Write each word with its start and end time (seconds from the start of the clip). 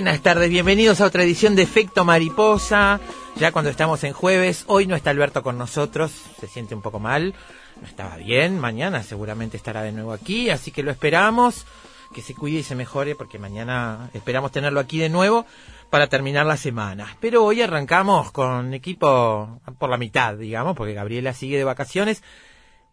Buenas 0.00 0.22
tardes, 0.22 0.48
bienvenidos 0.48 1.02
a 1.02 1.04
otra 1.04 1.24
edición 1.24 1.54
de 1.54 1.60
Efecto 1.60 2.06
Mariposa. 2.06 3.00
Ya 3.36 3.52
cuando 3.52 3.70
estamos 3.70 4.02
en 4.02 4.14
jueves, 4.14 4.64
hoy 4.66 4.86
no 4.86 4.96
está 4.96 5.10
Alberto 5.10 5.42
con 5.42 5.58
nosotros, 5.58 6.10
se 6.40 6.46
siente 6.46 6.74
un 6.74 6.80
poco 6.80 6.98
mal, 6.98 7.34
no 7.82 7.86
estaba 7.86 8.16
bien, 8.16 8.58
mañana 8.58 9.02
seguramente 9.02 9.58
estará 9.58 9.82
de 9.82 9.92
nuevo 9.92 10.14
aquí, 10.14 10.48
así 10.48 10.70
que 10.70 10.82
lo 10.82 10.90
esperamos, 10.90 11.66
que 12.14 12.22
se 12.22 12.34
cuide 12.34 12.60
y 12.60 12.62
se 12.62 12.74
mejore, 12.74 13.14
porque 13.14 13.38
mañana 13.38 14.08
esperamos 14.14 14.52
tenerlo 14.52 14.80
aquí 14.80 14.98
de 14.98 15.10
nuevo 15.10 15.44
para 15.90 16.06
terminar 16.06 16.46
la 16.46 16.56
semana. 16.56 17.18
Pero 17.20 17.44
hoy 17.44 17.60
arrancamos 17.60 18.32
con 18.32 18.72
equipo 18.72 19.60
por 19.78 19.90
la 19.90 19.98
mitad, 19.98 20.34
digamos, 20.34 20.78
porque 20.78 20.94
Gabriela 20.94 21.34
sigue 21.34 21.58
de 21.58 21.64
vacaciones 21.64 22.22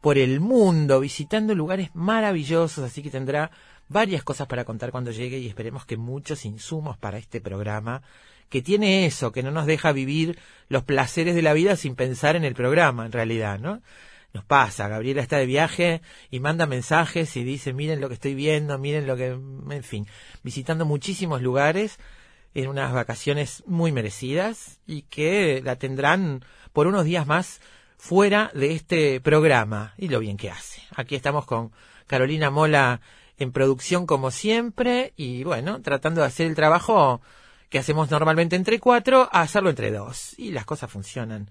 por 0.01 0.17
el 0.17 0.41
mundo, 0.41 1.00
visitando 1.00 1.56
lugares 1.56 1.90
maravillosos, 1.94 2.84
así 2.84 3.01
que 3.01 3.09
tendrá 3.09 3.50
varias 3.89 4.23
cosas 4.23 4.47
para 4.47 4.65
contar 4.65 4.91
cuando 4.91 5.11
llegue 5.11 5.37
y 5.37 5.47
esperemos 5.47 5.85
que 5.85 5.97
muchos 5.97 6.45
insumos 6.45 6.97
para 6.97 7.17
este 7.17 7.41
programa 7.41 8.01
que 8.49 8.61
tiene 8.61 9.05
eso, 9.05 9.31
que 9.31 9.43
no 9.43 9.51
nos 9.51 9.65
deja 9.65 9.91
vivir 9.91 10.39
los 10.69 10.83
placeres 10.83 11.35
de 11.35 11.41
la 11.41 11.53
vida 11.53 11.75
sin 11.75 11.95
pensar 11.95 12.35
en 12.35 12.45
el 12.45 12.53
programa, 12.53 13.05
en 13.05 13.11
realidad, 13.11 13.59
¿no? 13.59 13.81
Nos 14.33 14.45
pasa, 14.45 14.87
Gabriela 14.87 15.21
está 15.21 15.37
de 15.37 15.45
viaje 15.45 16.01
y 16.29 16.39
manda 16.39 16.65
mensajes 16.65 17.35
y 17.37 17.43
dice, 17.43 17.73
miren 17.73 18.01
lo 18.01 18.07
que 18.07 18.13
estoy 18.15 18.35
viendo, 18.35 18.77
miren 18.77 19.07
lo 19.07 19.15
que, 19.15 19.27
en 19.27 19.83
fin, 19.83 20.07
visitando 20.43 20.85
muchísimos 20.85 21.41
lugares 21.41 21.97
en 22.53 22.67
unas 22.67 22.93
vacaciones 22.93 23.63
muy 23.65 23.91
merecidas 23.91 24.79
y 24.85 25.03
que 25.03 25.61
la 25.63 25.77
tendrán 25.77 26.43
por 26.73 26.87
unos 26.87 27.05
días 27.05 27.25
más 27.25 27.61
fuera 27.97 28.51
de 28.53 28.73
este 28.73 29.21
programa 29.21 29.93
y 29.97 30.09
lo 30.09 30.19
bien 30.19 30.37
que 30.37 30.51
hace. 30.51 30.81
Aquí 30.95 31.15
estamos 31.15 31.45
con 31.45 31.71
Carolina 32.05 32.49
Mola 32.49 33.01
en 33.37 33.51
producción 33.51 34.05
como 34.05 34.31
siempre 34.31 35.13
y 35.15 35.43
bueno, 35.43 35.81
tratando 35.81 36.21
de 36.21 36.27
hacer 36.27 36.47
el 36.47 36.55
trabajo 36.55 37.21
que 37.69 37.79
hacemos 37.79 38.09
normalmente 38.09 38.55
entre 38.55 38.79
cuatro 38.79 39.29
a 39.31 39.41
hacerlo 39.41 39.69
entre 39.69 39.91
dos. 39.91 40.33
Y 40.37 40.51
las 40.51 40.65
cosas 40.65 40.91
funcionan 40.91 41.49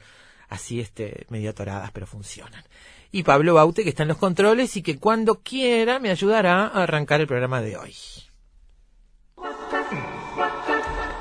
así, 0.49 0.81
este, 0.81 1.27
medio 1.29 1.51
atoradas, 1.51 1.91
pero 1.93 2.07
funcionan. 2.07 2.65
Y 3.13 3.23
Pablo 3.23 3.55
Baute, 3.55 3.83
que 3.83 3.91
está 3.91 4.03
en 4.03 4.09
los 4.09 4.19
controles 4.19 4.77
y 4.77 4.83
que 4.83 4.99
cuando 4.99 5.37
quiera 5.37 5.99
me 5.99 6.11
ayudará 6.11 6.67
a 6.67 6.83
arrancar 6.83 7.21
el 7.21 7.27
programa 7.27 7.61
de 7.61 7.77
hoy. 7.77 7.95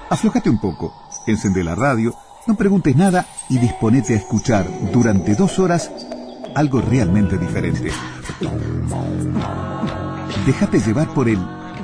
Aflojate 0.10 0.50
un 0.50 0.60
poco, 0.60 0.94
encende 1.28 1.64
la 1.64 1.76
radio, 1.76 2.16
no 2.48 2.56
preguntes 2.56 2.96
nada 2.96 3.28
y 3.50 3.58
disponete 3.58 4.14
a 4.14 4.18
escuchar 4.18 4.68
durante 4.92 5.36
dos 5.36 5.58
horas 5.60 5.92
algo 6.56 6.80
realmente 6.82 7.38
diferente. 7.38 7.92
Déjate 10.44 10.80
llevar 10.80 11.14
por 11.14 11.30
el 11.30 11.40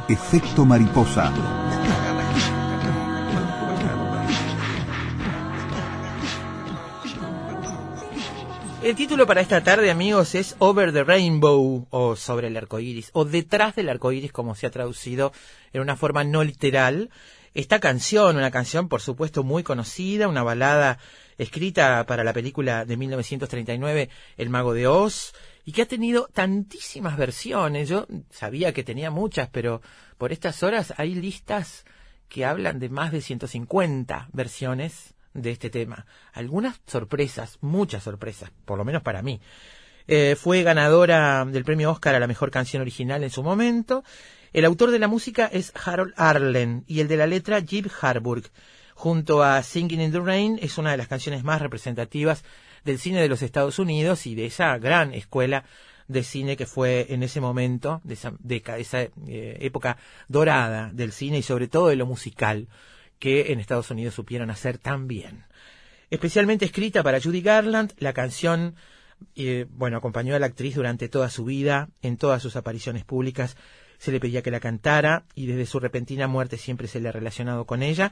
efecto 0.08 0.66
mariposa. 0.66 1.32
El 8.84 8.96
título 8.96 9.28
para 9.28 9.42
esta 9.42 9.64
tarde, 9.64 9.92
amigos, 9.92 10.34
es 10.34 10.56
Over 10.58 10.92
the 10.92 11.04
Rainbow, 11.04 11.88
o 11.92 12.16
sobre 12.16 12.48
el 12.48 12.58
arco 12.58 12.80
iris, 12.80 13.12
o 13.14 13.26
detrás 13.26 13.76
del 13.76 13.90
arco 13.90 14.12
iris, 14.12 14.32
como 14.32 14.56
se 14.56 14.66
ha 14.66 14.72
traducido 14.72 15.34
en 15.72 15.82
una 15.82 15.96
forma 15.96 16.24
no 16.24 16.44
literal. 16.44 17.12
Esta 17.54 17.80
canción, 17.80 18.38
una 18.38 18.50
canción 18.50 18.90
por 18.90 19.02
supuesto 19.02 19.44
muy 19.44 19.62
conocida, 19.62 20.28
una 20.28 20.42
balada 20.42 20.98
escrita 21.38 22.06
para 22.08 22.24
la 22.24 22.34
película 22.34 22.86
de 22.86 22.98
1939, 22.98 24.10
El 24.38 24.50
Mago 24.50 24.74
de 24.74 24.88
Oz, 24.88 25.34
y 25.66 25.72
que 25.72 25.84
ha 25.84 25.88
tenido 25.88 26.30
tantísimas 26.34 27.18
versiones. 27.18 27.90
Yo 27.90 28.08
sabía 28.30 28.74
que 28.74 28.84
tenía 28.84 29.12
muchas, 29.12 29.50
pero 29.50 29.82
por 30.18 30.32
estas 30.32 30.64
horas 30.64 30.94
hay 30.98 31.16
listas 31.16 31.86
que 32.30 32.46
hablan 32.46 32.80
de 32.80 32.90
más 32.90 33.12
de 33.12 33.22
150 33.22 34.30
versiones 34.32 35.14
de 35.34 35.52
este 35.52 35.70
tema. 35.70 36.06
Algunas 36.34 36.80
sorpresas, 36.88 37.58
muchas 37.62 38.04
sorpresas, 38.04 38.52
por 38.66 38.78
lo 38.78 38.86
menos 38.86 39.02
para 39.02 39.22
mí. 39.22 39.42
Eh, 40.08 40.36
fue 40.36 40.64
ganadora 40.64 41.46
del 41.46 41.64
premio 41.64 41.92
Oscar 41.92 42.16
a 42.16 42.20
la 42.20 42.28
mejor 42.28 42.52
canción 42.52 42.82
original 42.82 43.24
en 43.24 43.30
su 43.30 43.44
momento. 43.44 44.04
El 44.54 44.66
autor 44.66 44.92
de 44.92 45.00
la 45.00 45.08
música 45.08 45.50
es 45.52 45.72
Harold 45.86 46.14
Arlen 46.18 46.84
y 46.88 47.00
el 47.00 47.08
de 47.08 47.18
la 47.18 47.28
letra 47.28 47.62
Jib 47.62 47.90
Harburg. 48.02 48.50
Junto 48.96 49.44
a 49.44 49.64
Singing 49.64 50.02
in 50.02 50.12
the 50.12 50.20
Rain 50.20 50.60
es 50.62 50.78
una 50.78 50.92
de 50.92 50.98
las 50.98 51.08
canciones 51.08 51.44
más 51.44 51.62
representativas 51.62 52.44
del 52.84 53.00
cine 53.00 53.22
de 53.22 53.30
los 53.30 53.42
Estados 53.42 53.80
Unidos 53.80 54.26
y 54.28 54.36
de 54.36 54.46
esa 54.46 54.78
gran 54.78 55.14
escuela 55.14 55.64
de 56.08 56.24
cine 56.24 56.58
que 56.58 56.66
fue 56.66 57.08
en 57.10 57.24
ese 57.24 57.42
momento, 57.42 58.02
de 58.04 58.14
esa, 58.14 59.02
eh, 59.28 59.58
época 59.62 59.98
dorada 60.28 60.92
del 60.94 61.12
cine 61.12 61.40
y 61.40 61.44
sobre 61.44 61.68
todo 61.68 61.88
de 61.88 61.96
lo 61.96 62.06
musical, 62.06 62.68
que 63.20 63.52
en 63.52 63.60
Estados 63.60 63.92
Unidos 63.92 64.16
supieron 64.16 64.50
hacer 64.50 64.78
tan 64.78 65.08
bien. 65.08 65.46
Especialmente 66.10 66.66
escrita 66.66 67.04
para 67.04 67.22
Judy 67.22 67.42
Garland, 67.42 67.94
la 67.98 68.14
canción, 68.14 68.76
eh, 69.36 69.66
bueno, 69.70 69.98
acompañó 69.98 70.36
a 70.36 70.40
la 70.40 70.48
actriz 70.48 70.76
durante 70.76 71.08
toda 71.08 71.30
su 71.30 71.46
vida, 71.46 71.90
en 72.02 72.18
todas 72.18 72.42
sus 72.42 72.56
apariciones 72.56 73.06
públicas, 73.06 73.56
se 74.02 74.12
le 74.12 74.20
pedía 74.20 74.42
que 74.42 74.50
la 74.50 74.60
cantara 74.60 75.26
y 75.36 75.46
desde 75.46 75.68
su 75.68 75.80
repentina 75.80 76.28
muerte 76.28 76.58
siempre 76.58 76.88
se 76.88 77.00
le 77.00 77.10
ha 77.10 77.12
relacionado 77.12 77.66
con 77.66 77.84
ella, 77.84 78.12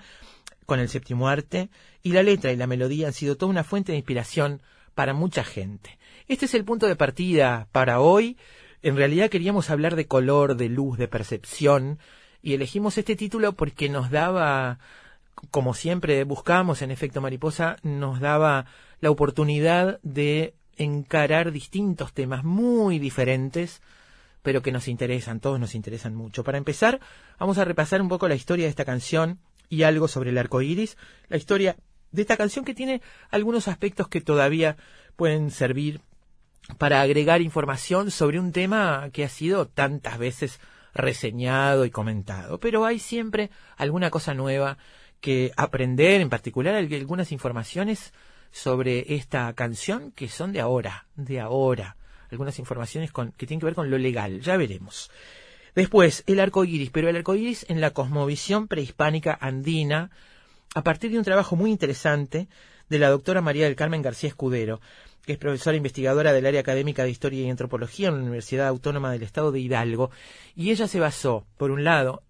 con 0.69 0.79
el 0.79 0.87
séptimo 0.87 1.27
arte, 1.27 1.69
y 2.03 2.13
la 2.13 2.23
letra 2.23 2.51
y 2.51 2.55
la 2.55 2.67
melodía 2.67 3.07
han 3.07 3.13
sido 3.13 3.35
toda 3.35 3.49
una 3.49 3.63
fuente 3.63 3.91
de 3.91 3.97
inspiración 3.97 4.61
para 4.93 5.13
mucha 5.13 5.43
gente. 5.43 5.97
Este 6.27 6.45
es 6.45 6.53
el 6.53 6.63
punto 6.63 6.85
de 6.87 6.95
partida 6.95 7.67
para 7.71 7.99
hoy. 7.99 8.37
En 8.83 8.95
realidad 8.95 9.29
queríamos 9.29 9.71
hablar 9.71 9.95
de 9.95 10.05
color, 10.05 10.55
de 10.55 10.69
luz, 10.69 10.99
de 10.99 11.07
percepción, 11.07 11.97
y 12.43 12.53
elegimos 12.53 12.97
este 12.99 13.15
título 13.15 13.53
porque 13.53 13.89
nos 13.89 14.11
daba, 14.11 14.77
como 15.49 15.73
siempre 15.73 16.23
buscamos 16.23 16.83
en 16.83 16.91
efecto 16.91 17.19
mariposa, 17.19 17.77
nos 17.81 18.19
daba 18.19 18.67
la 19.01 19.09
oportunidad 19.09 19.99
de 20.03 20.53
encarar 20.77 21.51
distintos 21.51 22.13
temas 22.13 22.43
muy 22.43 22.99
diferentes, 22.99 23.81
pero 24.43 24.61
que 24.61 24.71
nos 24.71 24.87
interesan, 24.87 25.39
todos 25.39 25.59
nos 25.59 25.73
interesan 25.73 26.13
mucho. 26.13 26.43
Para 26.43 26.59
empezar, 26.59 26.99
vamos 27.39 27.57
a 27.57 27.65
repasar 27.65 28.03
un 28.03 28.07
poco 28.07 28.27
la 28.27 28.35
historia 28.35 28.65
de 28.65 28.69
esta 28.69 28.85
canción 28.85 29.39
y 29.69 29.83
algo 29.83 30.07
sobre 30.07 30.31
el 30.31 30.37
arco 30.37 30.61
iris, 30.61 30.97
la 31.27 31.37
historia 31.37 31.77
de 32.11 32.23
esta 32.23 32.37
canción 32.37 32.65
que 32.65 32.73
tiene 32.73 33.01
algunos 33.29 33.67
aspectos 33.67 34.07
que 34.07 34.21
todavía 34.21 34.77
pueden 35.15 35.51
servir 35.51 36.01
para 36.77 37.01
agregar 37.01 37.41
información 37.41 38.11
sobre 38.11 38.39
un 38.39 38.51
tema 38.51 39.09
que 39.11 39.23
ha 39.23 39.29
sido 39.29 39.67
tantas 39.67 40.17
veces 40.17 40.59
reseñado 40.93 41.85
y 41.85 41.91
comentado. 41.91 42.59
Pero 42.59 42.85
hay 42.85 42.99
siempre 42.99 43.49
alguna 43.77 44.09
cosa 44.09 44.33
nueva 44.33 44.77
que 45.21 45.51
aprender, 45.57 46.21
en 46.21 46.29
particular 46.29 46.75
algunas 46.75 47.31
informaciones 47.31 48.13
sobre 48.51 49.13
esta 49.13 49.51
canción 49.53 50.11
que 50.11 50.29
son 50.29 50.51
de 50.51 50.61
ahora, 50.61 51.07
de 51.15 51.39
ahora. 51.39 51.95
Algunas 52.31 52.59
informaciones 52.59 53.11
con, 53.11 53.31
que 53.31 53.47
tienen 53.47 53.59
que 53.59 53.65
ver 53.65 53.75
con 53.75 53.89
lo 53.89 53.97
legal, 53.97 54.41
ya 54.41 54.55
veremos. 54.55 55.09
Después, 55.75 56.23
el 56.27 56.39
arco 56.39 56.65
iris, 56.65 56.89
pero 56.89 57.09
el 57.09 57.15
arco 57.15 57.35
iris 57.35 57.65
en 57.69 57.81
la 57.81 57.91
cosmovisión 57.91 58.67
prehispánica 58.67 59.37
andina, 59.39 60.11
a 60.75 60.83
partir 60.83 61.11
de 61.11 61.17
un 61.17 61.23
trabajo 61.23 61.55
muy 61.55 61.71
interesante 61.71 62.47
de 62.89 62.99
la 62.99 63.09
doctora 63.09 63.41
María 63.41 63.65
del 63.65 63.75
Carmen 63.75 64.01
García 64.01 64.29
Escudero, 64.29 64.81
que 65.25 65.33
es 65.33 65.37
profesora 65.37 65.77
investigadora 65.77 66.33
del 66.33 66.45
área 66.45 66.61
académica 66.61 67.03
de 67.03 67.11
Historia 67.11 67.41
y 67.41 67.49
Antropología 67.49 68.09
en 68.09 68.15
la 68.15 68.21
Universidad 68.21 68.67
Autónoma 68.67 69.11
del 69.11 69.23
Estado 69.23 69.51
de 69.51 69.59
Hidalgo, 69.59 70.11
y 70.55 70.71
ella 70.71 70.87
se 70.87 70.99
basó, 70.99 71.45
por 71.57 71.71
un 71.71 71.83
lado, 71.83 72.23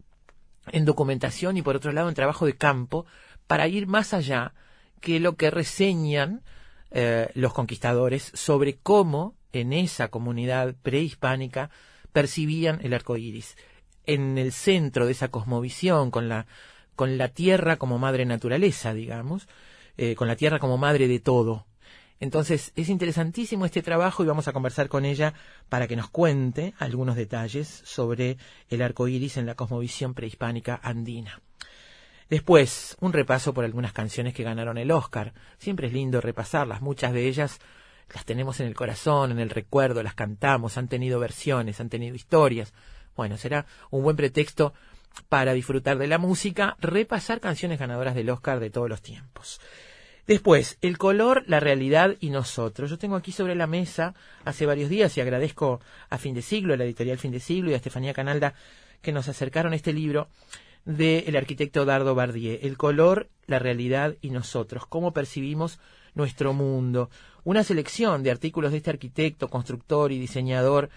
en 0.72 0.86
documentación 0.86 1.58
y 1.58 1.62
por 1.62 1.76
otro 1.76 1.92
lado 1.92 2.10
en 2.10 2.16
trabajo 2.16 2.46
de 2.46 2.58
campo, 2.58 3.06
para 3.48 3.68
ir 3.68 3.88
más 3.88 4.14
allá 4.14 4.54
que 5.02 5.20
lo 5.20 5.36
que 5.36 5.50
reseñan 5.50 6.44
eh, 6.92 7.30
los 7.36 7.54
conquistadores 7.54 8.32
sobre 8.34 8.78
cómo 8.78 9.36
en 9.54 9.74
esa 9.74 10.10
comunidad 10.10 10.76
prehispánica 10.82 11.70
percibían 12.12 12.80
el 12.84 12.94
arco 12.94 13.18
iris. 13.18 13.56
En 14.06 14.38
el 14.38 14.52
centro 14.52 15.06
de 15.06 15.12
esa 15.12 15.30
cosmovisión, 15.30 16.12
con 16.12 16.30
la, 16.30 16.48
con 16.96 17.18
la 17.18 17.30
tierra 17.30 17.78
como 17.78 18.00
madre 18.00 18.26
naturaleza, 18.26 18.94
digamos, 18.94 19.48
eh, 19.98 20.16
con 20.16 20.28
la 20.28 20.36
tierra 20.36 20.60
como 20.60 20.78
madre 20.78 21.08
de 21.08 21.20
todo, 21.20 21.66
entonces 22.20 22.74
es 22.76 22.90
interesantísimo 22.90 23.66
este 23.66 23.82
trabajo 23.82 24.24
y 24.24 24.28
vamos 24.28 24.48
a 24.48 24.54
conversar 24.54 24.90
con 24.90 25.06
ella 25.06 25.34
para 25.70 25.88
que 25.88 25.96
nos 25.96 26.10
cuente 26.10 26.74
algunos 26.78 27.16
detalles 27.16 27.82
sobre 27.86 28.38
el 28.70 28.82
arco 28.82 29.08
iris 29.08 29.38
en 29.38 29.46
la 29.46 29.56
cosmovisión 29.56 30.14
prehispánica 30.14 30.80
andina. 30.84 31.42
Después, 32.30 32.96
un 33.00 33.14
repaso 33.14 33.54
por 33.54 33.64
algunas 33.64 33.94
canciones 33.94 34.34
que 34.34 34.44
ganaron 34.44 34.78
el 34.78 34.92
Oscar. 34.92 35.34
Siempre 35.58 35.88
es 35.88 35.94
lindo 35.94 36.22
repasarlas, 36.22 36.82
muchas 36.82 37.14
de 37.14 37.28
ellas 37.28 37.60
las 38.14 38.26
tenemos 38.26 38.60
en 38.60 38.68
el 38.68 38.76
corazón, 38.76 39.32
en 39.32 39.40
el 39.40 39.50
recuerdo, 39.50 40.04
las 40.04 40.16
cantamos, 40.16 40.78
han 40.78 40.88
tenido 40.88 41.20
versiones, 41.20 41.80
han 41.80 41.90
tenido 41.90 42.16
historias. 42.16 42.74
Bueno, 43.16 43.38
será 43.38 43.66
un 43.92 44.04
buen 44.04 44.16
pretexto 44.16 44.74
para 45.28 45.54
disfrutar 45.54 45.98
de 45.98 46.08
la 46.08 46.18
música, 46.18 46.78
repasar 46.80 47.40
canciones 47.40 47.80
ganadoras 47.80 48.16
del 48.16 48.30
Oscar 48.30 48.60
de 48.60 48.70
todos 48.70 48.90
los 48.90 49.02
tiempos. 49.02 49.60
Después, 50.28 50.78
el 50.82 50.98
color, 51.00 51.44
la 51.48 51.60
realidad 51.60 52.16
y 52.20 52.30
nosotros. 52.30 52.90
Yo 52.92 53.00
tengo 53.00 53.16
aquí 53.16 53.32
sobre 53.32 53.56
la 53.56 53.66
mesa 53.66 54.14
hace 54.46 54.68
varios 54.68 54.90
días 54.90 55.18
y 55.18 55.22
agradezco 55.22 55.82
a 56.10 56.18
Fin 56.20 56.36
de 56.36 56.44
Siglo, 56.44 56.76
a 56.76 56.78
la 56.78 56.86
editorial 56.86 57.18
Fin 57.18 57.32
de 57.32 57.40
Siglo 57.40 57.72
y 57.72 57.74
a 57.74 57.78
Estefanía 57.78 58.14
Canalda 58.14 58.54
que 59.02 59.12
nos 59.12 59.28
acercaron 59.28 59.74
este 59.74 59.92
libro 59.92 60.28
del 60.86 61.36
arquitecto 61.36 61.86
Dardo 61.86 62.16
Bardier. 62.16 62.60
El 62.62 62.78
color, 62.78 63.30
la 63.48 63.60
realidad 63.60 64.18
y 64.22 64.30
nosotros. 64.30 64.86
Cómo 64.86 65.14
percibimos 65.14 65.80
nuestro 66.20 66.54
mundo. 66.54 67.10
Una 67.44 67.64
selección 67.64 68.22
de 68.22 68.30
artículos 68.30 68.72
de 68.72 68.78
este 68.78 68.92
arquitecto, 68.92 69.50
constructor 69.50 70.12
y 70.12 70.20
diseñador 70.20 70.90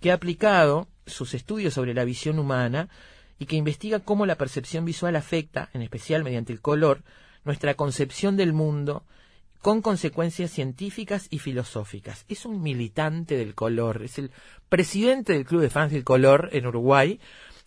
que 0.00 0.10
ha 0.10 0.14
aplicado 0.14 0.88
sus 1.06 1.32
estudios 1.32 1.72
sobre 1.72 1.94
la 1.94 2.04
visión 2.04 2.38
humana 2.38 2.88
y 3.38 3.46
que 3.46 3.56
investiga 3.56 4.00
cómo 4.00 4.26
la 4.26 4.34
percepción 4.34 4.84
visual 4.84 5.14
afecta, 5.16 5.70
en 5.72 5.82
especial 5.82 6.24
mediante 6.24 6.52
el 6.52 6.60
color, 6.60 7.02
nuestra 7.44 7.74
concepción 7.74 8.36
del 8.36 8.52
mundo 8.52 9.04
con 9.62 9.82
consecuencias 9.82 10.50
científicas 10.50 11.28
y 11.30 11.38
filosóficas. 11.38 12.24
Es 12.28 12.44
un 12.44 12.62
militante 12.62 13.36
del 13.36 13.54
color, 13.54 14.02
es 14.02 14.18
el 14.18 14.30
presidente 14.68 15.32
del 15.32 15.44
Club 15.44 15.62
de 15.62 15.70
Fans 15.70 15.92
del 15.92 16.04
Color 16.04 16.50
en 16.52 16.66
Uruguay, 16.66 17.20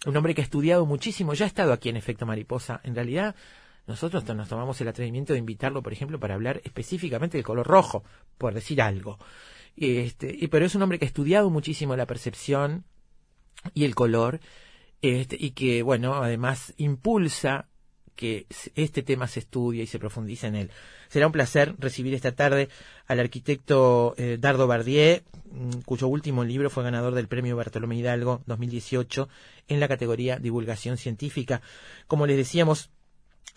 un 0.06 0.16
hombre 0.16 0.36
que 0.36 0.42
ha 0.42 0.44
estudiado 0.44 0.86
muchísimo, 0.86 1.34
ya 1.34 1.46
ha 1.46 1.48
estado 1.48 1.74
aquí 1.74 1.90
en 1.90 1.98
Efecto 1.98 2.26
Mariposa. 2.26 2.80
En 2.84 2.96
realidad, 2.96 3.36
nosotros 3.90 4.24
nos 4.36 4.48
tomamos 4.48 4.80
el 4.82 4.88
atrevimiento 4.88 5.34
de 5.34 5.40
invitarlo, 5.40 5.82
por 5.82 5.92
ejemplo, 5.92 6.20
para 6.20 6.36
hablar 6.36 6.62
específicamente 6.64 7.38
del 7.38 7.44
color 7.44 7.66
rojo, 7.66 8.04
por 8.38 8.54
decir 8.54 8.84
algo. 8.84 9.18
Este, 9.76 10.48
pero 10.48 10.68
es 10.68 10.76
un 10.76 10.84
hombre 10.84 11.00
que 11.00 11.06
ha 11.06 11.08
estudiado 11.08 11.50
muchísimo 11.50 11.96
la 11.96 12.06
percepción 12.06 12.86
y 13.74 13.86
el 13.86 13.96
color, 13.96 14.42
este, 15.02 15.38
y 15.40 15.52
que, 15.52 15.82
bueno, 15.82 16.14
además 16.22 16.76
impulsa 16.78 17.68
que 18.16 18.46
este 18.76 19.02
tema 19.02 19.28
se 19.28 19.40
estudie 19.40 19.82
y 19.82 19.88
se 19.88 19.98
profundice 19.98 20.46
en 20.46 20.56
él. 20.56 20.72
Será 21.08 21.26
un 21.26 21.32
placer 21.32 21.74
recibir 21.80 22.14
esta 22.14 22.34
tarde 22.34 22.70
al 23.08 23.20
arquitecto 23.20 24.14
eh, 24.18 24.38
Dardo 24.40 24.68
Bardier, 24.68 25.24
mm, 25.52 25.80
cuyo 25.84 26.08
último 26.08 26.44
libro 26.44 26.70
fue 26.70 26.84
ganador 26.84 27.16
del 27.16 27.28
Premio 27.28 27.56
Bartolomé 27.56 27.96
Hidalgo 27.96 28.44
2018 28.46 29.30
en 29.68 29.80
la 29.80 29.88
categoría 29.88 30.38
Divulgación 30.38 30.98
Científica. 30.98 31.64
Como 32.06 32.28
les 32.28 32.38
decíamos, 32.38 32.92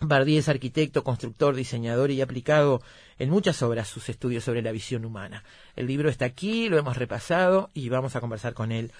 Bardier 0.07 0.39
es 0.39 0.49
arquitecto, 0.49 1.03
constructor, 1.03 1.55
diseñador 1.55 2.11
y 2.11 2.21
ha 2.21 2.25
aplicado 2.25 2.81
en 3.19 3.29
muchas 3.29 3.61
obras 3.61 3.87
sus 3.87 4.09
estudios 4.09 4.43
sobre 4.43 4.61
la 4.61 4.71
visión 4.71 5.05
humana. 5.05 5.43
El 5.75 5.87
libro 5.87 6.09
está 6.09 6.25
aquí, 6.25 6.69
lo 6.69 6.77
hemos 6.77 6.97
repasado 6.97 7.69
y 7.73 7.89
vamos 7.89 8.15
a 8.15 8.21
conversar 8.21 8.53
con 8.53 8.71
él 8.71 8.91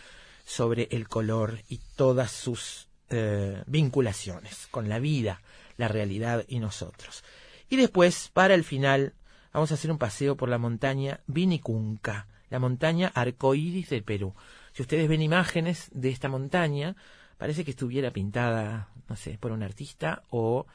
sobre 0.45 0.87
el 0.91 1.07
color 1.07 1.59
y 1.69 1.79
todas 1.95 2.31
sus 2.31 2.87
eh, 3.09 3.63
vinculaciones 3.65 4.67
con 4.71 4.89
la 4.89 4.99
vida, 4.99 5.41
la 5.77 5.87
realidad 5.87 6.45
y 6.47 6.59
nosotros. 6.59 7.23
Y 7.69 7.75
después, 7.75 8.29
para 8.33 8.53
el 8.53 8.63
final, 8.63 9.13
vamos 9.53 9.71
a 9.71 9.75
hacer 9.75 9.91
un 9.91 9.97
paseo 9.97 10.35
por 10.35 10.49
la 10.49 10.57
montaña 10.57 11.21
Vinicunca, 11.27 12.27
la 12.49 12.59
montaña 12.59 13.11
arcoíris 13.13 13.89
del 13.89 14.03
Perú. 14.03 14.33
Si 14.73 14.81
ustedes 14.81 15.07
ven 15.07 15.21
imágenes 15.21 15.89
de 15.93 16.09
esta 16.09 16.29
montaña, 16.29 16.95
parece 17.37 17.63
que 17.65 17.71
estuviera 17.71 18.11
pintada, 18.11 18.89
no 19.09 19.15
sé, 19.15 19.37
por 19.39 19.51
un 19.51 19.63
artista 19.63 20.23
o 20.29 20.65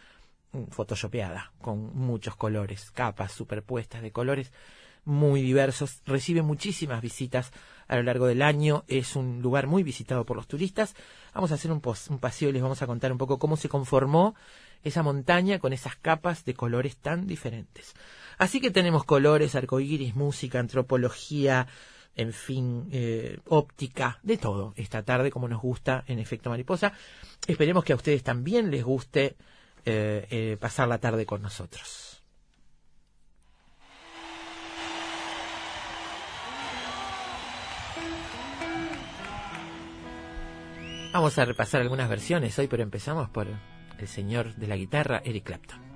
photoshopeada, 0.70 1.52
con 1.60 1.96
muchos 1.96 2.36
colores, 2.36 2.90
capas 2.90 3.32
superpuestas 3.32 4.02
de 4.02 4.12
colores 4.12 4.52
muy 5.04 5.42
diversos. 5.42 6.02
Recibe 6.04 6.42
muchísimas 6.42 7.00
visitas 7.00 7.52
a 7.88 7.96
lo 7.96 8.02
largo 8.02 8.26
del 8.26 8.42
año. 8.42 8.84
Es 8.88 9.16
un 9.16 9.40
lugar 9.40 9.66
muy 9.66 9.82
visitado 9.82 10.24
por 10.24 10.36
los 10.36 10.46
turistas. 10.46 10.94
Vamos 11.34 11.50
a 11.50 11.54
hacer 11.54 11.72
un, 11.72 11.82
un 12.10 12.18
paseo 12.18 12.50
y 12.50 12.52
les 12.52 12.62
vamos 12.62 12.82
a 12.82 12.86
contar 12.86 13.10
un 13.10 13.18
poco 13.18 13.38
cómo 13.38 13.56
se 13.56 13.68
conformó 13.68 14.34
esa 14.84 15.02
montaña 15.02 15.58
con 15.58 15.72
esas 15.72 15.96
capas 15.96 16.44
de 16.44 16.54
colores 16.54 16.96
tan 16.98 17.26
diferentes. 17.26 17.94
Así 18.36 18.60
que 18.60 18.70
tenemos 18.70 19.04
colores, 19.04 19.54
arcoíris, 19.54 20.14
música, 20.14 20.60
antropología, 20.60 21.66
en 22.14 22.32
fin, 22.32 22.88
eh, 22.92 23.38
óptica, 23.46 24.18
de 24.22 24.36
todo 24.36 24.74
esta 24.76 25.02
tarde, 25.04 25.30
como 25.30 25.48
nos 25.48 25.62
gusta 25.62 26.04
en 26.06 26.18
Efecto 26.18 26.50
Mariposa. 26.50 26.92
Esperemos 27.46 27.84
que 27.84 27.92
a 27.92 27.96
ustedes 27.96 28.22
también 28.22 28.70
les 28.70 28.84
guste 28.84 29.36
eh, 29.84 30.26
eh, 30.30 30.56
pasar 30.60 30.88
la 30.88 30.98
tarde 30.98 31.26
con 31.26 31.42
nosotros. 31.42 32.22
Vamos 41.12 41.38
a 41.38 41.44
repasar 41.44 41.80
algunas 41.80 42.08
versiones 42.08 42.58
hoy, 42.58 42.68
pero 42.68 42.82
empezamos 42.82 43.30
por 43.30 43.48
el 43.98 44.08
señor 44.08 44.54
de 44.56 44.66
la 44.66 44.76
guitarra, 44.76 45.22
Eric 45.24 45.44
Clapton. 45.44 45.87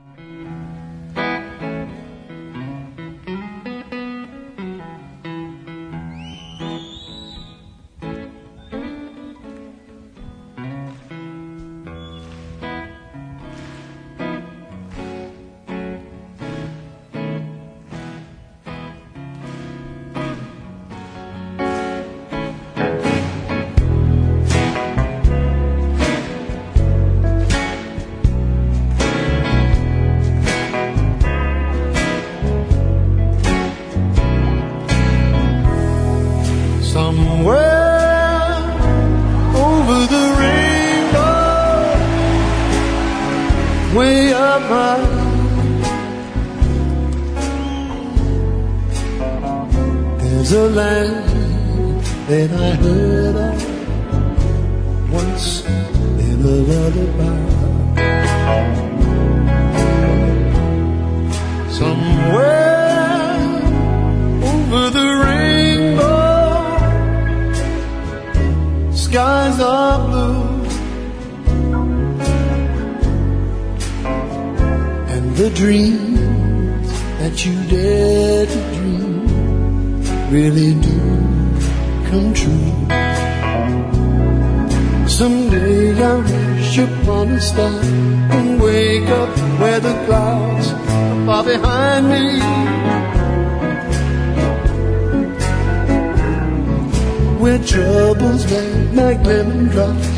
Where 97.43 97.59
troubles 97.59 98.47
melt 98.49 98.95
like 98.95 99.27
lemon 99.27 99.67
drops, 99.67 100.09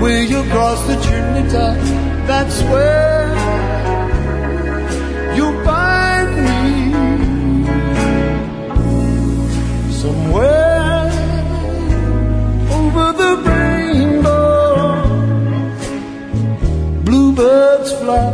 where 0.00 0.22
you 0.22 0.44
cross 0.44 0.80
the 0.86 0.94
top, 1.50 1.76
that's 2.28 2.62
where 2.70 3.34
you'll 5.34 5.64
find 5.64 6.30
me. 6.46 6.62
Somewhere 9.90 11.10
over 12.78 13.12
the 13.20 13.32
rainbow, 13.50 15.02
bluebirds 17.02 17.90
fly. 17.98 18.30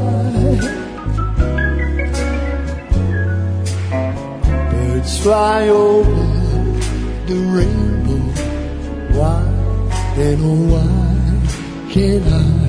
Birds 4.70 5.18
fly 5.22 5.68
over 5.70 6.29
the 7.30 7.36
rainbow. 7.36 8.18
Why, 9.16 9.42
then 10.16 10.40
why 10.68 11.92
can't 11.92 12.26
I? 12.26 12.59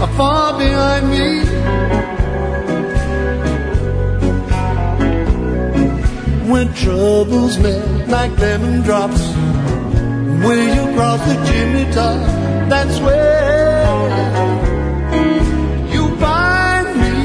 Are 0.00 0.08
far 0.16 0.58
behind 0.58 1.10
me. 1.10 1.44
When 6.50 6.72
troubles 6.74 7.58
melt 7.58 8.08
like 8.08 8.38
lemon 8.38 8.82
drops, 8.82 9.20
where 10.44 10.66
you 10.74 10.94
cross 10.94 11.20
the 11.28 11.34
chimney 11.46 11.84
top, 11.92 12.18
that's 12.70 12.98
where 13.00 14.08
you 15.92 16.16
find 16.16 16.86
me. 17.02 17.18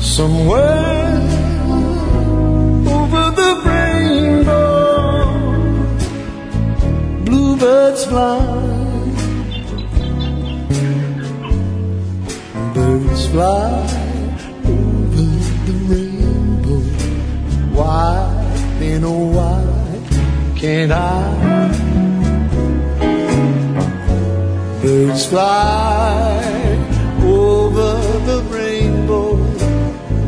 Somewhere 0.00 1.20
over 2.98 3.24
the 3.40 3.50
rainbow, 3.66 5.26
bluebirds 7.26 8.04
fly, 8.06 8.71
fly 13.32 13.80
over 14.68 15.24
the 15.66 15.76
rainbow. 15.88 16.80
Why, 17.72 18.28
then 18.78 19.04
oh 19.04 19.24
why 19.36 19.62
can't 20.54 20.92
I? 20.92 21.72
Birds 24.82 25.24
fly 25.24 26.42
over 27.24 27.92
the 28.28 28.42
rainbow. 28.50 29.36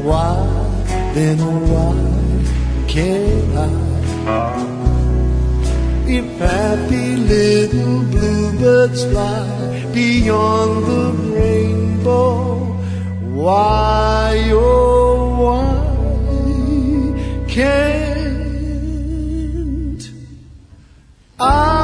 Why, 0.09 0.37
then 1.13 1.41
oh 1.41 1.61
why 1.73 1.97
can't 2.89 3.55
I? 3.55 3.73
If 6.09 6.25
happy 6.39 7.17
little 7.17 8.01
bluebirds 8.13 9.05
fly 9.05 9.91
beyond 9.93 10.85
the 10.87 11.13
rainbow, 11.37 12.64
why, 13.35 14.51
oh, 14.53 15.35
why 15.43 15.75
can't 17.49 18.45
I? 21.39 21.84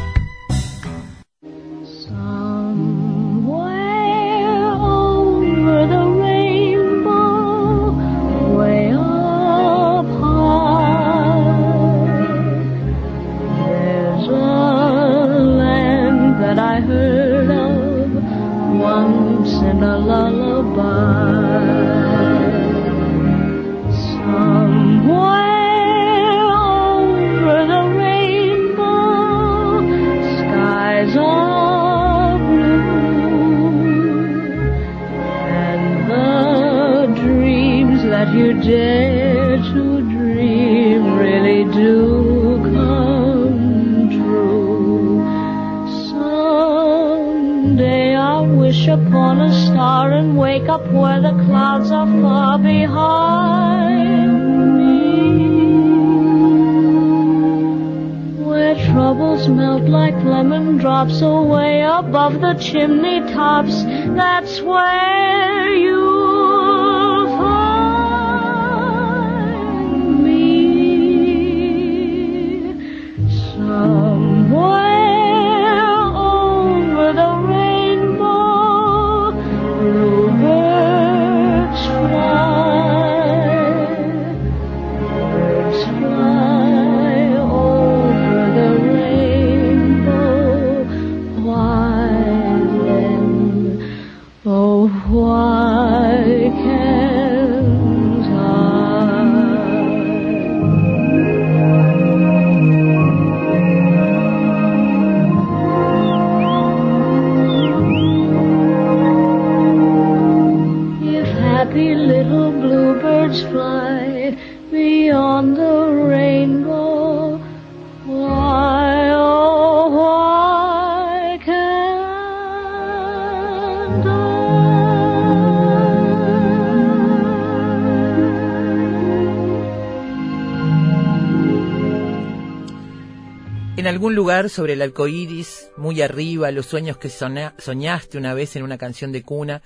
Sobre 134.31 134.73
el 134.73 134.81
arco 134.81 135.09
iris, 135.09 135.71
muy 135.75 136.01
arriba, 136.01 136.51
los 136.51 136.65
sueños 136.65 136.95
que 136.95 137.09
soñaste 137.09 138.17
una 138.17 138.33
vez 138.33 138.55
en 138.55 138.63
una 138.63 138.77
canción 138.77 139.11
de 139.11 139.23
cuna. 139.23 139.61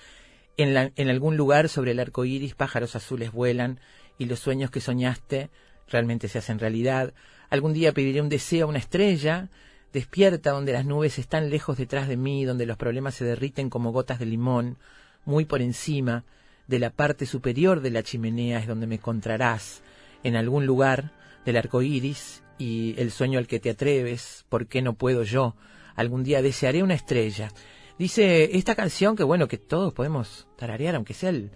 En, 0.58 0.92
en 0.96 1.10
algún 1.10 1.38
lugar 1.38 1.70
sobre 1.70 1.92
el 1.92 2.00
arco 2.00 2.26
iris, 2.26 2.56
pájaros 2.56 2.96
azules 2.96 3.32
vuelan 3.32 3.80
y 4.18 4.26
los 4.26 4.40
sueños 4.40 4.72
que 4.72 4.82
soñaste 4.82 5.52
realmente 5.88 6.28
se 6.28 6.40
hacen 6.40 6.58
realidad. 6.58 7.14
Algún 7.52 7.74
día 7.74 7.92
pediré 7.92 8.22
un 8.22 8.30
deseo 8.30 8.66
a 8.66 8.70
una 8.70 8.80
estrella. 8.80 9.50
Despierta 9.94 10.50
donde 10.50 10.74
las 10.74 10.84
nubes 10.84 11.20
están 11.20 11.52
lejos 11.52 11.78
detrás 11.78 12.08
de 12.08 12.18
mí, 12.18 12.44
donde 12.44 12.66
los 12.66 12.76
problemas 12.76 13.14
se 13.14 13.24
derriten 13.24 13.70
como 13.70 13.92
gotas 13.92 14.18
de 14.18 14.26
limón, 14.26 14.78
muy 15.26 15.46
por 15.46 15.62
encima 15.62 16.24
de 16.66 16.80
la 16.80 16.90
parte 16.90 17.28
superior 17.28 17.82
de 17.82 17.92
la 17.92 18.02
chimenea 18.02 18.58
es 18.58 18.68
donde 18.68 18.88
me 18.88 18.96
encontrarás, 18.96 19.84
en 20.24 20.36
algún 20.36 20.66
lugar 20.66 21.12
del 21.46 21.58
arco 21.58 21.84
iris 21.84 22.42
y 22.58 22.96
el 22.98 23.12
sueño 23.12 23.40
al 23.40 23.48
que 23.48 23.60
te 23.60 23.70
atreves, 23.70 24.46
¿por 24.50 24.68
qué 24.68 24.82
no 24.82 24.94
puedo 24.94 25.24
yo? 25.24 25.56
Algún 25.96 26.24
día 26.24 26.42
desearé 26.42 26.84
una 26.84 26.94
estrella. 26.94 27.52
Dice 27.98 28.58
esta 28.58 28.76
canción 28.76 29.16
que 29.16 29.24
bueno, 29.24 29.48
que 29.48 29.58
todos 29.58 29.94
podemos 29.94 30.48
tararear, 30.58 30.96
aunque 30.96 31.14
sea 31.14 31.30
el 31.30 31.52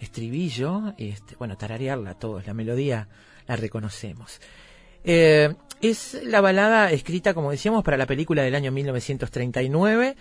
estribillo, 0.00 0.94
este, 0.98 1.36
bueno, 1.36 1.56
tararearla 1.56 2.14
todos, 2.14 2.46
la 2.46 2.54
melodía 2.54 3.08
la 3.46 3.56
reconocemos. 3.56 4.40
Eh, 5.04 5.54
es 5.80 6.20
la 6.24 6.40
balada 6.40 6.90
escrita, 6.90 7.34
como 7.34 7.50
decíamos, 7.50 7.84
para 7.84 7.96
la 7.96 8.06
película 8.06 8.42
del 8.42 8.54
año 8.54 8.72
1939, 8.72 10.16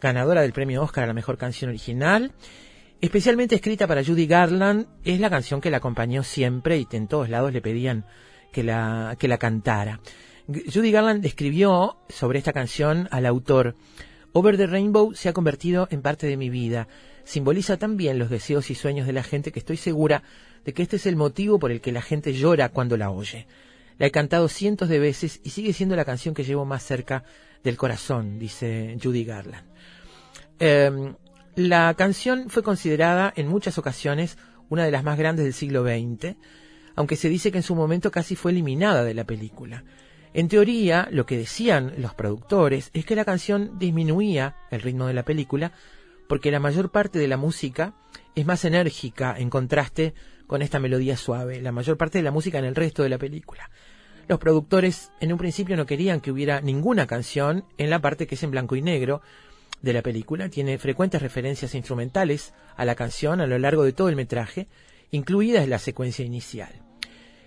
ganadora 0.00 0.42
del 0.42 0.52
premio 0.52 0.82
Oscar 0.82 1.04
a 1.04 1.06
la 1.06 1.14
mejor 1.14 1.38
canción 1.38 1.70
original. 1.70 2.32
Especialmente 3.00 3.54
escrita 3.54 3.86
para 3.86 4.04
Judy 4.04 4.26
Garland, 4.26 4.86
es 5.04 5.20
la 5.20 5.30
canción 5.30 5.60
que 5.60 5.70
la 5.70 5.78
acompañó 5.78 6.22
siempre 6.22 6.78
y 6.78 6.86
en 6.92 7.08
todos 7.08 7.28
lados 7.28 7.52
le 7.52 7.60
pedían 7.60 8.06
que 8.52 8.62
la, 8.62 9.16
que 9.18 9.28
la 9.28 9.38
cantara. 9.38 10.00
Judy 10.48 10.92
Garland 10.92 11.24
escribió 11.24 11.96
sobre 12.08 12.38
esta 12.38 12.52
canción 12.52 13.08
al 13.10 13.26
autor. 13.26 13.74
Over 14.32 14.56
the 14.56 14.66
Rainbow 14.66 15.14
se 15.14 15.28
ha 15.28 15.32
convertido 15.32 15.88
en 15.90 16.02
parte 16.02 16.26
de 16.26 16.36
mi 16.36 16.50
vida. 16.50 16.88
Simboliza 17.24 17.78
también 17.78 18.18
los 18.18 18.30
deseos 18.30 18.70
y 18.70 18.74
sueños 18.74 19.06
de 19.06 19.12
la 19.12 19.24
gente 19.24 19.50
que 19.50 19.58
estoy 19.58 19.76
segura 19.76 20.22
de 20.64 20.72
que 20.72 20.82
este 20.82 20.96
es 20.96 21.06
el 21.06 21.16
motivo 21.16 21.58
por 21.58 21.72
el 21.72 21.80
que 21.80 21.92
la 21.92 22.02
gente 22.02 22.32
llora 22.32 22.68
cuando 22.68 22.96
la 22.96 23.10
oye. 23.10 23.46
La 23.98 24.06
he 24.06 24.10
cantado 24.10 24.48
cientos 24.48 24.88
de 24.88 24.98
veces 24.98 25.40
y 25.42 25.50
sigue 25.50 25.72
siendo 25.72 25.96
la 25.96 26.04
canción 26.04 26.34
que 26.34 26.44
llevo 26.44 26.64
más 26.64 26.82
cerca 26.82 27.24
del 27.64 27.76
corazón, 27.76 28.38
dice 28.38 28.96
Judy 29.02 29.24
Garland. 29.24 29.66
Eh, 30.60 31.14
la 31.56 31.94
canción 31.94 32.50
fue 32.50 32.62
considerada 32.62 33.32
en 33.34 33.48
muchas 33.48 33.78
ocasiones 33.78 34.36
una 34.68 34.84
de 34.84 34.90
las 34.90 35.02
más 35.02 35.18
grandes 35.18 35.44
del 35.44 35.54
siglo 35.54 35.82
XX, 35.82 36.36
aunque 36.96 37.16
se 37.16 37.28
dice 37.28 37.52
que 37.52 37.58
en 37.58 37.62
su 37.62 37.74
momento 37.74 38.10
casi 38.10 38.34
fue 38.34 38.50
eliminada 38.50 39.04
de 39.04 39.14
la 39.14 39.24
película. 39.24 39.84
En 40.34 40.48
teoría, 40.48 41.08
lo 41.10 41.24
que 41.24 41.38
decían 41.38 41.94
los 41.98 42.14
productores 42.14 42.90
es 42.92 43.06
que 43.06 43.16
la 43.16 43.24
canción 43.24 43.78
disminuía 43.78 44.56
el 44.70 44.82
ritmo 44.82 45.06
de 45.06 45.14
la 45.14 45.24
película 45.24 45.72
porque 46.28 46.50
la 46.50 46.60
mayor 46.60 46.90
parte 46.90 47.18
de 47.18 47.28
la 47.28 47.36
música 47.36 47.94
es 48.34 48.44
más 48.44 48.64
enérgica 48.64 49.34
en 49.38 49.48
contraste 49.48 50.14
con 50.46 50.62
esta 50.62 50.78
melodía 50.78 51.16
suave, 51.16 51.60
la 51.60 51.72
mayor 51.72 51.96
parte 51.96 52.18
de 52.18 52.24
la 52.24 52.30
música 52.30 52.58
en 52.58 52.64
el 52.64 52.74
resto 52.74 53.02
de 53.02 53.08
la 53.08 53.18
película. 53.18 53.70
Los 54.28 54.38
productores 54.38 55.12
en 55.20 55.32
un 55.32 55.38
principio 55.38 55.76
no 55.76 55.86
querían 55.86 56.20
que 56.20 56.32
hubiera 56.32 56.60
ninguna 56.60 57.06
canción 57.06 57.64
en 57.78 57.90
la 57.90 58.00
parte 58.00 58.26
que 58.26 58.34
es 58.34 58.42
en 58.42 58.50
blanco 58.50 58.76
y 58.76 58.82
negro 58.82 59.22
de 59.82 59.92
la 59.92 60.02
película. 60.02 60.48
Tiene 60.48 60.78
frecuentes 60.78 61.22
referencias 61.22 61.74
instrumentales 61.74 62.52
a 62.76 62.84
la 62.84 62.94
canción 62.94 63.40
a 63.40 63.46
lo 63.46 63.58
largo 63.58 63.84
de 63.84 63.92
todo 63.92 64.08
el 64.08 64.16
metraje, 64.16 64.66
incluida 65.12 65.66
la 65.66 65.78
secuencia 65.78 66.24
inicial. 66.24 66.85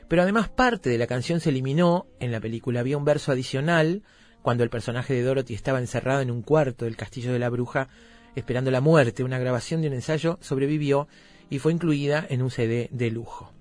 Pero 0.09 0.23
además 0.23 0.49
parte 0.49 0.89
de 0.89 0.97
la 0.97 1.07
canción 1.07 1.39
se 1.39 1.51
eliminó 1.51 2.07
en 2.19 2.31
la 2.31 2.41
película. 2.41 2.81
Había 2.81 2.97
un 2.97 3.05
verso 3.05 3.31
adicional 3.31 4.03
cuando 4.41 4.63
el 4.63 4.69
personaje 4.69 5.13
de 5.13 5.21
Dorothy 5.21 5.53
estaba 5.53 5.79
encerrado 5.79 6.21
en 6.21 6.31
un 6.31 6.41
cuarto 6.41 6.85
del 6.85 6.97
castillo 6.97 7.31
de 7.31 7.39
la 7.39 7.49
bruja 7.49 7.87
esperando 8.35 8.71
la 8.71 8.81
muerte. 8.81 9.23
Una 9.23 9.39
grabación 9.39 9.81
de 9.81 9.87
un 9.87 9.93
ensayo 9.93 10.39
sobrevivió 10.41 11.07
y 11.49 11.59
fue 11.59 11.71
incluida 11.71 12.25
en 12.27 12.41
un 12.41 12.51
CD 12.51 12.89
de 12.91 13.11
lujo. 13.11 13.53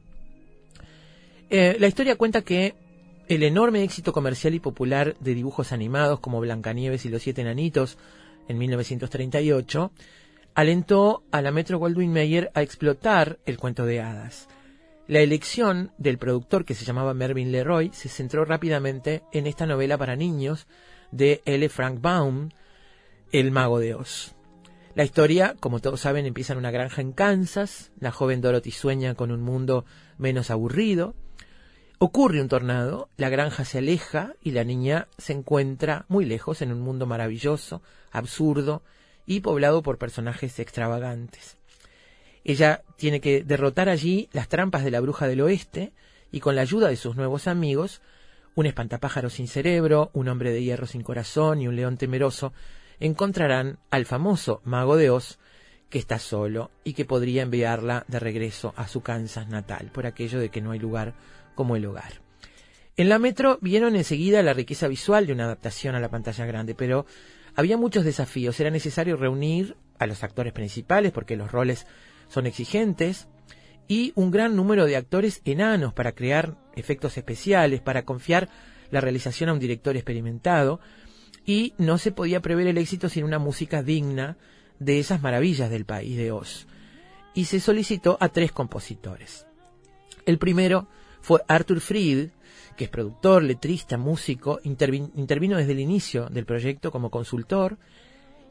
Eh, 1.50 1.76
la 1.78 1.87
historia 1.87 2.16
cuenta 2.16 2.42
que 2.42 2.74
el 3.28 3.42
enorme 3.42 3.82
éxito 3.82 4.12
comercial 4.12 4.54
y 4.54 4.61
popular 4.61 5.16
de 5.20 5.34
dibujos 5.34 5.72
animados 5.72 6.20
como 6.20 6.40
Blancanieves 6.40 7.04
y 7.04 7.11
los 7.11 7.22
Siete 7.22 7.42
Enanitos 7.42 7.98
en 8.48 8.56
1938 8.56 9.92
alentó 10.54 11.22
a 11.30 11.42
la 11.42 11.50
Metro 11.50 11.78
Goldwyn 11.78 12.12
Mayer 12.12 12.50
a 12.54 12.62
explotar 12.62 13.38
el 13.44 13.58
cuento 13.58 13.84
de 13.84 14.00
hadas. 14.00 14.48
La 15.09 15.21
elección 15.21 15.90
del 15.97 16.18
productor 16.18 16.66
que 16.66 16.75
se 16.75 16.85
llamaba 16.85 17.14
Mervyn 17.14 17.51
Leroy 17.51 17.90
se 17.94 18.11
centró 18.11 18.44
rápidamente 18.44 19.23
en 19.33 19.47
esta 19.47 19.64
novela 19.64 19.97
para 19.97 20.16
niños 20.16 20.66
de 21.12 21.40
L. 21.47 21.66
Frank 21.71 22.03
Baum, 22.03 22.51
El 23.33 23.51
mago 23.51 23.79
de 23.79 23.94
Oz. 23.94 24.35
La 24.94 25.05
historia, 25.05 25.57
como 25.61 25.81
todos 25.81 26.01
saben, 26.01 26.27
empieza 26.27 26.53
en 26.53 26.59
una 26.59 26.71
granja 26.71 27.01
en 27.01 27.12
Kansas. 27.12 27.90
La 27.99 28.12
joven 28.12 28.42
Dorothy 28.42 28.71
sueña 28.71 29.14
con 29.14 29.31
un 29.31 29.40
mundo 29.40 29.87
menos 30.18 30.51
aburrido. 30.51 31.14
Ocurre 31.99 32.42
un 32.42 32.49
tornado, 32.49 33.09
la 33.16 33.31
granja 33.31 33.64
se 33.64 33.79
aleja 33.79 34.35
y 34.42 34.51
la 34.51 34.64
niña 34.64 35.09
se 35.16 35.33
encuentra 35.33 36.05
muy 36.09 36.27
lejos 36.27 36.61
en 36.61 36.71
un 36.71 36.81
mundo 36.81 37.07
maravilloso, 37.07 37.81
absurdo 38.11 38.83
y 39.25 39.40
poblado 39.40 39.83
por 39.83 39.97
personajes 39.97 40.59
extravagantes. 40.59 41.58
Ella 42.44 42.83
tiene 42.96 43.20
que 43.20 43.42
derrotar 43.42 43.88
allí 43.88 44.29
las 44.33 44.48
trampas 44.48 44.85
de 44.85 44.90
la 44.90 45.01
bruja 45.01 45.27
del 45.27 45.40
oeste 45.40 45.92
y 46.31 46.40
con 46.40 46.57
la 46.57 46.62
ayuda 46.62 46.88
de 46.88 46.96
sus 46.96 47.16
nuevos 47.16 47.46
amigos, 47.46 48.01
un 48.55 48.66
espantapájaro 48.66 49.31
sin 49.31 49.48
cerebro, 49.48 50.11
un 50.12 50.29
hombre 50.29 50.53
de 50.53 50.62
hierro 50.62 50.87
sin 50.87 51.03
corazón 51.03 51.61
y 51.61 51.68
un 51.68 51.77
león 51.77 51.96
temeroso, 51.96 52.53
encontrarán 53.01 53.79
al 53.90 54.07
famoso 54.07 54.61
mago 54.64 54.96
de 54.96 55.11
Oz 55.11 55.38
que 55.88 55.98
está 55.98 56.18
solo 56.18 56.70
y 56.85 56.92
que 56.92 57.05
podría 57.05 57.42
enviarla 57.42 58.05
de 58.09 58.18
regreso 58.18 58.74
a 58.77 58.88
su 58.88 59.01
Kansas 59.01 59.48
natal, 59.48 59.90
por 59.92 60.07
aquello 60.07 60.38
de 60.38 60.51
que 60.51 60.61
no 60.61 60.72
hay 60.72 60.79
lugar 60.79 61.14
como 61.55 61.77
el 61.77 61.87
hogar. 61.87 62.20
En 62.96 63.09
la 63.09 63.18
metro 63.18 63.59
vieron 63.62 63.96
enseguida 63.96 64.42
la 64.42 64.55
riqueza 64.55 64.88
visual 64.88 65.27
de 65.27 65.33
una 65.33 65.44
adaptación 65.44 65.94
a 65.94 66.01
la 66.01 66.11
pantalla 66.11 66.44
grande, 66.46 66.74
pero 66.74 67.07
había 67.55 67.77
muchos 67.77 68.05
desafíos. 68.05 68.59
Era 68.59 68.70
necesario 68.70 69.16
reunir 69.16 69.77
a 69.98 70.07
los 70.07 70.24
actores 70.24 70.53
principales 70.53 71.12
porque 71.12 71.37
los 71.37 71.53
roles 71.53 71.87
son 72.29 72.47
exigentes 72.47 73.29
y 73.88 74.12
un 74.14 74.31
gran 74.31 74.55
número 74.55 74.85
de 74.85 74.97
actores 74.97 75.41
enanos 75.45 75.95
para 75.95 76.12
crear 76.12 76.57
efectos 76.77 77.17
especiales, 77.17 77.81
para 77.81 78.05
confiar 78.05 78.49
la 78.91 79.01
realización 79.01 79.49
a 79.49 79.55
un 79.55 79.59
director 79.59 79.97
experimentado 79.97 80.81
y 81.45 81.75
no 81.79 81.97
se 81.99 82.12
podía 82.12 82.41
prever 82.41 82.67
el 82.67 82.79
éxito 82.79 83.09
sin 83.09 83.25
una 83.25 83.38
música 83.38 83.83
digna 83.83 84.37
de 84.79 85.01
esas 85.01 85.23
maravillas 85.23 85.71
del 85.71 85.87
país 85.87 86.17
de 86.17 86.31
Oz. 86.31 86.67
Y 87.35 87.47
se 87.47 87.61
solicitó 87.61 88.19
a 88.21 88.29
tres 88.29 88.53
compositores. 88.53 89.47
El 90.27 90.38
primero 90.38 90.88
fue 91.21 91.43
Arthur 91.49 91.81
Fried, 91.81 92.31
que 92.77 92.85
es 92.85 92.91
productor, 92.91 93.43
letrista, 93.43 93.97
músico, 93.97 94.61
intervino 94.62 95.57
desde 95.57 95.73
el 95.73 95.81
inicio 95.81 96.27
del 96.27 96.47
proyecto 96.47 96.91
como 96.91 97.11
consultor, 97.11 97.79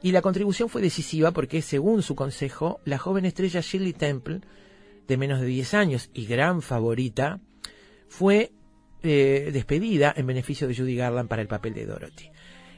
y 0.02 0.12
la 0.12 0.22
contribución 0.22 0.70
fue 0.70 0.82
decisiva 0.82 1.32
porque, 1.32 1.62
según 1.62 2.02
su 2.04 2.16
consejo, 2.16 2.80
la 2.86 2.98
joven 2.98 3.26
estrella 3.26 3.62
Shirley 3.62 3.94
Temple, 3.94 4.42
de 5.08 5.18
menos 5.18 5.42
de 5.42 5.48
10 5.48 5.74
años 5.74 6.10
y 6.14 6.26
gran 6.26 6.62
favorita, 6.62 7.40
fue 8.08 8.52
eh, 9.04 9.50
despedida 9.52 10.14
en 10.16 10.28
beneficio 10.28 10.68
de 10.68 10.76
Judy 10.76 10.96
Garland 10.96 11.30
para 11.30 11.42
el 11.42 11.48
papel 11.48 11.74
de 11.74 11.86
Dorothy. 11.86 12.30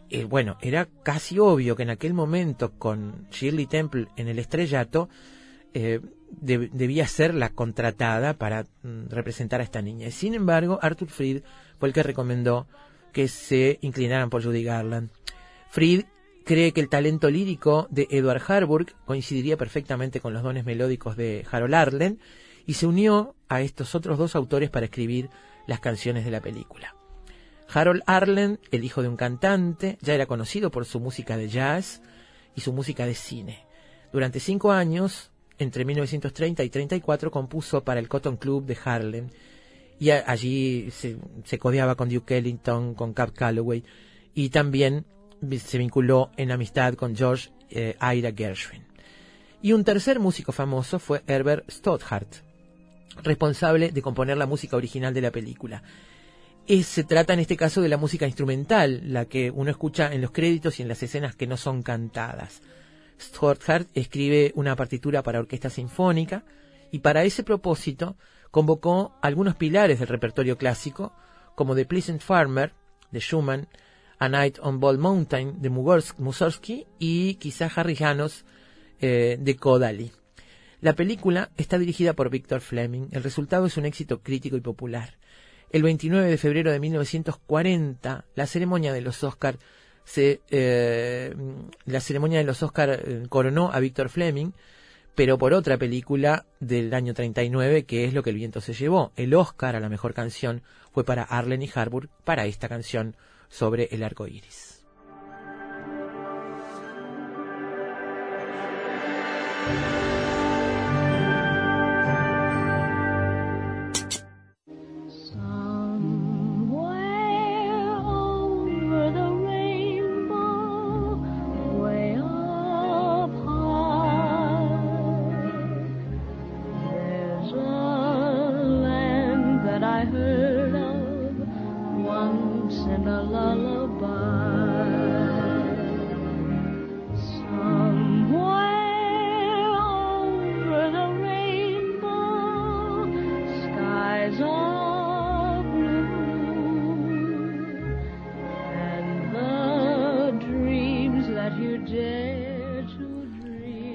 Eh, 0.10 0.24
bueno, 0.24 0.58
era 0.62 0.88
casi 1.04 1.38
obvio 1.40 1.76
que 1.76 1.84
en 1.84 1.92
aquel 1.92 2.14
momento, 2.14 2.72
con 2.78 3.28
Shirley 3.32 3.68
Temple 3.68 4.08
en 4.16 4.28
el 4.28 4.40
estrellato, 4.40 5.10
eh, 5.74 6.00
debía 6.32 7.08
ser 7.08 7.34
la 7.34 7.50
contratada 7.50 8.34
para 8.34 8.64
mm, 8.84 9.08
representar 9.10 9.62
a 9.62 9.64
esta 9.64 9.82
niña. 9.82 10.10
Sin 10.12 10.34
embargo, 10.34 10.80
Arthur 10.82 11.10
Fried 11.10 11.44
fue 11.78 11.90
el 11.90 11.94
que 11.94 12.04
recomendó 12.04 12.68
que 13.12 13.28
se 13.28 13.78
inclinaran 13.82 14.30
por 14.30 14.44
Judy 14.44 14.64
Garland. 14.64 15.10
Fried 15.70 16.06
cree 16.50 16.74
que 16.74 16.82
el 16.82 16.90
talento 16.90 17.30
lírico 17.30 17.88
de 17.92 18.08
Edward 18.10 18.42
Harburg 18.48 18.96
coincidiría 19.06 19.56
perfectamente 19.56 20.20
con 20.20 20.34
los 20.34 20.42
dones 20.42 20.66
melódicos 20.66 21.16
de 21.16 21.46
Harold 21.52 21.76
Arlen 21.76 22.20
y 22.66 22.74
se 22.74 22.88
unió 22.88 23.36
a 23.50 23.62
estos 23.62 23.94
otros 23.94 24.18
dos 24.18 24.36
autores 24.36 24.72
para 24.72 24.88
escribir 24.88 25.30
las 25.68 25.80
canciones 25.80 26.26
de 26.26 26.32
la 26.32 26.42
película. 26.42 26.96
Harold 27.72 28.02
Arlen, 28.08 28.60
el 28.72 28.84
hijo 28.84 29.04
de 29.04 29.10
un 29.10 29.16
cantante, 29.16 30.00
ya 30.02 30.16
era 30.16 30.26
conocido 30.26 30.72
por 30.72 30.86
su 30.86 31.00
música 31.00 31.38
de 31.38 31.50
jazz 31.50 32.02
y 32.56 32.62
su 32.62 32.74
música 32.74 33.06
de 33.06 33.14
cine. 33.14 33.68
Durante 34.12 34.40
cinco 34.40 34.72
años, 34.72 35.30
entre 35.60 35.86
1930 35.86 36.64
y 36.64 36.70
34, 36.72 37.30
compuso 37.30 37.84
para 37.84 38.00
el 38.00 38.10
Cotton 38.10 38.38
Club 38.38 38.66
de 38.66 38.78
Harlem 38.84 39.30
y 40.00 40.10
allí 40.10 40.90
se, 40.90 41.20
se 41.44 41.60
codeaba 41.60 41.94
con 41.94 42.10
Duke 42.10 42.40
Ellington, 42.40 42.96
con 42.96 43.14
Cap 43.14 43.34
Calloway 43.34 43.84
y 44.34 44.50
también 44.50 45.06
se 45.60 45.78
vinculó 45.78 46.32
en 46.38 46.52
amistad 46.52 46.94
con 46.96 47.16
George 47.16 47.50
eh, 47.70 47.96
Ira 48.02 48.32
Gershwin. 48.36 48.84
Y 49.62 49.74
un 49.74 49.84
tercer 49.84 50.20
músico 50.20 50.52
famoso 50.52 51.00
fue 51.00 51.22
Herbert 51.28 51.70
Stothart, 51.70 52.36
responsable 53.24 53.92
de 53.92 54.02
componer 54.02 54.38
la 54.38 54.46
música 54.46 54.78
original 54.78 55.14
de 55.14 55.22
la 55.22 55.32
película. 55.32 55.84
se 56.84 57.04
trata 57.04 57.34
en 57.34 57.40
este 57.40 57.58
caso 57.58 57.82
de 57.82 57.90
la 57.90 57.98
música 57.98 58.26
instrumental, 58.26 59.02
la 59.12 59.26
que 59.26 59.52
uno 59.52 59.70
escucha 59.72 60.14
en 60.14 60.22
los 60.22 60.32
créditos 60.32 60.80
y 60.80 60.84
en 60.84 60.88
las 60.88 61.04
escenas 61.04 61.36
que 61.36 61.48
no 61.48 61.58
son 61.58 61.84
cantadas. 61.84 62.62
Stothart 63.20 63.90
escribe 63.96 64.54
una 64.56 64.76
partitura 64.76 65.24
para 65.24 65.40
orquesta 65.40 65.70
sinfónica 65.70 66.46
y 66.92 67.00
para 67.00 67.24
ese 67.24 67.44
propósito 67.44 68.16
convocó 68.52 69.18
algunos 69.22 69.56
pilares 69.56 70.00
del 70.00 70.08
repertorio 70.08 70.58
clásico, 70.58 71.14
como 71.56 71.76
The 71.76 71.86
Pleasant 71.86 72.22
Farmer 72.22 72.74
de 73.12 73.20
Schumann, 73.20 73.68
a 74.20 74.30
Night 74.30 74.60
on 74.62 74.80
Bald 74.80 75.00
Mountain 75.00 75.62
de 75.62 75.70
Mussorgsky 75.70 76.86
y 77.00 77.36
quizá 77.36 77.72
Harry 77.76 77.96
Janos 77.96 78.46
eh, 79.00 79.38
de 79.40 79.56
Kodali. 79.56 80.12
La 80.82 80.94
película 80.94 81.50
está 81.58 81.78
dirigida 81.78 82.14
por 82.14 82.30
Victor 82.30 82.62
Fleming. 82.62 83.08
El 83.12 83.24
resultado 83.24 83.66
es 83.66 83.78
un 83.78 83.86
éxito 83.86 84.22
crítico 84.22 84.56
y 84.56 84.62
popular. 84.62 85.18
El 85.72 85.84
29 85.84 86.30
de 86.30 86.38
febrero 86.38 86.72
de 86.72 86.80
1940, 86.80 88.26
la 88.36 88.48
ceremonia 88.48 88.94
de 88.94 89.02
los 89.02 89.24
Oscar 89.24 89.58
se, 90.04 90.42
eh, 90.50 91.36
la 91.86 92.00
ceremonia 92.00 92.40
de 92.40 92.46
los 92.46 92.64
Oscar 92.64 92.90
eh, 92.90 93.24
coronó 93.30 93.72
a 93.72 93.80
Victor 93.80 94.10
Fleming, 94.10 94.52
pero 95.16 95.38
por 95.38 95.54
otra 95.54 95.78
película 95.78 96.46
del 96.60 96.94
año 96.94 97.14
39, 97.14 97.84
que 97.84 98.06
es 98.06 98.14
lo 98.14 98.24
que 98.24 98.32
el 98.32 98.38
viento 98.38 98.62
se 98.62 98.74
llevó. 98.74 99.12
El 99.16 99.34
Oscar 99.34 99.76
a 99.76 99.80
la 99.80 99.90
mejor 99.90 100.14
canción 100.14 100.64
fue 100.92 101.04
para 101.04 101.24
Arlen 101.24 101.62
y 101.62 101.70
Harburg 101.74 102.10
para 102.24 102.46
esta 102.46 102.68
canción 102.68 103.16
sobre 103.50 103.90
el 103.92 104.04
arco 104.04 104.28
iris. 104.28 104.79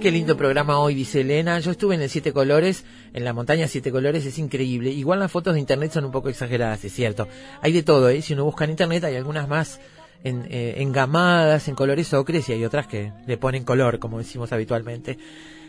Qué 0.04 0.10
lindo 0.10 0.36
programa 0.36 0.80
hoy, 0.80 0.94
dice 0.94 1.22
Elena. 1.22 1.58
Yo 1.60 1.70
estuve 1.70 1.94
en 1.94 2.02
el 2.02 2.10
Siete 2.10 2.34
Colores, 2.34 2.84
en 3.14 3.24
la 3.24 3.32
montaña 3.32 3.66
Siete 3.68 3.90
Colores, 3.90 4.26
es 4.26 4.38
increíble. 4.38 4.90
Igual 4.90 5.18
las 5.18 5.32
fotos 5.32 5.54
de 5.54 5.60
internet 5.60 5.92
son 5.92 6.04
un 6.04 6.10
poco 6.10 6.28
exageradas, 6.28 6.84
es 6.84 6.92
cierto. 6.92 7.26
Hay 7.62 7.72
de 7.72 7.82
todo, 7.82 8.10
¿eh? 8.10 8.20
Si 8.20 8.34
uno 8.34 8.44
busca 8.44 8.64
en 8.64 8.72
internet 8.72 9.02
hay 9.04 9.16
algunas 9.16 9.48
más 9.48 9.80
en, 10.22 10.46
eh, 10.50 10.74
engamadas, 10.76 11.68
en 11.68 11.74
colores 11.74 12.12
ocres, 12.12 12.46
y 12.50 12.52
hay 12.52 12.66
otras 12.66 12.86
que 12.86 13.14
le 13.26 13.38
ponen 13.38 13.64
color, 13.64 13.98
como 13.98 14.18
decimos 14.18 14.52
habitualmente. 14.52 15.16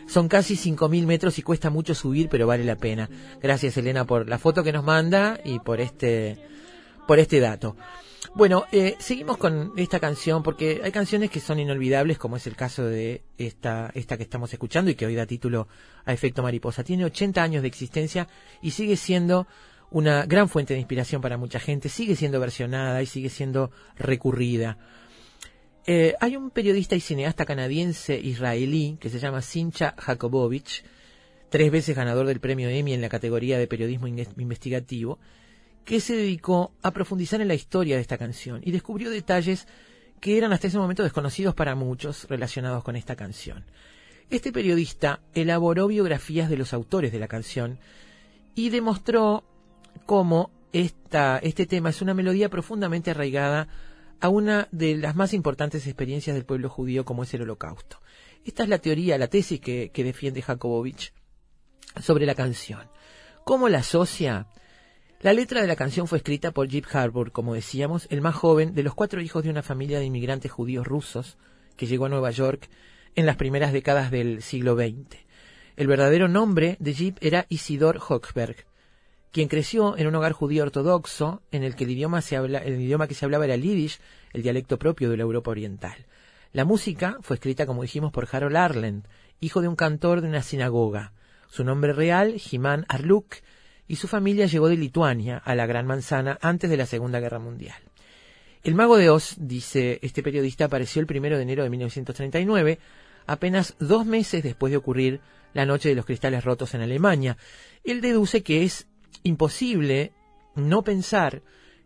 Son 0.06 0.28
casi 0.28 0.54
5.000 0.54 1.06
metros 1.06 1.38
y 1.38 1.42
cuesta 1.42 1.70
mucho 1.70 1.94
subir, 1.94 2.28
pero 2.28 2.46
vale 2.46 2.64
la 2.64 2.76
pena. 2.76 3.08
Gracias, 3.42 3.78
Elena, 3.78 4.04
por 4.04 4.28
la 4.28 4.38
foto 4.38 4.62
que 4.62 4.70
nos 4.70 4.84
manda 4.84 5.40
y 5.46 5.60
por 5.60 5.80
este, 5.80 6.36
por 7.06 7.18
este 7.18 7.40
dato. 7.40 7.74
Bueno, 8.36 8.66
eh, 8.70 8.96
seguimos 8.98 9.38
con 9.38 9.72
esta 9.78 9.98
canción 9.98 10.42
porque 10.42 10.82
hay 10.84 10.92
canciones 10.92 11.30
que 11.30 11.40
son 11.40 11.58
inolvidables, 11.58 12.18
como 12.18 12.36
es 12.36 12.46
el 12.46 12.54
caso 12.54 12.84
de 12.84 13.22
esta, 13.38 13.90
esta 13.94 14.18
que 14.18 14.24
estamos 14.24 14.52
escuchando 14.52 14.90
y 14.90 14.94
que 14.94 15.06
hoy 15.06 15.14
da 15.14 15.24
título 15.24 15.68
a 16.04 16.12
Efecto 16.12 16.42
Mariposa. 16.42 16.84
Tiene 16.84 17.06
80 17.06 17.42
años 17.42 17.62
de 17.62 17.68
existencia 17.68 18.28
y 18.60 18.72
sigue 18.72 18.98
siendo 18.98 19.46
una 19.90 20.26
gran 20.26 20.50
fuente 20.50 20.74
de 20.74 20.80
inspiración 20.80 21.22
para 21.22 21.38
mucha 21.38 21.58
gente, 21.58 21.88
sigue 21.88 22.14
siendo 22.14 22.38
versionada 22.38 23.00
y 23.00 23.06
sigue 23.06 23.30
siendo 23.30 23.70
recurrida. 23.96 24.76
Eh, 25.86 26.14
hay 26.20 26.36
un 26.36 26.50
periodista 26.50 26.94
y 26.94 27.00
cineasta 27.00 27.46
canadiense 27.46 28.18
israelí 28.18 28.98
que 29.00 29.08
se 29.08 29.18
llama 29.18 29.40
Sincha 29.40 29.94
Jakobovich, 29.96 30.84
tres 31.48 31.70
veces 31.70 31.96
ganador 31.96 32.26
del 32.26 32.40
premio 32.40 32.68
Emmy 32.68 32.92
en 32.92 33.00
la 33.00 33.08
categoría 33.08 33.58
de 33.58 33.66
periodismo 33.66 34.08
investigativo, 34.08 35.18
que 35.86 36.00
se 36.00 36.16
dedicó 36.16 36.72
a 36.82 36.90
profundizar 36.90 37.40
en 37.40 37.48
la 37.48 37.54
historia 37.54 37.94
de 37.94 38.02
esta 38.02 38.18
canción 38.18 38.60
y 38.64 38.72
descubrió 38.72 39.08
detalles 39.08 39.68
que 40.20 40.36
eran 40.36 40.52
hasta 40.52 40.66
ese 40.66 40.78
momento 40.78 41.04
desconocidos 41.04 41.54
para 41.54 41.76
muchos 41.76 42.24
relacionados 42.28 42.82
con 42.82 42.96
esta 42.96 43.14
canción. 43.14 43.64
Este 44.28 44.50
periodista 44.50 45.20
elaboró 45.32 45.86
biografías 45.86 46.50
de 46.50 46.56
los 46.56 46.74
autores 46.74 47.12
de 47.12 47.20
la 47.20 47.28
canción 47.28 47.78
y 48.56 48.70
demostró 48.70 49.44
cómo 50.06 50.50
esta, 50.72 51.38
este 51.38 51.66
tema 51.66 51.90
es 51.90 52.02
una 52.02 52.14
melodía 52.14 52.50
profundamente 52.50 53.12
arraigada 53.12 53.68
a 54.20 54.28
una 54.28 54.66
de 54.72 54.96
las 54.96 55.14
más 55.14 55.34
importantes 55.34 55.86
experiencias 55.86 56.34
del 56.34 56.44
pueblo 56.44 56.68
judío 56.68 57.04
como 57.04 57.22
es 57.22 57.32
el 57.32 57.42
holocausto. 57.42 58.00
Esta 58.44 58.64
es 58.64 58.68
la 58.68 58.78
teoría, 58.78 59.18
la 59.18 59.28
tesis 59.28 59.60
que, 59.60 59.92
que 59.94 60.02
defiende 60.02 60.42
Jakobovich 60.42 61.12
sobre 62.02 62.26
la 62.26 62.34
canción. 62.34 62.88
¿Cómo 63.44 63.68
la 63.68 63.78
asocia? 63.78 64.48
La 65.26 65.32
letra 65.32 65.60
de 65.60 65.66
la 65.66 65.74
canción 65.74 66.06
fue 66.06 66.18
escrita 66.18 66.52
por 66.52 66.68
Jeep 66.68 66.86
Harbour, 66.92 67.32
como 67.32 67.54
decíamos, 67.54 68.06
el 68.10 68.20
más 68.20 68.36
joven 68.36 68.76
de 68.76 68.84
los 68.84 68.94
cuatro 68.94 69.20
hijos 69.20 69.42
de 69.42 69.50
una 69.50 69.64
familia 69.64 69.98
de 69.98 70.04
inmigrantes 70.04 70.52
judíos 70.52 70.86
rusos 70.86 71.36
que 71.76 71.86
llegó 71.88 72.04
a 72.04 72.08
Nueva 72.08 72.30
York 72.30 72.68
en 73.16 73.26
las 73.26 73.34
primeras 73.34 73.72
décadas 73.72 74.12
del 74.12 74.40
siglo 74.40 74.76
XX. 74.76 75.18
El 75.74 75.88
verdadero 75.88 76.28
nombre 76.28 76.76
de 76.78 76.94
Jeep 76.94 77.18
era 77.20 77.44
Isidor 77.48 77.98
Hochberg, 78.08 78.66
quien 79.32 79.48
creció 79.48 79.98
en 79.98 80.06
un 80.06 80.14
hogar 80.14 80.30
judío 80.30 80.62
ortodoxo 80.62 81.42
en 81.50 81.64
el 81.64 81.74
que 81.74 81.82
el 81.82 81.90
idioma, 81.90 82.22
se 82.22 82.36
habla, 82.36 82.58
el 82.58 82.80
idioma 82.80 83.08
que 83.08 83.14
se 83.14 83.24
hablaba 83.24 83.46
era 83.46 83.54
el 83.54 83.62
yiddish, 83.62 83.98
el 84.32 84.44
dialecto 84.44 84.78
propio 84.78 85.10
de 85.10 85.16
la 85.16 85.24
Europa 85.24 85.50
Oriental. 85.50 86.06
La 86.52 86.64
música 86.64 87.18
fue 87.22 87.34
escrita, 87.34 87.66
como 87.66 87.82
dijimos, 87.82 88.12
por 88.12 88.28
Harold 88.30 88.56
Arlen, 88.56 89.08
hijo 89.40 89.60
de 89.60 89.66
un 89.66 89.74
cantor 89.74 90.20
de 90.20 90.28
una 90.28 90.42
sinagoga. 90.42 91.14
Su 91.48 91.64
nombre 91.64 91.92
real, 91.92 92.38
Jiman 92.38 92.86
Arluk, 92.88 93.34
y 93.88 93.96
su 93.96 94.08
familia 94.08 94.46
llegó 94.46 94.68
de 94.68 94.76
Lituania 94.76 95.38
a 95.38 95.54
la 95.54 95.66
Gran 95.66 95.86
Manzana 95.86 96.38
antes 96.40 96.70
de 96.70 96.76
la 96.76 96.86
Segunda 96.86 97.20
Guerra 97.20 97.38
Mundial. 97.38 97.78
El 98.62 98.74
mago 98.74 98.96
de 98.96 99.10
Oz, 99.10 99.36
dice 99.38 100.00
este 100.02 100.22
periodista, 100.22 100.64
apareció 100.64 101.00
el 101.00 101.06
primero 101.06 101.36
de 101.36 101.42
enero 101.42 101.62
de 101.62 101.70
1939, 101.70 102.78
apenas 103.26 103.76
dos 103.78 104.06
meses 104.06 104.42
después 104.42 104.72
de 104.72 104.76
ocurrir 104.76 105.20
la 105.54 105.66
noche 105.66 105.88
de 105.88 105.94
los 105.94 106.04
cristales 106.04 106.44
rotos 106.44 106.74
en 106.74 106.80
Alemania. 106.80 107.36
Él 107.84 108.00
deduce 108.00 108.42
que 108.42 108.64
es 108.64 108.88
imposible 109.22 110.12
no 110.56 110.82
pensar 110.82 111.42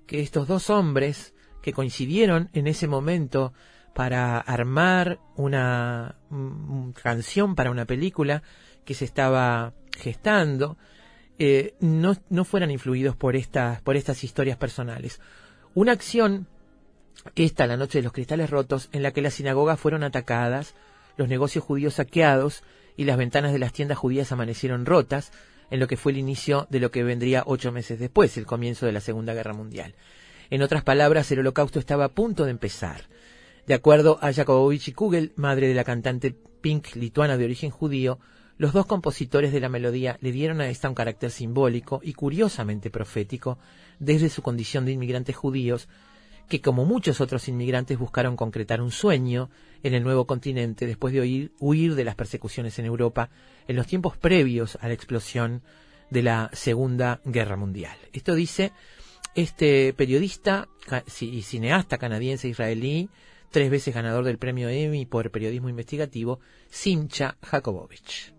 que 0.06 0.20
estos 0.20 0.48
dos 0.48 0.70
hombres 0.70 1.34
que 1.62 1.72
coincidieron 1.72 2.48
en 2.52 2.66
ese 2.66 2.88
momento 2.88 3.52
para 3.94 4.38
armar 4.38 5.20
una 5.36 6.16
mm, 6.30 6.90
canción 6.92 7.54
para 7.54 7.70
una 7.70 7.84
película 7.84 8.42
que 8.84 8.94
se 8.94 9.04
estaba 9.04 9.74
gestando, 9.98 10.78
eh, 11.42 11.72
no, 11.80 12.18
no, 12.28 12.44
fueran 12.44 12.70
influidos 12.70 13.16
por 13.16 13.34
estas, 13.34 13.80
por 13.80 13.96
estas 13.96 14.24
historias 14.24 14.58
personales. 14.58 15.20
Una 15.72 15.92
acción, 15.92 16.46
esta, 17.34 17.66
la 17.66 17.78
noche 17.78 17.98
de 17.98 18.02
los 18.02 18.12
cristales 18.12 18.50
rotos, 18.50 18.90
en 18.92 19.02
la 19.02 19.12
que 19.12 19.22
las 19.22 19.32
sinagogas 19.32 19.80
fueron 19.80 20.02
atacadas, 20.02 20.74
los 21.16 21.30
negocios 21.30 21.64
judíos 21.64 21.94
saqueados 21.94 22.62
y 22.94 23.04
las 23.04 23.16
ventanas 23.16 23.54
de 23.54 23.58
las 23.58 23.72
tiendas 23.72 23.96
judías 23.96 24.32
amanecieron 24.32 24.84
rotas, 24.84 25.32
en 25.70 25.80
lo 25.80 25.86
que 25.86 25.96
fue 25.96 26.12
el 26.12 26.18
inicio 26.18 26.66
de 26.68 26.78
lo 26.78 26.90
que 26.90 27.04
vendría 27.04 27.44
ocho 27.46 27.72
meses 27.72 27.98
después, 27.98 28.36
el 28.36 28.44
comienzo 28.44 28.84
de 28.84 28.92
la 28.92 29.00
Segunda 29.00 29.32
Guerra 29.32 29.54
Mundial. 29.54 29.94
En 30.50 30.60
otras 30.60 30.82
palabras, 30.82 31.32
el 31.32 31.38
holocausto 31.38 31.78
estaba 31.78 32.04
a 32.04 32.12
punto 32.12 32.44
de 32.44 32.50
empezar. 32.50 33.04
De 33.66 33.72
acuerdo 33.72 34.18
a 34.20 34.30
Jakubowicz 34.30 34.88
y 34.88 34.92
Kugel, 34.92 35.32
madre 35.36 35.68
de 35.68 35.74
la 35.74 35.84
cantante 35.84 36.36
Pink 36.60 36.96
lituana 36.96 37.38
de 37.38 37.46
origen 37.46 37.70
judío, 37.70 38.18
los 38.60 38.74
dos 38.74 38.84
compositores 38.84 39.52
de 39.52 39.60
la 39.60 39.70
melodía 39.70 40.18
le 40.20 40.32
dieron 40.32 40.60
a 40.60 40.68
esta 40.68 40.90
un 40.90 40.94
carácter 40.94 41.30
simbólico 41.30 42.02
y 42.04 42.12
curiosamente 42.12 42.90
profético 42.90 43.58
desde 43.98 44.28
su 44.28 44.42
condición 44.42 44.84
de 44.84 44.92
inmigrantes 44.92 45.34
judíos, 45.34 45.88
que 46.46 46.60
como 46.60 46.84
muchos 46.84 47.22
otros 47.22 47.48
inmigrantes 47.48 47.98
buscaron 47.98 48.36
concretar 48.36 48.82
un 48.82 48.90
sueño 48.90 49.48
en 49.82 49.94
el 49.94 50.02
nuevo 50.02 50.26
continente 50.26 50.86
después 50.86 51.14
de 51.14 51.50
huir 51.58 51.94
de 51.94 52.04
las 52.04 52.16
persecuciones 52.16 52.78
en 52.78 52.84
Europa 52.84 53.30
en 53.66 53.76
los 53.76 53.86
tiempos 53.86 54.18
previos 54.18 54.76
a 54.82 54.88
la 54.88 54.94
explosión 54.94 55.62
de 56.10 56.22
la 56.22 56.50
Segunda 56.52 57.22
Guerra 57.24 57.56
Mundial. 57.56 57.96
Esto 58.12 58.34
dice 58.34 58.72
este 59.34 59.94
periodista 59.94 60.68
y 61.18 61.40
cineasta 61.40 61.96
canadiense 61.96 62.46
israelí, 62.46 63.08
tres 63.50 63.70
veces 63.70 63.94
ganador 63.94 64.24
del 64.24 64.36
premio 64.36 64.68
Emmy 64.68 65.06
por 65.06 65.30
periodismo 65.30 65.70
investigativo, 65.70 66.40
Simcha 66.68 67.38
Jakobovich. 67.40 68.38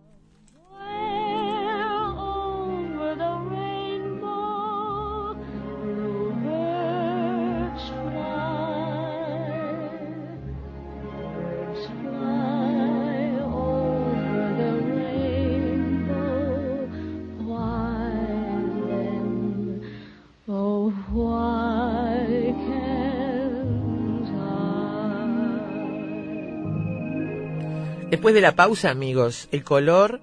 Después 28.21 28.35
de 28.35 28.41
la 28.41 28.55
pausa, 28.55 28.91
amigos, 28.91 29.49
el 29.51 29.63
color, 29.63 30.21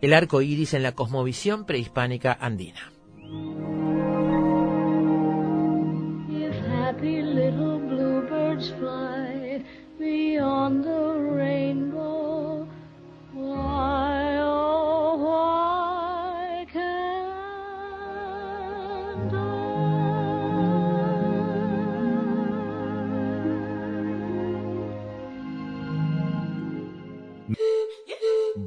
el 0.00 0.14
arco 0.14 0.42
iris 0.42 0.74
en 0.74 0.82
la 0.82 0.96
cosmovisión 0.96 1.64
prehispánica 1.64 2.36
andina. 2.40 2.90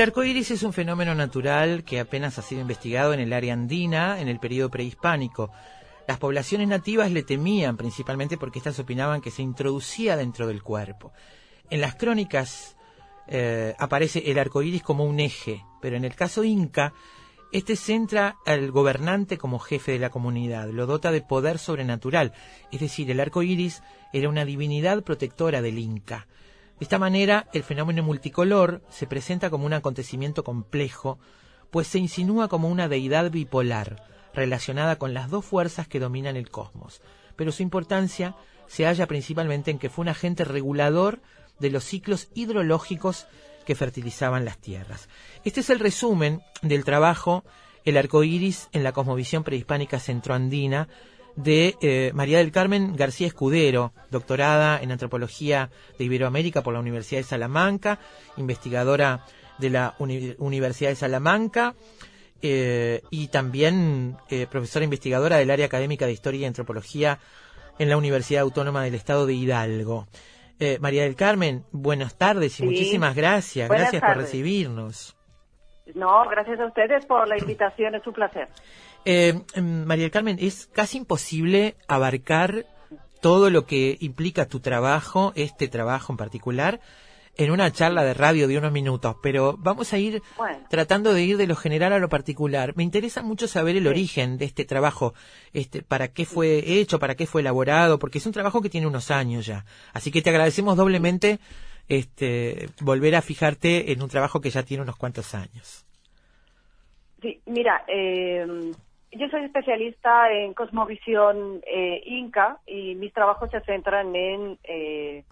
arco 0.00 0.24
iris 0.24 0.50
es 0.50 0.62
un 0.62 0.72
fenómeno 0.72 1.14
natural 1.14 1.84
que 1.84 2.00
apenas 2.00 2.38
ha 2.38 2.42
sido 2.42 2.60
investigado 2.60 3.14
en 3.14 3.20
el 3.20 3.32
área 3.32 3.54
andina 3.54 4.20
en 4.20 4.28
el 4.28 4.40
periodo 4.40 4.70
prehispánico. 4.70 5.50
Las 6.08 6.18
poblaciones 6.18 6.68
nativas 6.68 7.10
le 7.10 7.22
temían 7.22 7.76
principalmente 7.76 8.36
porque 8.36 8.58
éstas 8.58 8.78
opinaban 8.78 9.20
que 9.20 9.30
se 9.30 9.42
introducía 9.42 10.16
dentro 10.16 10.46
del 10.46 10.62
cuerpo. 10.62 11.12
En 11.70 11.80
las 11.80 11.94
crónicas 11.94 12.76
eh, 13.28 13.74
aparece 13.78 14.30
el 14.30 14.38
arco 14.38 14.62
iris 14.62 14.82
como 14.82 15.04
un 15.04 15.18
eje, 15.18 15.64
pero 15.80 15.96
en 15.96 16.04
el 16.04 16.14
caso 16.14 16.44
inca, 16.44 16.92
este 17.52 17.76
centra 17.76 18.36
al 18.44 18.70
gobernante 18.70 19.38
como 19.38 19.58
jefe 19.58 19.92
de 19.92 19.98
la 19.98 20.10
comunidad, 20.10 20.68
lo 20.68 20.86
dota 20.86 21.10
de 21.10 21.22
poder 21.22 21.58
sobrenatural, 21.58 22.32
es 22.70 22.80
decir, 22.80 23.10
el 23.10 23.20
arco 23.20 23.42
iris 23.42 23.82
era 24.12 24.28
una 24.28 24.44
divinidad 24.44 25.02
protectora 25.02 25.62
del 25.62 25.78
inca. 25.78 26.26
De 26.78 26.84
esta 26.84 26.98
manera, 26.98 27.48
el 27.52 27.62
fenómeno 27.62 28.02
multicolor 28.02 28.82
se 28.90 29.06
presenta 29.06 29.48
como 29.48 29.64
un 29.64 29.72
acontecimiento 29.72 30.44
complejo, 30.44 31.18
pues 31.70 31.86
se 31.86 31.98
insinúa 31.98 32.48
como 32.48 32.68
una 32.68 32.88
deidad 32.88 33.30
bipolar, 33.30 34.04
relacionada 34.34 34.96
con 34.96 35.14
las 35.14 35.30
dos 35.30 35.44
fuerzas 35.44 35.88
que 35.88 35.98
dominan 35.98 36.36
el 36.36 36.50
cosmos, 36.50 37.00
pero 37.36 37.50
su 37.50 37.62
importancia 37.62 38.36
se 38.66 38.84
halla 38.84 39.06
principalmente 39.06 39.70
en 39.70 39.78
que 39.78 39.88
fue 39.88 40.02
un 40.02 40.10
agente 40.10 40.44
regulador 40.44 41.22
de 41.58 41.70
los 41.70 41.84
ciclos 41.84 42.28
hidrológicos 42.34 43.26
que 43.64 43.74
fertilizaban 43.74 44.44
las 44.44 44.58
tierras. 44.58 45.08
Este 45.44 45.60
es 45.60 45.70
el 45.70 45.80
resumen 45.80 46.42
del 46.62 46.84
trabajo 46.84 47.44
El 47.84 47.96
arco 47.96 48.24
iris 48.24 48.68
en 48.72 48.82
la 48.82 48.92
cosmovisión 48.92 49.44
prehispánica 49.44 50.00
centroandina 50.00 50.88
de 51.36 51.76
eh, 51.80 52.10
María 52.14 52.38
del 52.38 52.50
Carmen 52.50 52.96
García 52.96 53.26
Escudero, 53.26 53.92
doctorada 54.10 54.80
en 54.80 54.90
antropología 54.90 55.70
de 55.98 56.04
Iberoamérica 56.04 56.62
por 56.62 56.74
la 56.74 56.80
Universidad 56.80 57.20
de 57.20 57.24
Salamanca, 57.24 57.98
investigadora 58.36 59.24
de 59.58 59.70
la 59.70 59.94
Universidad 59.98 60.90
de 60.90 60.96
Salamanca 60.96 61.74
eh, 62.42 63.02
y 63.10 63.28
también 63.28 64.16
eh, 64.28 64.46
profesora 64.50 64.84
investigadora 64.84 65.36
del 65.36 65.50
área 65.50 65.66
académica 65.66 66.06
de 66.06 66.12
Historia 66.12 66.40
y 66.40 66.44
Antropología 66.46 67.18
en 67.78 67.88
la 67.90 67.96
Universidad 67.96 68.42
Autónoma 68.42 68.82
del 68.84 68.94
Estado 68.94 69.26
de 69.26 69.34
Hidalgo. 69.34 70.06
María 70.80 71.02
del 71.02 71.16
Carmen, 71.16 71.64
buenas 71.70 72.16
tardes 72.16 72.58
y 72.60 72.64
muchísimas 72.64 73.14
gracias. 73.14 73.68
gracias 73.68 74.00
por 74.00 74.16
recibirnos. 74.16 75.14
No, 75.94 76.26
gracias 76.30 76.58
a 76.58 76.64
ustedes 76.64 77.04
por 77.04 77.28
la 77.28 77.36
invitación, 77.36 77.94
es 77.94 78.06
un 78.06 78.14
placer. 78.14 78.48
Eh, 79.08 79.40
María 79.62 80.02
del 80.02 80.10
Carmen, 80.10 80.36
es 80.40 80.66
casi 80.72 80.98
imposible 80.98 81.76
abarcar 81.86 82.66
todo 83.20 83.50
lo 83.50 83.64
que 83.64 83.96
implica 84.00 84.46
tu 84.46 84.58
trabajo, 84.58 85.32
este 85.36 85.68
trabajo 85.68 86.12
en 86.12 86.16
particular, 86.16 86.80
en 87.36 87.52
una 87.52 87.70
charla 87.70 88.02
de 88.02 88.14
radio 88.14 88.48
de 88.48 88.58
unos 88.58 88.72
minutos, 88.72 89.14
pero 89.22 89.56
vamos 89.58 89.92
a 89.92 89.98
ir 89.98 90.22
Bueno. 90.36 90.58
tratando 90.70 91.12
de 91.12 91.22
ir 91.22 91.36
de 91.36 91.46
lo 91.46 91.54
general 91.54 91.92
a 91.92 91.98
lo 91.98 92.08
particular. 92.08 92.72
Me 92.76 92.82
interesa 92.82 93.22
mucho 93.22 93.46
saber 93.46 93.76
el 93.76 93.86
origen 93.86 94.38
de 94.38 94.46
este 94.46 94.64
trabajo, 94.64 95.14
este, 95.52 95.82
para 95.82 96.08
qué 96.08 96.24
fue 96.24 96.64
hecho, 96.80 96.98
para 96.98 97.14
qué 97.14 97.26
fue 97.26 97.42
elaborado, 97.42 97.98
porque 98.00 98.18
es 98.18 98.26
un 98.26 98.32
trabajo 98.32 98.60
que 98.60 98.70
tiene 98.70 98.86
unos 98.88 99.10
años 99.12 99.46
ya. 99.46 99.64
Así 99.92 100.10
que 100.10 100.20
te 100.22 100.30
agradecemos 100.30 100.76
doblemente 100.76 101.38
este, 101.88 102.70
volver 102.80 103.14
a 103.14 103.22
fijarte 103.22 103.92
en 103.92 104.02
un 104.02 104.08
trabajo 104.08 104.40
que 104.40 104.50
ya 104.50 104.64
tiene 104.64 104.82
unos 104.82 104.96
cuantos 104.96 105.32
años. 105.34 105.84
Sí, 107.22 107.40
mira, 107.46 107.84
eh, 107.88 108.72
yo 109.12 109.28
soy 109.28 109.44
especialista 109.44 110.32
en 110.32 110.54
cosmovisión 110.54 111.62
eh, 111.66 112.02
inca 112.06 112.58
y 112.66 112.94
mis 112.96 113.12
trabajos 113.12 113.50
se 113.50 113.60
centran 113.60 114.14
en, 114.14 114.58
eh, 114.64 115.24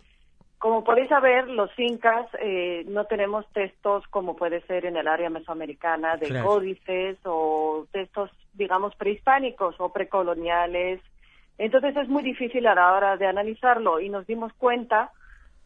como 0.58 0.82
podéis 0.82 1.08
saber, 1.08 1.48
los 1.48 1.70
incas 1.78 2.26
eh, 2.40 2.84
no 2.88 3.04
tenemos 3.04 3.46
textos 3.52 4.06
como 4.08 4.34
puede 4.36 4.62
ser 4.62 4.86
en 4.86 4.96
el 4.96 5.08
área 5.08 5.28
mesoamericana 5.28 6.16
de 6.16 6.28
Claro. 6.28 6.46
códices 6.48 7.18
o 7.24 7.86
textos, 7.92 8.30
digamos, 8.54 8.94
prehispánicos 8.96 9.74
o 9.78 9.92
precoloniales. 9.92 11.00
Entonces 11.58 11.96
es 11.96 12.08
muy 12.08 12.22
difícil 12.22 12.66
a 12.66 12.74
la 12.74 12.92
hora 12.92 13.16
de 13.16 13.26
analizarlo 13.26 14.00
y 14.00 14.08
nos 14.08 14.26
dimos 14.26 14.52
cuenta 14.54 15.12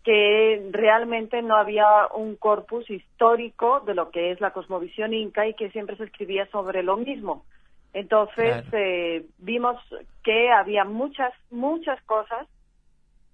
que 0.03 0.69
realmente 0.73 1.43
no 1.43 1.57
había 1.57 1.87
un 2.15 2.37
corpus 2.37 2.89
histórico 2.91 3.81
de 3.81 3.95
lo 3.95 4.11
que 4.11 4.31
es 4.33 4.41
la 4.41 4.53
cosmovisión 4.53 5.13
inca 5.15 5.47
y 5.47 5.55
que 5.55 5.71
siempre 5.71 5.97
se 5.97 6.05
escribía 6.05 6.47
sobre 6.47 6.83
lo 6.83 6.97
mismo. 6.97 7.45
Entonces 7.93 8.65
Claro. 8.65 8.69
eh, 8.73 9.25
vimos 9.39 9.77
que 10.23 10.51
había 10.51 10.85
muchas, 10.85 11.33
muchas 11.51 12.01
cosas 12.03 12.47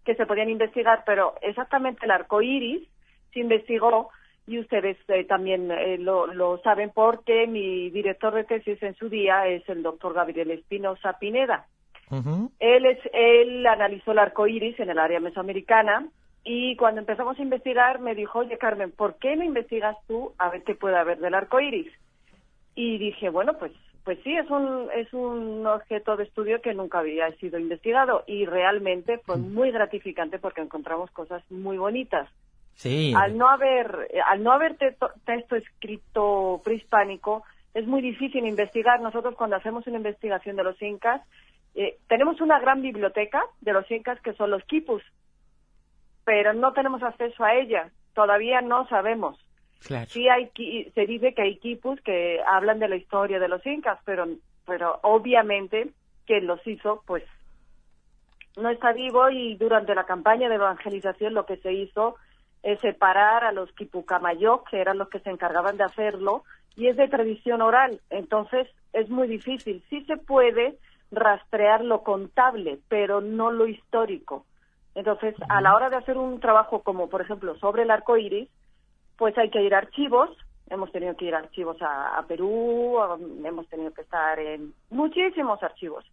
que 0.04 0.14
se 0.14 0.26
podían 0.26 0.50
investigar, 0.50 1.02
pero 1.06 1.34
exactamente 1.42 2.04
el 2.04 2.10
arco 2.10 2.40
iris 2.42 2.86
se 3.32 3.40
investigó 3.40 4.10
y 4.46 4.58
ustedes 4.58 4.98
eh, 5.08 5.24
también 5.24 5.70
eh, 5.70 5.96
lo, 5.98 6.26
lo 6.26 6.58
saben 6.58 6.90
porque 6.94 7.46
mi 7.46 7.90
director 7.90 8.34
de 8.34 8.44
tesis 8.44 8.82
en 8.82 8.94
su 8.94 9.08
día 9.08 9.46
es 9.48 9.66
el 9.68 9.82
doctor 9.82 10.12
Gabriel 10.12 10.50
Espinosa 10.50 11.18
Pineda. 11.18 11.66
Él, 12.60 12.84
es, 12.86 12.98
él 13.12 13.66
analizó 13.66 14.12
el 14.12 14.20
arco 14.20 14.46
iris 14.46 14.78
en 14.78 14.90
el 14.90 14.98
área 15.00 15.18
mesoamericana 15.18 16.06
y 16.44 16.76
cuando 16.76 17.00
empezamos 17.00 17.36
a 17.38 17.42
investigar 17.42 17.98
me 17.98 18.14
dijo, 18.14 18.40
oye 18.40 18.56
Carmen, 18.58 18.92
¿por 18.92 19.16
qué 19.16 19.34
no 19.34 19.42
investigas 19.42 19.96
tú 20.06 20.32
a 20.38 20.50
ver 20.50 20.62
qué 20.62 20.74
puede 20.74 20.96
haber 20.96 21.18
del 21.18 21.34
arco 21.34 21.58
iris? 21.58 21.90
Y 22.76 22.98
dije, 22.98 23.30
bueno, 23.30 23.54
pues, 23.58 23.72
pues 24.04 24.18
sí, 24.22 24.36
es 24.36 24.50
un, 24.50 24.90
es 24.94 25.12
un 25.14 25.66
objeto 25.66 26.16
de 26.16 26.24
estudio 26.24 26.60
que 26.60 26.74
nunca 26.74 26.98
había 26.98 27.30
sido 27.36 27.58
investigado 27.58 28.22
y 28.26 28.44
realmente 28.44 29.18
fue 29.18 29.38
muy 29.38 29.70
gratificante 29.70 30.38
porque 30.38 30.60
encontramos 30.60 31.10
cosas 31.10 31.42
muy 31.50 31.78
bonitas. 31.78 32.28
Sí. 32.74 33.14
Al 33.16 33.38
no 33.38 33.48
haber, 33.48 34.08
al 34.26 34.42
no 34.42 34.52
haber 34.52 34.76
texto, 34.76 35.10
texto 35.24 35.56
escrito 35.56 36.60
prehispánico, 36.62 37.44
es 37.72 37.86
muy 37.86 38.02
difícil 38.02 38.44
investigar. 38.46 39.00
Nosotros 39.00 39.34
cuando 39.36 39.56
hacemos 39.56 39.86
una 39.86 39.96
investigación 39.96 40.56
de 40.56 40.64
los 40.64 40.80
incas, 40.82 41.22
eh, 41.74 41.96
tenemos 42.06 42.40
una 42.42 42.60
gran 42.60 42.82
biblioteca 42.82 43.42
de 43.62 43.72
los 43.72 43.90
incas 43.90 44.20
que 44.20 44.34
son 44.34 44.50
los 44.50 44.62
quipus, 44.64 45.02
pero 46.24 46.52
no 46.52 46.72
tenemos 46.74 47.02
acceso 47.02 47.42
a 47.42 47.54
ella. 47.54 47.90
Todavía 48.14 48.60
no 48.60 48.86
sabemos. 48.88 49.38
Claro. 49.84 50.06
Sí 50.08 50.28
hay, 50.28 50.50
se 50.94 51.06
dice 51.06 51.34
que 51.34 51.42
hay 51.42 51.56
quipus 51.58 52.00
que 52.00 52.40
hablan 52.46 52.78
de 52.78 52.88
la 52.88 52.96
historia 52.96 53.38
de 53.38 53.48
los 53.48 53.64
incas, 53.66 53.98
pero, 54.04 54.26
pero 54.66 54.98
obviamente 55.02 55.90
quien 56.26 56.46
los 56.46 56.66
hizo, 56.66 57.02
pues 57.06 57.22
no 58.56 58.70
está 58.70 58.92
vivo 58.92 59.28
y 59.30 59.56
durante 59.56 59.94
la 59.94 60.04
campaña 60.04 60.48
de 60.48 60.54
evangelización 60.54 61.34
lo 61.34 61.44
que 61.44 61.56
se 61.58 61.72
hizo 61.72 62.16
es 62.62 62.80
separar 62.80 63.44
a 63.44 63.52
los 63.52 63.70
quipucamayoc, 63.72 64.70
que 64.70 64.80
eran 64.80 64.96
los 64.96 65.08
que 65.10 65.20
se 65.20 65.30
encargaban 65.30 65.76
de 65.76 65.84
hacerlo, 65.84 66.44
y 66.76 66.88
es 66.88 66.96
de 66.96 67.08
tradición 67.08 67.60
oral, 67.60 68.00
entonces 68.10 68.68
es 68.92 69.10
muy 69.10 69.28
difícil. 69.28 69.84
Sí 69.90 70.04
se 70.06 70.16
puede 70.16 70.78
rastrear 71.10 71.84
lo 71.84 72.02
contable, 72.02 72.78
pero 72.88 73.20
no 73.20 73.50
lo 73.50 73.66
histórico. 73.66 74.46
Entonces, 74.94 75.34
a 75.48 75.60
la 75.60 75.74
hora 75.74 75.90
de 75.90 75.96
hacer 75.96 76.16
un 76.16 76.40
trabajo 76.40 76.82
como, 76.82 77.08
por 77.08 77.20
ejemplo, 77.20 77.56
sobre 77.56 77.82
el 77.82 77.90
arco 77.90 78.16
iris, 78.16 78.48
pues 79.16 79.36
hay 79.38 79.50
que 79.50 79.62
ir 79.62 79.74
a 79.74 79.78
archivos. 79.78 80.30
Hemos 80.70 80.90
tenido 80.92 81.14
que 81.16 81.26
ir 81.26 81.34
a 81.34 81.38
archivos 81.40 81.76
a, 81.82 82.16
a 82.18 82.26
Perú, 82.26 82.98
a- 83.00 83.18
hemos 83.46 83.68
tenido 83.68 83.92
que 83.92 84.00
estar 84.02 84.38
en 84.38 84.72
muchísimos 84.90 85.62
archivos. 85.62 86.04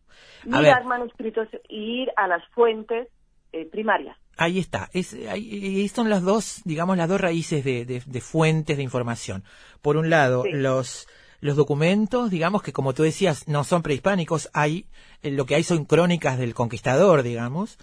Mirar 0.45 0.83
manuscritos 0.85 1.47
e 1.53 1.61
ir 1.69 2.09
a 2.17 2.27
las 2.27 2.45
fuentes 2.49 3.07
eh, 3.53 3.65
primarias. 3.65 4.17
Ahí 4.37 4.59
está. 4.59 4.89
Es, 4.93 5.13
ahí, 5.29 5.87
son 5.89 6.09
las 6.09 6.21
dos, 6.23 6.61
digamos, 6.65 6.97
las 6.97 7.07
dos 7.09 7.19
raíces 7.21 7.63
de, 7.63 7.85
de- 7.85 8.03
de 8.05 8.21
fuentes 8.21 8.77
de 8.77 8.83
información. 8.83 9.43
Por 9.81 9.97
un 9.97 10.09
lado, 10.09 10.43
Sí. 10.43 10.51
los, 10.53 11.07
los 11.39 11.55
documentos, 11.55 12.29
digamos, 12.29 12.61
que 12.61 12.73
como 12.73 12.93
tú 12.93 13.03
decías, 13.03 13.47
no 13.47 13.63
son 13.63 13.81
prehispánicos, 13.83 14.49
hay, 14.53 14.85
eh, 15.23 15.31
lo 15.31 15.45
que 15.45 15.55
hay 15.55 15.63
son 15.63 15.85
crónicas 15.85 16.37
del 16.37 16.53
conquistador, 16.53 17.23
digamos, 17.23 17.77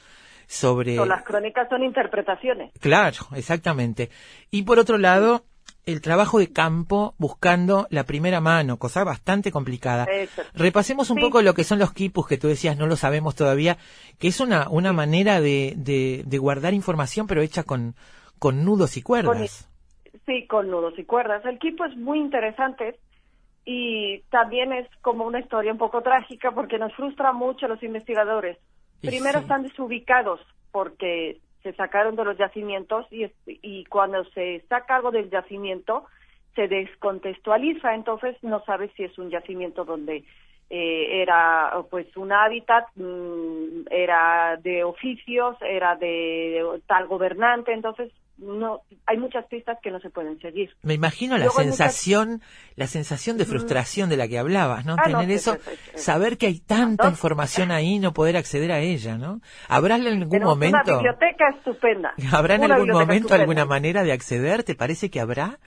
sobre... 0.48 0.98
O 0.98 1.04
las 1.06 1.22
crónicas 1.22 1.68
son 1.68 1.84
interpretaciones. 1.84 2.72
Claro, 2.80 3.18
exactamente. 3.36 4.10
Y 4.50 4.62
por 4.62 4.78
otro 4.78 4.96
lado, 4.98 5.44
el 5.84 6.00
trabajo 6.00 6.38
de 6.38 6.52
campo 6.52 7.14
buscando 7.18 7.86
la 7.90 8.04
primera 8.04 8.40
mano, 8.40 8.78
cosa 8.78 9.04
bastante 9.04 9.52
complicada. 9.52 10.04
Eso. 10.04 10.42
Repasemos 10.54 11.10
un 11.10 11.18
Sí. 11.18 11.22
poco 11.22 11.42
lo 11.42 11.52
que 11.54 11.64
son 11.64 11.78
los 11.78 11.92
quipus 11.92 12.26
que 12.26 12.38
tú 12.38 12.48
decías, 12.48 12.76
no 12.78 12.86
lo 12.86 12.96
sabemos 12.96 13.34
todavía, 13.36 13.76
que 14.18 14.28
es 14.28 14.40
una, 14.40 14.68
una 14.70 14.92
manera 14.92 15.40
de, 15.40 15.74
de, 15.76 16.24
de 16.26 16.38
guardar 16.38 16.72
información, 16.74 17.26
pero 17.26 17.42
hecha 17.42 17.62
con, 17.62 17.94
con 18.38 18.64
nudos 18.64 18.96
y 18.96 19.02
cuerdas. 19.02 19.68
Sí, 20.26 20.46
con 20.46 20.70
nudos 20.70 20.94
y 20.98 21.04
cuerdas. 21.04 21.44
El 21.44 21.56
equipo 21.56 21.84
es 21.84 21.94
muy 21.96 22.18
interesante 22.18 22.98
y 23.66 24.20
también 24.30 24.72
es 24.72 24.88
como 25.02 25.24
una 25.26 25.40
historia 25.40 25.72
un 25.72 25.78
poco 25.78 26.00
trágica 26.02 26.52
porque 26.52 26.78
nos 26.78 26.94
frustra 26.94 27.32
mucho 27.32 27.66
a 27.66 27.68
los 27.68 27.82
investigadores. 27.82 28.56
Primero 29.00 29.38
sí. 29.38 29.44
están 29.44 29.62
desubicados 29.62 30.40
porque 30.72 31.38
se 31.62 31.72
sacaron 31.74 32.16
de 32.16 32.24
los 32.24 32.38
yacimientos 32.38 33.06
y, 33.10 33.26
y 33.46 33.84
cuando 33.86 34.24
se 34.30 34.64
saca 34.68 34.96
algo 34.96 35.10
del 35.10 35.30
yacimiento 35.30 36.06
se 36.54 36.66
descontextualiza, 36.68 37.94
entonces 37.94 38.36
no 38.42 38.64
sabes 38.64 38.90
si 38.96 39.04
es 39.04 39.16
un 39.18 39.30
yacimiento 39.30 39.84
donde 39.84 40.24
eh, 40.70 41.22
era 41.22 41.72
pues 41.90 42.06
un 42.16 42.32
hábitat, 42.32 42.84
mm, 42.96 43.86
era 43.90 44.56
de 44.62 44.84
oficios, 44.84 45.56
era 45.62 45.96
de 45.96 46.62
tal 46.86 47.06
gobernante, 47.06 47.72
entonces 47.72 48.12
no 48.36 48.82
hay 49.06 49.16
muchas 49.16 49.44
pistas 49.46 49.78
que 49.82 49.90
no 49.90 49.98
se 49.98 50.10
pueden 50.10 50.38
seguir. 50.40 50.70
Me 50.82 50.94
imagino 50.94 51.36
la 51.36 51.46
Luego 51.46 51.58
hay 51.58 51.66
muchas- 51.66 51.78
sensación, 51.96 52.40
la 52.76 52.86
sensación 52.86 53.36
de 53.36 53.44
frustración 53.46 54.08
de 54.10 54.16
la 54.16 54.28
que 54.28 54.38
hablabas, 54.38 54.84
¿no? 54.86 54.94
Ah, 54.96 55.02
Tener 55.06 55.28
eso, 55.32 55.56
saber 55.96 56.38
que 56.38 56.46
hay 56.46 56.60
tanta 56.60 57.04
¿No? 57.04 57.10
información 57.10 57.72
ahí 57.72 57.94
y 57.94 57.98
no 57.98 58.12
poder 58.12 58.36
acceder 58.36 58.70
a 58.70 58.78
ella, 58.78 59.18
¿no? 59.18 59.40
¿Habrá 59.68 59.96
en 59.96 60.06
algún 60.06 60.28
Tenemos 60.28 60.56
una 60.56 60.68
momento, 60.70 60.94
biblioteca 60.98 61.48
estupenda. 61.48 62.14
habrá 62.32 62.54
en 62.54 62.70
algún 62.70 62.88
momento 62.90 63.14
estupenda. 63.14 63.34
alguna 63.42 63.64
manera 63.64 64.04
de 64.04 64.12
acceder? 64.12 64.62
¿Te 64.62 64.76
parece 64.76 65.10
que 65.10 65.18
habrá? 65.20 65.58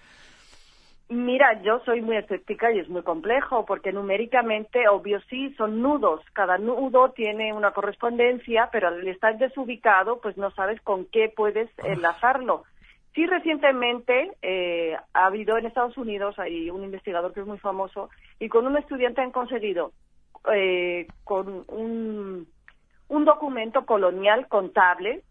Mira, 1.12 1.62
yo 1.62 1.82
soy 1.84 2.01
muy 2.01 2.16
escéptica 2.16 2.72
y 2.72 2.80
es 2.80 2.88
muy 2.88 3.03
complejo 3.03 3.66
porque 3.66 3.91
numéricamente, 3.91 4.88
obvio 4.88 5.20
sí, 5.30 5.53
son 5.55 5.82
nudos. 5.82 6.22
Cada 6.32 6.57
nudo 6.57 7.12
tiene 7.12 7.51
una 7.51 7.72
correspondencia, 7.72 8.70
pero 8.72 8.88
al 8.88 9.05
estar 9.05 9.38
desubicado, 9.38 10.22
pues 10.22 10.38
no 10.38 10.51
sabes 10.51 10.80
con 10.80 11.03
qué 11.03 11.28
puedes 11.28 11.70
enlazarlo. 11.80 12.64
Sí, 13.14 13.28
recientemente 13.28 14.32
eh, 14.41 14.95
ha 15.14 15.26
habido 15.26 15.57
en 15.57 15.66
Estados 15.66 15.97
Unidos, 15.97 16.39
hay 16.39 16.70
un 16.70 16.82
investigador 16.82 17.34
que 17.34 17.41
es 17.41 17.45
muy 17.45 17.59
famoso, 17.59 18.09
y 18.39 18.47
con 18.47 18.66
un 18.66 18.78
estudiante 18.78 19.20
han 19.20 19.32
conseguido 19.32 19.91
eh, 20.53 21.07
con 21.26 21.66
un, 21.68 22.47
un 23.09 23.26
documento 23.26 23.86
colonial 23.86 24.47
contable, 24.47 25.24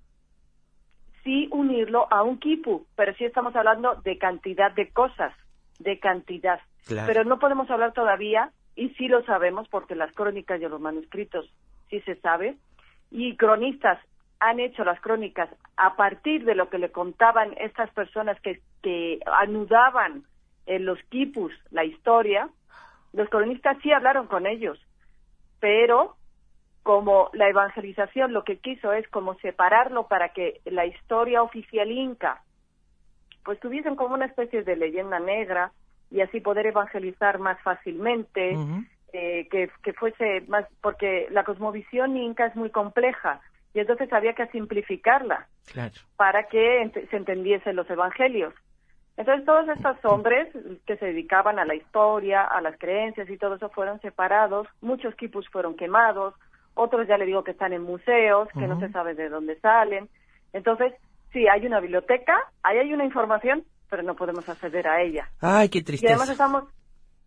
sí 1.24 1.48
unirlo 1.52 2.06
a 2.10 2.22
un 2.22 2.38
quipu, 2.38 2.84
pero 2.96 3.14
sí 3.14 3.24
estamos 3.24 3.56
hablando 3.56 3.94
de 4.04 4.18
cantidad 4.18 4.72
de 4.72 4.90
cosas, 4.90 5.32
de 5.80 5.98
cantidad. 5.98 6.60
Claro. 6.86 7.06
Pero 7.06 7.24
no 7.24 7.38
podemos 7.38 7.68
hablar 7.70 7.92
todavía, 7.92 8.52
y 8.76 8.90
sí 8.90 9.08
lo 9.08 9.24
sabemos 9.24 9.68
porque 9.68 9.96
las 9.96 10.12
crónicas 10.12 10.60
y 10.60 10.68
los 10.68 10.80
manuscritos 10.80 11.52
sí 11.88 12.00
se 12.02 12.14
sabe, 12.16 12.56
y 13.10 13.36
cronistas 13.36 13.98
han 14.38 14.60
hecho 14.60 14.84
las 14.84 15.00
crónicas 15.00 15.50
a 15.76 15.96
partir 15.96 16.44
de 16.44 16.54
lo 16.54 16.70
que 16.70 16.78
le 16.78 16.90
contaban 16.90 17.54
estas 17.58 17.90
personas 17.90 18.40
que, 18.40 18.60
que 18.82 19.18
anudaban 19.40 20.24
en 20.66 20.86
los 20.86 20.98
quipus 21.10 21.52
la 21.70 21.84
historia, 21.84 22.48
los 23.12 23.28
cronistas 23.28 23.76
sí 23.82 23.92
hablaron 23.92 24.28
con 24.28 24.46
ellos, 24.46 24.78
pero 25.58 26.16
como 26.82 27.28
la 27.34 27.48
evangelización 27.48 28.32
lo 28.32 28.44
que 28.44 28.58
quiso 28.58 28.92
es 28.92 29.06
como 29.08 29.34
separarlo 29.40 30.08
para 30.08 30.30
que 30.30 30.60
la 30.64 30.86
historia 30.86 31.42
oficial 31.42 31.90
inca 31.90 32.42
pues 33.44 33.58
tuviesen 33.60 33.96
como 33.96 34.14
una 34.14 34.26
especie 34.26 34.62
de 34.62 34.76
leyenda 34.76 35.18
negra 35.18 35.72
y 36.10 36.20
así 36.20 36.40
poder 36.40 36.66
evangelizar 36.66 37.38
más 37.38 37.60
fácilmente, 37.62 38.56
eh, 39.12 39.48
que, 39.50 39.70
que 39.82 39.92
fuese 39.92 40.42
más, 40.48 40.66
porque 40.80 41.26
la 41.30 41.44
cosmovisión 41.44 42.16
inca 42.16 42.46
es 42.46 42.56
muy 42.56 42.70
compleja 42.70 43.40
y 43.74 43.80
entonces 43.80 44.12
había 44.12 44.34
que 44.34 44.46
simplificarla 44.48 45.46
Claro. 45.72 45.94
para 46.16 46.44
que 46.48 46.82
ent- 46.82 47.08
se 47.08 47.16
entendiesen 47.16 47.76
los 47.76 47.88
evangelios. 47.90 48.52
Entonces 49.16 49.44
todos 49.44 49.68
estos 49.68 49.96
hombres 50.04 50.48
que 50.86 50.96
se 50.96 51.06
dedicaban 51.06 51.58
a 51.58 51.64
la 51.64 51.74
historia, 51.74 52.42
a 52.44 52.60
las 52.60 52.76
creencias 52.78 53.28
y 53.28 53.36
todo 53.36 53.56
eso 53.56 53.68
fueron 53.70 54.00
separados, 54.00 54.66
muchos 54.80 55.14
quipus 55.14 55.48
fueron 55.50 55.76
quemados, 55.76 56.34
otros 56.74 57.06
ya 57.06 57.18
le 57.18 57.26
digo 57.26 57.44
que 57.44 57.50
están 57.50 57.72
en 57.72 57.82
museos, 57.82 58.48
que 58.58 58.66
no 58.66 58.78
se 58.80 58.88
sabe 58.90 59.14
de 59.14 59.28
dónde 59.28 59.58
salen. 59.60 60.08
Entonces, 60.52 60.94
sí, 61.32 61.46
hay 61.48 61.66
una 61.66 61.80
biblioteca, 61.80 62.36
ahí 62.62 62.78
hay 62.78 62.92
una 62.92 63.04
información, 63.04 63.64
pero 63.88 64.02
no 64.02 64.14
podemos 64.14 64.48
acceder 64.48 64.86
a 64.88 65.02
ella. 65.02 65.28
Ay, 65.40 65.68
qué 65.68 65.78
Y 65.78 65.82
tristeza. 65.82 66.12
además 66.12 66.30
estamos, 66.30 66.64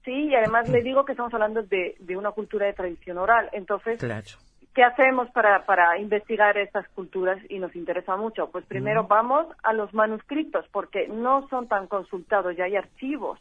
sí, 0.05 0.11
y 0.29 0.35
además 0.35 0.69
le 0.69 0.81
digo 0.81 1.05
que 1.05 1.13
estamos 1.13 1.33
hablando 1.33 1.63
de, 1.63 1.95
de 1.99 2.17
una 2.17 2.31
cultura 2.31 2.65
de 2.65 2.73
tradición 2.73 3.17
oral. 3.17 3.49
Entonces, 3.51 3.97
Claro. 3.99 4.25
¿qué 4.73 4.83
hacemos 4.83 5.29
para, 5.31 5.65
para 5.65 5.97
investigar 5.99 6.57
estas 6.57 6.87
culturas 6.89 7.39
y 7.49 7.59
nos 7.59 7.75
interesa 7.75 8.15
mucho? 8.15 8.49
Pues 8.51 8.65
primero 8.65 9.05
vamos 9.05 9.45
a 9.63 9.73
los 9.73 9.93
manuscritos, 9.93 10.65
porque 10.71 11.07
no 11.07 11.47
son 11.49 11.67
tan 11.67 11.87
consultados, 11.87 12.55
ya 12.55 12.65
hay 12.65 12.75
archivos 12.75 13.39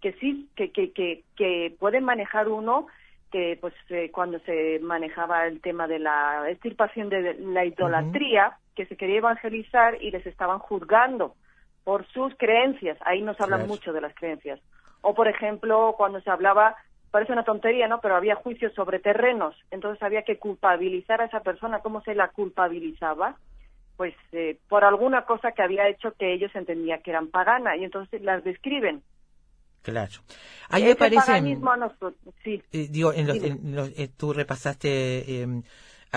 que 0.00 0.12
sí, 0.14 0.48
que, 0.54 0.70
que, 0.72 0.92
que, 0.92 1.24
que 1.36 1.74
pueden 1.80 2.04
manejar 2.04 2.48
uno, 2.48 2.86
que 3.32 3.58
pues 3.60 3.74
eh, 3.88 4.10
cuando 4.12 4.38
se 4.40 4.78
manejaba 4.80 5.46
el 5.46 5.60
tema 5.60 5.88
de 5.88 5.98
la 5.98 6.44
extirpación 6.48 7.08
de 7.08 7.34
la 7.40 7.64
idolatría, 7.64 8.56
que 8.76 8.86
se 8.86 8.96
quería 8.96 9.16
evangelizar 9.18 10.00
y 10.00 10.10
les 10.12 10.24
estaban 10.26 10.60
juzgando 10.60 11.34
por 11.82 12.06
sus 12.08 12.34
creencias, 12.36 12.98
ahí 13.04 13.22
nos 13.22 13.40
hablan 13.40 13.60
Claro. 13.60 13.72
mucho 13.72 13.92
de 13.92 14.00
las 14.00 14.14
creencias. 14.14 14.60
O 15.00 15.14
por 15.14 15.26
ejemplo, 15.28 15.94
cuando 15.96 16.20
se 16.20 16.30
hablaba 16.30 16.76
parece 17.10 17.32
una 17.32 17.44
tontería, 17.44 17.88
¿no? 17.88 18.00
Pero 18.00 18.16
había 18.16 18.34
juicios 18.34 18.74
sobre 18.74 18.98
terrenos, 18.98 19.56
entonces 19.70 20.02
había 20.02 20.22
que 20.22 20.38
culpabilizar 20.38 21.20
a 21.20 21.26
esa 21.26 21.40
persona. 21.40 21.80
¿Cómo 21.80 22.02
se 22.02 22.14
la 22.14 22.28
culpabilizaba? 22.28 23.36
Pues 23.96 24.14
eh, 24.32 24.58
por 24.68 24.84
alguna 24.84 25.24
cosa 25.24 25.52
que 25.52 25.62
había 25.62 25.88
hecho 25.88 26.12
que 26.18 26.34
ellos 26.34 26.50
entendían 26.54 27.00
que 27.02 27.10
eran 27.12 27.28
pagana 27.28 27.76
y 27.76 27.84
entonces 27.84 28.20
las 28.20 28.44
describen. 28.44 29.02
Claro. 29.82 30.12
Ahí 30.68 30.84
me 30.84 30.96
parece. 30.96 31.16
paganismo 31.24 31.76
nos- 31.76 31.92
sí, 32.42 32.60
eh, 32.72 32.88
digo, 32.90 33.12
en 33.12 33.26
los, 33.28 33.40
Dime. 33.40 33.60
en 33.62 33.76
los- 33.76 33.98
eh, 33.98 34.08
tú 34.14 34.32
repasaste 34.32 34.88
eh, 35.42 35.46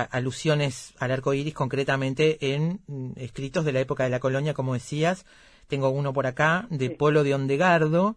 a- 0.01 0.03
alusiones 0.03 0.93
al 0.99 1.11
arco 1.11 1.33
iris 1.33 1.53
concretamente 1.53 2.53
en 2.53 2.79
mm, 2.87 3.11
escritos 3.17 3.65
de 3.65 3.71
la 3.73 3.79
época 3.79 4.03
de 4.03 4.09
la 4.09 4.19
colonia, 4.19 4.53
como 4.53 4.73
decías. 4.73 5.25
Tengo 5.67 5.89
uno 5.89 6.13
por 6.13 6.25
acá 6.27 6.67
de 6.69 6.87
Sí. 6.87 6.95
Polo 6.95 7.23
de 7.23 7.35
Ondegardo 7.35 8.15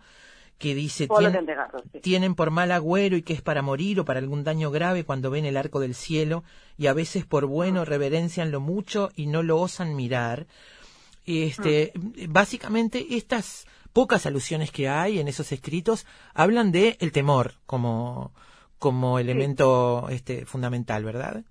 que 0.59 0.75
dice: 0.75 1.07
Polo 1.09 1.29
"Tien- 1.29 1.33
de 1.33 1.39
Ondegardo, 1.39 1.83
sí. 1.93 2.01
tienen 2.01 2.35
por 2.35 2.51
mal 2.51 2.71
agüero 2.73 3.17
y 3.17 3.23
que 3.23 3.33
es 3.35 3.43
para 3.43 3.63
morir 3.63 3.99
o 4.01 4.05
para 4.05 4.21
algún 4.21 4.45
daño 4.45 4.71
grave 4.71 5.05
cuando 5.05 5.31
ven 5.31 5.45
el 5.45 5.57
arco 5.57 5.81
del 5.81 5.95
cielo 5.95 6.45
y 6.79 6.87
a 6.87 6.93
veces 6.95 7.27
por 7.27 7.47
bueno 7.47 7.85
reverencian 7.85 8.51
lo 8.51 8.61
mucho 8.61 9.11
y 9.17 9.27
no 9.27 9.43
lo 9.43 9.59
osan 9.61 9.95
mirar. 9.97 10.47
Este, 11.25 11.93
básicamente 12.29 13.07
estas 13.17 13.67
pocas 13.93 14.27
alusiones 14.27 14.71
que 14.73 14.89
hay 14.89 15.21
en 15.21 15.29
esos 15.29 15.53
escritos 15.53 16.07
hablan 16.35 16.73
de 16.73 16.97
el 17.01 17.13
temor 17.13 17.55
como 17.67 18.33
como 18.79 19.21
elemento 19.21 20.09
este 20.11 20.45
fundamental, 20.47 21.05
¿verdad? 21.05 21.45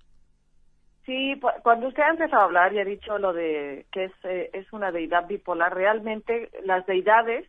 Sí, 1.06 1.40
cuando 1.64 1.88
usted 1.88 2.04
ha 2.04 2.10
empezado 2.10 2.42
a 2.44 2.46
hablar 2.46 2.74
y 2.74 2.80
ha 2.80 2.86
dicho 2.86 3.18
lo 3.18 3.34
de 3.34 3.86
que 3.92 4.06
es, 4.06 4.12
eh, 4.24 4.50
es 4.54 4.72
una 4.72 4.92
deidad 4.92 5.28
bipolar, 5.28 5.74
realmente 5.74 6.50
las 6.64 6.86
deidades 6.86 7.48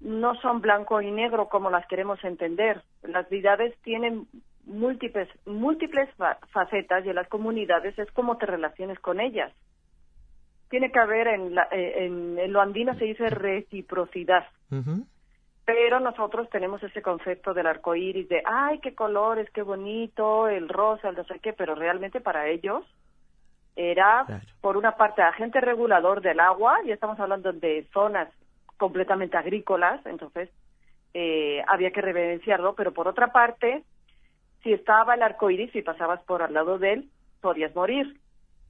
no 0.00 0.34
son 0.36 0.60
blanco 0.60 1.00
y 1.00 1.10
negro 1.10 1.48
como 1.48 1.70
las 1.70 1.86
queremos 1.86 2.22
entender. 2.24 2.82
Las 3.02 3.28
deidades 3.30 3.74
tienen 3.82 4.26
múltiples, 4.64 5.28
múltiples 5.46 6.08
fa- 6.16 6.38
facetas 6.52 7.04
y 7.04 7.08
en 7.08 7.16
las 7.16 7.28
comunidades 7.28 7.98
es 7.98 8.10
como 8.12 8.36
te 8.36 8.46
relaciones 8.46 8.98
con 9.00 9.18
ellas. 9.20 9.52
Tiene 10.70 10.90
que 10.92 10.98
haber, 11.00 11.28
en, 11.28 11.54
la- 11.54 11.68
eh, 11.70 12.06
en, 12.06 12.52
lo 12.52 12.60
andino 12.60 12.94
se 12.98 13.04
dice 13.06 13.28
reciprocidad 13.30 14.46
Ujú. 14.70 15.06
Pero 15.64 15.98
nosotros 16.00 16.48
tenemos 16.50 16.82
ese 16.82 17.00
concepto 17.02 17.54
del 17.54 17.66
arco 17.66 17.94
iris 17.94 18.28
de 18.28 18.42
ay 18.44 18.78
qué 18.80 18.94
colores 18.94 19.48
qué 19.50 19.62
bonito 19.62 20.48
el 20.48 20.68
rosa 20.68 21.08
el 21.08 21.16
no 21.16 21.24
sé 21.24 21.38
qué 21.40 21.52
pero 21.52 21.74
realmente 21.74 22.20
para 22.20 22.48
ellos 22.48 22.84
era 23.76 24.24
Claro. 24.26 24.44
por 24.60 24.76
una 24.76 24.96
parte 24.96 25.22
agente 25.22 25.60
regulador 25.60 26.20
del 26.20 26.40
agua 26.40 26.78
y 26.84 26.90
estamos 26.92 27.18
hablando 27.18 27.52
de 27.52 27.86
zonas 27.92 28.28
completamente 28.76 29.36
agrícolas 29.36 30.04
entonces 30.06 30.50
eh, 31.14 31.62
había 31.66 31.90
que 31.92 32.00
reverenciarlo 32.02 32.74
pero 32.74 32.92
por 32.92 33.08
otra 33.08 33.28
parte 33.32 33.82
si 34.62 34.72
estaba 34.72 35.14
el 35.14 35.22
arco 35.22 35.50
iris 35.50 35.74
y 35.74 35.82
pasabas 35.82 36.22
por 36.24 36.42
al 36.42 36.52
lado 36.54 36.78
de 36.78 36.92
él 36.94 37.08
podías 37.40 37.74
morir 37.74 38.18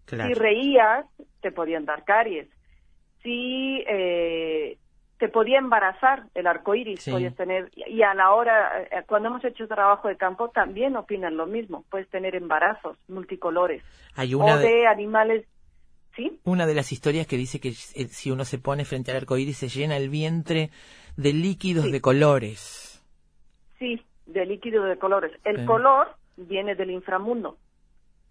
Claro. 0.07 0.29
si 0.29 0.35
reías, 0.35 1.07
te 1.41 1.51
podían 1.51 1.87
dar 1.87 2.05
caries. 2.05 2.47
Si 3.23 3.83
eh, 3.89 4.77
te 5.25 5.31
podía 5.31 5.59
embarazar 5.59 6.25
el 6.35 6.47
arco 6.47 6.75
iris, 6.75 7.01
Sí. 7.03 7.11
podías 7.11 7.35
tener. 7.35 7.71
Y 7.75 8.03
a 8.03 8.13
la 8.13 8.33
hora, 8.35 8.83
eh, 8.83 9.05
cuando 9.07 9.29
hemos 9.31 9.43
hecho 9.43 9.67
trabajo 9.67 10.09
de 10.09 10.19
campo, 10.19 10.51
también 10.51 10.97
opinan 10.97 11.39
lo 11.39 11.47
mismo. 11.47 11.83
Puedes 11.91 12.11
tener 12.11 12.35
embarazos 12.35 12.99
multicolores. 13.09 13.83
Hay 14.17 14.35
una 14.35 14.57
o 14.57 14.59
de, 14.59 14.69
de 14.69 14.87
animales. 14.87 15.47
¿Sí? 16.15 16.39
una 16.45 16.67
de 16.67 16.75
las 16.75 16.93
historias 16.93 17.27
que 17.27 17.37
dice 17.39 17.59
que 17.59 17.71
eh, 17.71 18.07
si 18.09 18.31
uno 18.31 18.45
se 18.45 18.59
pone 18.59 18.85
frente 18.85 19.11
al 19.11 19.17
arco 19.17 19.37
iris 19.37 19.57
se 19.57 19.69
llena 19.69 19.97
el 19.97 20.11
vientre 20.11 20.71
de 21.17 21.33
líquidos 21.33 21.87
Sí. 21.87 21.91
de 21.93 22.01
colores. 22.01 23.03
Sí, 23.79 24.01
de 24.27 24.45
líquido 24.47 24.85
de 24.85 24.97
colores. 24.99 25.33
El 25.45 25.61
Sí. 25.61 25.65
color 25.65 26.15
viene 26.37 26.75
del 26.77 26.91
inframundo. 26.91 27.57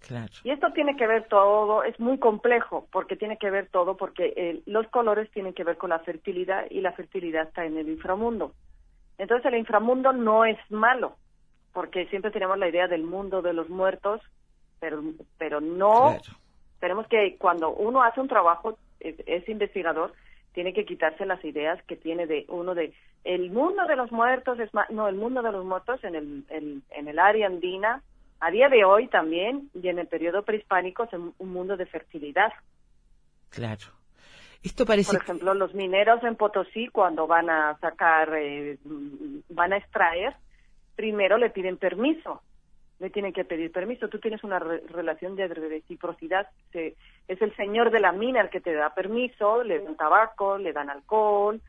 Claro. 0.07 0.33
Y 0.43 0.51
esto 0.51 0.71
tiene 0.73 0.97
que 0.97 1.07
ver 1.07 1.27
todo, 1.29 1.83
es 1.83 1.97
muy 1.97 2.17
complejo, 2.17 2.87
porque 2.91 3.15
tiene 3.15 3.37
que 3.37 3.49
ver 3.49 3.69
todo, 3.69 3.95
porque 3.95 4.33
eh, 4.35 4.61
los 4.65 4.85
colores 4.89 5.31
tienen 5.31 5.53
que 5.53 5.63
ver 5.63 5.77
con 5.77 5.91
la 5.91 5.99
fertilidad 5.99 6.65
y 6.69 6.81
la 6.81 6.91
fertilidad 6.91 7.47
está 7.47 7.65
en 7.65 7.77
el 7.77 7.87
inframundo. 7.87 8.53
Entonces 9.17 9.45
el 9.45 9.57
inframundo 9.57 10.11
no 10.11 10.43
es 10.43 10.57
malo, 10.69 11.15
porque 11.71 12.05
siempre 12.07 12.31
tenemos 12.31 12.57
la 12.57 12.67
idea 12.67 12.87
del 12.89 13.03
mundo 13.03 13.41
de 13.41 13.53
los 13.53 13.69
muertos, 13.69 14.19
pero, 14.81 15.01
pero 15.37 15.61
no, 15.61 16.17
Claro. 16.19 16.39
tenemos 16.81 17.07
que, 17.07 17.37
cuando 17.37 17.69
uno 17.73 18.03
hace 18.03 18.19
un 18.19 18.27
trabajo, 18.27 18.77
es, 18.99 19.15
es 19.25 19.47
investigador, 19.47 20.13
tiene 20.51 20.73
que 20.73 20.83
quitarse 20.85 21.25
las 21.25 21.43
ideas 21.45 21.81
que 21.83 21.95
tiene 21.95 22.27
de 22.27 22.45
uno 22.49 22.75
de 22.75 22.93
el 23.23 23.51
mundo 23.51 23.85
de 23.85 23.95
los 23.95 24.11
muertos 24.11 24.59
es 24.59 24.73
más, 24.73 24.89
no, 24.89 25.07
el 25.07 25.15
mundo 25.15 25.41
de 25.41 25.53
los 25.53 25.63
muertos 25.63 26.03
en 26.03 26.13
el, 26.15 26.43
en 26.49 27.07
el 27.07 27.19
área 27.19 27.47
andina, 27.47 28.03
a 28.45 28.51
día 28.51 28.69
de 28.69 28.83
hoy 28.83 29.07
también, 29.07 29.69
y 29.73 29.87
en 29.87 29.99
el 29.99 30.07
periodo 30.07 30.43
prehispánico, 30.43 31.03
es 31.03 31.13
un, 31.13 31.33
un 31.37 31.49
mundo 31.49 31.77
de 31.77 31.85
fertilidad. 31.85 32.51
Claro. 33.49 33.85
Esto 34.63 34.85
parece 34.85 35.11
Por 35.13 35.21
ejemplo, 35.21 35.53
los 35.53 35.73
mineros 35.73 36.23
en 36.23 36.35
Potosí, 36.35 36.87
cuando 36.87 37.27
van 37.27 37.49
a 37.49 37.77
sacar, 37.79 38.33
eh, 38.35 38.77
van 39.49 39.73
a 39.73 39.77
extraer, 39.77 40.35
primero 40.95 41.37
le 41.37 41.49
piden 41.49 41.77
permiso. 41.77 42.41
Le 42.99 43.09
tienen 43.09 43.33
que 43.33 43.43
pedir 43.43 43.71
permiso. 43.71 44.07
Tú 44.07 44.19
tienes 44.19 44.43
una 44.43 44.59
re- 44.59 44.81
relación 44.87 45.35
de 45.35 45.47
reciprocidad. 45.47 46.47
Se- 46.71 46.95
es 47.27 47.41
el 47.41 47.53
señor 47.57 47.91
de 47.91 47.99
la 47.99 48.13
mina 48.13 48.39
el 48.41 48.49
que 48.49 48.61
te 48.61 48.73
da 48.73 48.93
permiso, 48.93 49.63
le 49.63 49.79
dan 49.79 49.95
tabaco, 49.97 50.57
le 50.57 50.71
dan 50.71 50.89
alcohol, 50.89 51.59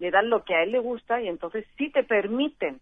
le 0.00 0.10
dan 0.10 0.28
lo 0.30 0.42
que 0.44 0.54
a 0.54 0.62
él 0.64 0.72
le 0.72 0.80
gusta 0.80 1.20
y 1.20 1.28
entonces 1.28 1.64
sí 1.78 1.90
te 1.90 2.02
permiten. 2.02 2.80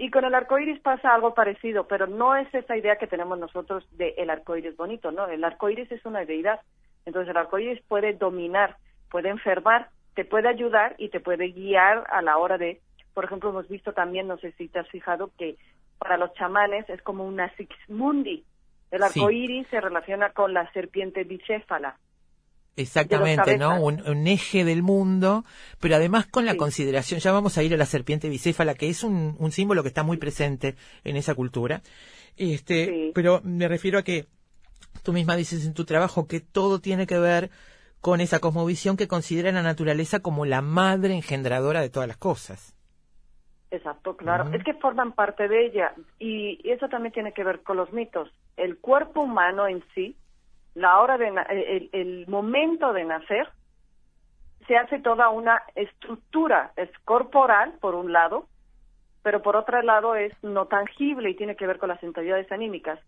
Y 0.00 0.10
con 0.10 0.24
el 0.24 0.34
arco 0.34 0.58
iris 0.60 0.80
pasa 0.80 1.12
algo 1.12 1.34
parecido, 1.34 1.88
pero 1.88 2.06
no 2.06 2.36
es 2.36 2.52
esa 2.54 2.76
idea 2.76 2.96
que 2.96 3.08
tenemos 3.08 3.36
nosotros 3.36 3.84
de 3.98 4.14
el 4.16 4.30
arco 4.30 4.56
iris 4.56 4.76
bonito, 4.76 5.10
¿no? 5.10 5.26
El 5.26 5.42
arco 5.42 5.68
iris 5.68 5.90
es 5.90 6.06
una 6.06 6.24
deidad. 6.24 6.60
Entonces 7.04 7.30
el 7.30 7.36
arco 7.36 7.58
iris 7.58 7.82
puede 7.88 8.12
dominar, 8.12 8.76
puede 9.10 9.28
enfermar, 9.28 9.90
te 10.14 10.24
puede 10.24 10.48
ayudar 10.48 10.94
y 10.98 11.08
te 11.08 11.18
puede 11.18 11.48
guiar 11.48 12.04
a 12.10 12.22
la 12.22 12.38
hora 12.38 12.58
de, 12.58 12.80
por 13.12 13.24
ejemplo, 13.24 13.50
hemos 13.50 13.68
visto 13.68 13.92
también, 13.92 14.28
no 14.28 14.38
sé 14.38 14.52
si 14.52 14.68
te 14.68 14.78
has 14.78 14.88
fijado, 14.88 15.32
que 15.36 15.56
para 15.98 16.16
los 16.16 16.32
chamanes 16.34 16.88
es 16.88 17.02
como 17.02 17.24
una 17.24 17.52
Sixmundi. 17.56 18.44
El 18.92 19.02
arco 19.02 19.30
iris 19.30 19.66
se 19.68 19.80
relaciona 19.80 20.30
con 20.30 20.54
la 20.54 20.70
serpiente 20.72 21.24
bicéfala. 21.24 21.98
Exactamente, 22.80 23.58
¿no? 23.58 23.80
Un, 23.82 24.02
un 24.08 24.26
eje 24.26 24.64
del 24.64 24.82
mundo, 24.82 25.44
pero 25.80 25.96
además 25.96 26.26
con 26.26 26.46
la 26.46 26.52
Sí. 26.52 26.58
consideración, 26.58 27.20
ya 27.20 27.32
vamos 27.32 27.58
a 27.58 27.62
ir 27.62 27.74
a 27.74 27.76
la 27.76 27.86
serpiente 27.86 28.28
bicéfala, 28.28 28.74
que 28.74 28.88
es 28.88 29.02
un, 29.02 29.36
un 29.38 29.50
símbolo 29.52 29.82
que 29.82 29.88
está 29.88 30.02
muy 30.02 30.16
presente 30.16 30.76
en 31.04 31.16
esa 31.16 31.34
cultura. 31.34 31.82
Este, 32.36 32.86
Sí. 32.86 33.12
pero 33.14 33.40
me 33.42 33.66
refiero 33.68 33.98
a 33.98 34.02
que 34.04 34.26
tú 35.02 35.12
misma 35.12 35.34
dices 35.36 35.66
en 35.66 35.74
tu 35.74 35.84
trabajo 35.84 36.26
que 36.26 36.40
todo 36.40 36.78
tiene 36.80 37.06
que 37.06 37.18
ver 37.18 37.50
con 38.00 38.20
esa 38.20 38.38
cosmovisión 38.38 38.96
que 38.96 39.08
considera 39.08 39.50
la 39.50 39.62
naturaleza 39.62 40.20
como 40.20 40.44
la 40.46 40.62
madre 40.62 41.14
engendradora 41.14 41.80
de 41.80 41.90
todas 41.90 42.06
las 42.06 42.16
cosas. 42.16 42.76
Exacto, 43.70 44.16
claro. 44.16 44.50
Es 44.54 44.62
que 44.64 44.72
forman 44.74 45.12
parte 45.12 45.46
de 45.48 45.66
ella 45.66 45.92
y 46.18 46.58
eso 46.70 46.88
también 46.88 47.12
tiene 47.12 47.32
que 47.32 47.44
ver 47.44 47.62
con 47.62 47.76
los 47.76 47.92
mitos. 47.92 48.30
El 48.56 48.78
cuerpo 48.78 49.20
humano 49.22 49.66
en 49.68 49.84
sí, 49.94 50.16
la 50.78 51.00
hora 51.00 51.18
de 51.18 51.30
na- 51.30 51.42
el, 51.42 51.90
el 51.92 52.26
momento 52.28 52.92
de 52.92 53.04
nacer, 53.04 53.48
se 54.66 54.76
hace 54.76 54.98
toda 55.00 55.28
una 55.30 55.62
estructura, 55.74 56.72
es 56.76 56.90
corporal 57.04 57.74
por 57.80 57.94
un 57.94 58.12
lado, 58.12 58.46
pero 59.22 59.42
por 59.42 59.56
otro 59.56 59.80
lado 59.82 60.14
es 60.14 60.32
no 60.42 60.66
tangible 60.66 61.30
y 61.30 61.34
tiene 61.36 61.56
que 61.56 61.66
ver 61.66 61.78
con 61.78 61.88
las 61.88 62.02
entidades 62.02 62.50
anímicas. 62.52 62.98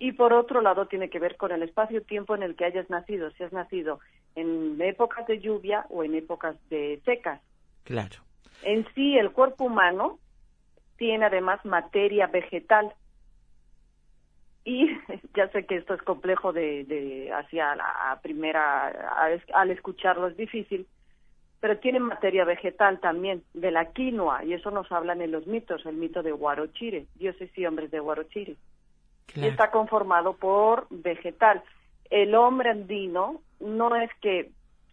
y 0.00 0.12
por 0.12 0.32
otro 0.32 0.60
lado 0.60 0.86
tiene 0.86 1.10
que 1.10 1.18
ver 1.18 1.36
con 1.36 1.50
el 1.50 1.62
espacio-tiempo 1.64 2.36
en 2.36 2.44
el 2.44 2.54
que 2.54 2.64
hayas 2.66 2.88
nacido, 2.88 3.32
si 3.32 3.42
has 3.42 3.52
nacido 3.52 3.98
en 4.36 4.80
épocas 4.80 5.26
de 5.26 5.40
lluvia 5.40 5.86
o 5.90 6.04
en 6.04 6.14
épocas 6.14 6.54
de 6.70 7.00
secas. 7.04 7.40
Claro. 7.82 8.18
En 8.62 8.86
sí, 8.94 9.18
el 9.18 9.32
cuerpo 9.32 9.64
humano 9.64 10.20
tiene 10.98 11.24
además 11.26 11.64
materia 11.64 12.28
vegetal. 12.28 12.92
Y 14.68 14.86
ya 15.34 15.48
sé 15.48 15.64
que 15.64 15.76
esto 15.76 15.94
es 15.94 16.02
complejo 16.02 16.52
de, 16.52 16.84
de 16.84 17.32
hacia 17.32 17.74
la 17.74 18.20
primera, 18.22 18.88
al 19.54 19.70
escucharlo 19.70 20.26
es 20.26 20.36
difícil, 20.36 20.86
pero 21.58 21.78
tiene 21.78 22.00
materia 22.00 22.44
vegetal 22.44 23.00
también, 23.00 23.42
de 23.54 23.70
la 23.70 23.86
quinoa, 23.92 24.44
y 24.44 24.52
eso 24.52 24.70
nos 24.70 24.92
hablan 24.92 25.22
en 25.22 25.32
los 25.32 25.46
mitos, 25.46 25.86
el 25.86 25.96
mito 25.96 26.22
de 26.22 26.34
Huarochire, 26.34 27.06
dioses 27.14 27.50
y 27.56 27.64
hombres 27.64 27.90
de 27.90 28.00
Huarochire. 28.00 28.56
Y 29.34 29.46
está 29.46 29.70
conformado 29.70 30.34
por 30.34 30.86
vegetal. 30.90 31.62
El 32.10 32.34
hombre 32.34 32.70
andino 32.70 33.40
no 33.60 33.96
es 33.96 34.10
que 34.20 34.50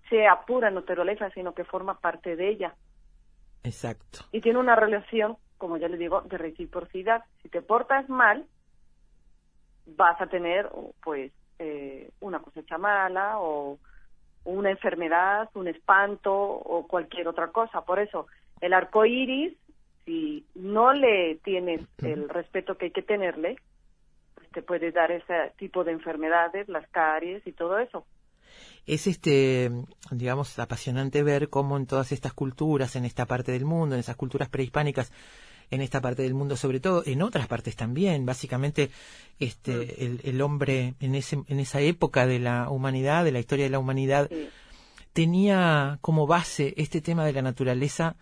sea 0.10 0.42
pura 0.46 0.72
naturaleza, 0.72 1.30
sino 1.32 1.54
que 1.54 1.66
forma 1.66 2.00
parte 2.00 2.38
de 2.38 2.50
ella. 2.50 2.76
Exacto. 3.64 4.20
Y 4.32 4.40
tiene 4.40 4.60
una 4.60 4.76
relación, 4.76 5.38
como 5.58 5.78
ya 5.78 5.90
le 5.90 5.98
digo, 5.98 6.22
de 6.22 6.38
reciprocidad. 6.38 7.24
Si 7.42 7.50
te 7.50 7.62
portas 7.62 8.10
mal, 8.10 8.46
vas 9.86 10.20
a 10.22 10.28
tener, 10.28 10.70
pues, 11.04 11.32
eh, 11.60 12.10
una 12.20 12.40
cosecha 12.40 12.78
mala 12.78 13.40
o 13.40 13.80
una 14.44 14.70
enfermedad, 14.70 15.50
un 15.56 15.68
espanto 15.68 16.34
o 16.34 16.88
cualquier 16.88 17.28
otra 17.28 17.48
cosa. 17.48 17.82
Por 17.82 18.00
eso, 18.00 18.28
el 18.62 18.74
arco 18.74 19.06
iris, 19.06 19.54
si 20.06 20.46
no 20.54 20.94
le 20.94 21.36
tienes 21.44 21.82
el 22.04 22.30
respeto 22.30 22.78
que 22.78 22.86
hay 22.86 22.92
que 22.92 23.02
tenerle, 23.02 23.58
pues 24.36 24.50
te 24.52 24.62
puede 24.62 24.92
dar 24.92 25.12
ese 25.12 25.52
tipo 25.58 25.84
de 25.84 25.94
enfermedades, 25.94 26.68
las 26.70 26.88
caries 26.90 27.46
y 27.48 27.54
todo 27.54 27.80
eso. 27.80 28.06
Es 28.86 29.08
este, 29.08 29.72
digamos, 30.12 30.60
apasionante 30.60 31.24
ver 31.24 31.50
cómo 31.50 31.76
en 31.78 31.88
todas 31.88 32.12
estas 32.12 32.34
culturas, 32.34 32.96
en 32.96 33.06
esta 33.06 33.26
parte 33.26 33.52
del 33.52 33.66
mundo, 33.66 33.96
en 33.96 34.00
esas 34.00 34.16
culturas 34.16 34.48
prehispánicas, 34.50 35.12
en 35.72 35.82
esta 35.82 36.02
parte 36.02 36.24
del 36.24 36.34
mundo 36.34 36.56
sobre 36.58 36.80
todo, 36.80 37.04
en 37.06 37.22
otras 37.22 37.48
partes 37.48 37.76
también. 37.76 38.26
Básicamente, 38.26 38.90
este, 39.40 40.20
mm. 40.24 40.28
el, 40.28 40.42
hombre 40.42 40.96
en, 41.00 41.16
ese, 41.16 41.44
en 41.48 41.60
esa 41.60 41.82
época 41.82 42.28
de 42.28 42.40
la 42.40 42.70
humanidad, 42.70 43.24
de 43.24 43.32
la 43.32 43.40
historia 43.40 43.66
de 43.66 43.72
la 43.72 43.80
humanidad, 43.80 44.30
tenía 45.14 45.98
como 46.02 46.28
base 46.28 46.74
este 46.78 47.00
tema 47.02 47.26
de 47.26 47.34
la 47.34 47.42
naturaleza 47.42 48.18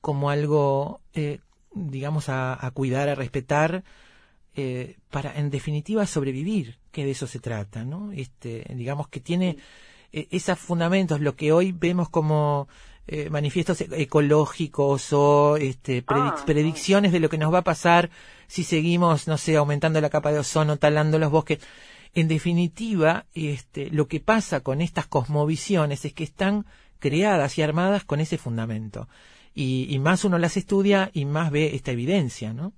como 0.00 0.30
algo, 0.30 1.00
eh, 1.14 1.38
digamos, 1.72 2.28
a, 2.28 2.70
cuidar, 2.74 3.08
a 3.08 3.14
respetar, 3.14 3.84
eh, 4.54 4.96
para 5.10 5.38
en 5.38 5.50
definitiva 5.50 6.04
sobrevivir, 6.06 6.78
que 6.90 7.04
de 7.04 7.12
eso 7.12 7.26
se 7.26 7.38
trata, 7.38 7.84
¿no? 7.84 8.10
Este, 8.12 8.66
digamos 8.74 9.08
que 9.08 9.20
tiene 9.20 9.56
eh, 10.12 10.26
esos 10.30 10.58
fundamentos, 10.58 11.20
lo 11.20 11.36
que 11.36 11.52
hoy 11.52 11.70
vemos 11.70 12.08
como 12.08 12.68
eh, 13.06 13.30
manifiestos 13.30 13.80
ecológicos 13.80 15.12
o 15.12 15.56
este, 15.56 16.04
ah, 16.06 16.36
predicciones 16.46 17.10
de 17.12 17.20
lo 17.20 17.28
que 17.28 17.38
nos 17.38 17.52
va 17.52 17.58
a 17.58 17.64
pasar 17.64 18.10
si 18.46 18.64
seguimos, 18.64 19.26
no 19.26 19.38
sé, 19.38 19.56
aumentando 19.56 20.00
la 20.00 20.10
capa 20.10 20.30
de 20.30 20.38
ozono, 20.38 20.76
talando 20.76 21.18
los 21.18 21.30
bosques. 21.30 21.58
En 22.14 22.28
definitiva, 22.28 23.24
este, 23.34 23.90
lo 23.90 24.06
que 24.06 24.20
pasa 24.20 24.60
con 24.60 24.80
estas 24.80 25.06
cosmovisiones 25.06 26.04
es 26.04 26.12
que 26.12 26.24
están 26.24 26.64
creadas 26.98 27.58
y 27.58 27.62
armadas 27.62 28.04
con 28.04 28.20
ese 28.20 28.38
fundamento. 28.38 29.08
Y, 29.54 29.86
y 29.90 29.98
más 29.98 30.24
uno 30.24 30.38
las 30.38 30.56
estudia 30.56 31.10
y 31.12 31.24
más 31.24 31.50
ve 31.50 31.74
esta 31.74 31.90
evidencia, 31.90 32.52
¿no? 32.52 32.72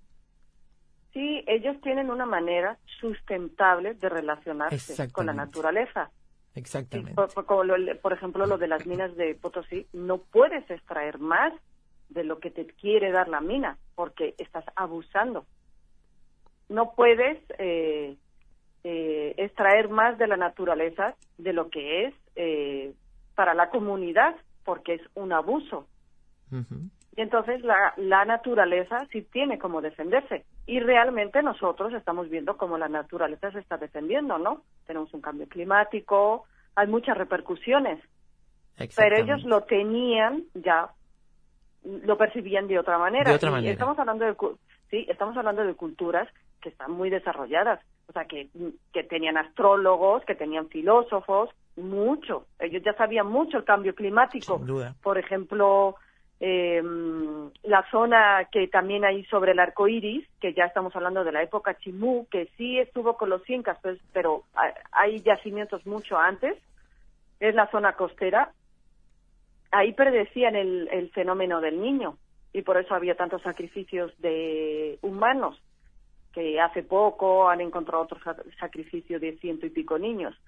Sí, 1.13 1.45
ellos 1.47 1.81
tienen 1.83 2.11
una 2.11 2.27
manera 2.27 2.79
sustentable 3.01 3.95
de 3.95 4.09
relacionarse 4.09 5.13
con 5.13 5.27
la 5.27 5.33
naturaleza. 5.33 6.11
Exactamente. 6.55 7.15
por, 7.15 8.13
ejemplo, 8.13 8.47
lo 8.47 8.59
de 8.59 8.69
las 8.69 8.87
minas 8.87 9.15
de 9.17 9.35
Potosí, 9.35 9.87
no 9.93 10.19
puedes 10.19 10.69
extraer 10.71 11.19
más 11.19 11.53
de 12.11 12.25
lo 12.25 12.39
que 12.39 12.51
te 12.51 12.67
quiere 12.67 13.11
dar 13.11 13.29
la 13.29 13.41
mina, 13.41 13.77
porque 13.95 14.35
estás 14.39 14.65
abusando. 14.77 15.47
No 16.69 16.93
puedes 16.95 17.39
eh, 17.59 18.17
eh, 18.85 19.35
extraer 19.37 19.89
más 19.89 20.17
de 20.19 20.29
la 20.29 20.37
naturaleza 20.37 21.17
de 21.39 21.53
lo 21.53 21.71
que 21.71 22.07
es 22.07 22.15
eh, 22.37 22.95
para 23.35 23.55
la 23.55 23.71
comunidad, 23.71 24.37
porque 24.65 24.95
es 24.95 25.03
un 25.15 25.33
abuso. 25.33 25.89
Y 27.17 27.21
entonces 27.21 27.63
la, 27.63 27.95
la 27.97 28.25
naturaleza 28.25 29.07
sí 29.13 29.23
tiene 29.23 29.59
como 29.59 29.81
defenderse. 29.81 30.45
Y 30.67 30.81
realmente 30.81 31.43
nosotros 31.43 31.93
estamos 31.93 32.29
viendo 32.29 32.57
cómo 32.57 32.77
la 32.77 32.89
naturaleza 32.89 33.53
se 33.53 33.61
está 33.61 33.77
defendiendo, 33.77 34.39
¿no? 34.39 34.63
Tenemos 34.87 35.13
un 35.15 35.21
cambio 35.21 35.49
climático, 35.49 36.45
hay 36.75 36.89
muchas 36.89 37.17
repercusiones. 37.17 38.01
Pero 38.97 39.17
ellos 39.17 39.45
lo 39.45 39.63
tenían 39.63 40.43
ya, 40.55 40.91
lo 41.85 42.19
percibían 42.19 42.67
de 42.67 42.79
otra 42.79 42.99
manera. 42.99 43.31
De 43.31 43.37
otra 43.37 43.51
manera. 43.51 43.73
estamos 43.73 43.97
hablando 43.99 44.25
de, 44.25 44.35
sí, 44.91 45.07
estamos 45.09 45.37
hablando 45.37 45.63
de 45.65 45.75
culturas 45.75 46.29
que 46.61 46.71
están 46.71 46.91
muy 46.91 47.11
desarrolladas. 47.11 47.81
O 48.09 48.13
sea, 48.13 48.25
que, 48.25 48.49
que 48.93 49.05
tenían 49.05 49.37
astrólogos, 49.37 50.25
que 50.25 50.35
tenían 50.35 50.69
filósofos, 50.69 51.51
mucho. 51.77 52.47
Ellos 52.59 52.83
ya 52.85 52.95
sabían 52.95 53.29
mucho 53.29 53.59
el 53.59 53.65
cambio 53.65 53.95
climático. 53.95 54.59
Sin 54.59 54.67
duda. 54.67 54.95
Por 55.03 55.19
ejemplo, 55.19 55.97
eh, 56.47 56.83
la 57.63 57.91
zona 57.91 58.51
que 58.53 58.69
también 58.69 59.03
hay 59.03 59.25
sobre 59.25 59.53
el 59.53 59.59
arco 59.59 59.89
iris, 59.89 60.29
que 60.43 60.53
ya 60.53 60.67
estamos 60.67 60.95
hablando 60.95 61.25
de 61.25 61.33
la 61.33 61.43
época 61.43 61.79
Chimú, 61.79 62.27
que 62.31 62.51
sí 62.59 62.79
estuvo 62.79 63.17
con 63.17 63.31
los 63.31 63.49
incas, 63.49 63.79
pues, 63.81 63.99
pero 64.13 64.45
hay 64.93 65.23
yacimientos 65.23 65.87
mucho 65.87 66.19
antes, 66.19 66.59
es 67.41 67.55
la 67.55 67.71
zona 67.71 67.95
costera. 67.95 68.53
Ahí 69.71 69.95
predecían 69.95 70.55
el, 70.55 70.87
el 70.93 71.11
fenómeno 71.13 71.63
del 71.63 71.81
niño 71.81 72.19
y 72.53 72.61
por 72.61 72.77
eso 72.77 72.95
había 72.95 73.15
tantos 73.15 73.41
sacrificios 73.41 74.13
de 74.19 74.99
humanos, 75.01 75.59
que 76.35 76.61
hace 76.61 76.83
poco 76.83 77.49
han 77.49 77.63
encontrado 77.63 78.05
otro 78.05 78.21
sacrificio 78.61 79.19
de 79.19 79.39
ciento 79.39 79.65
y 79.65 79.71
pico 79.71 79.99
niños 79.99 80.39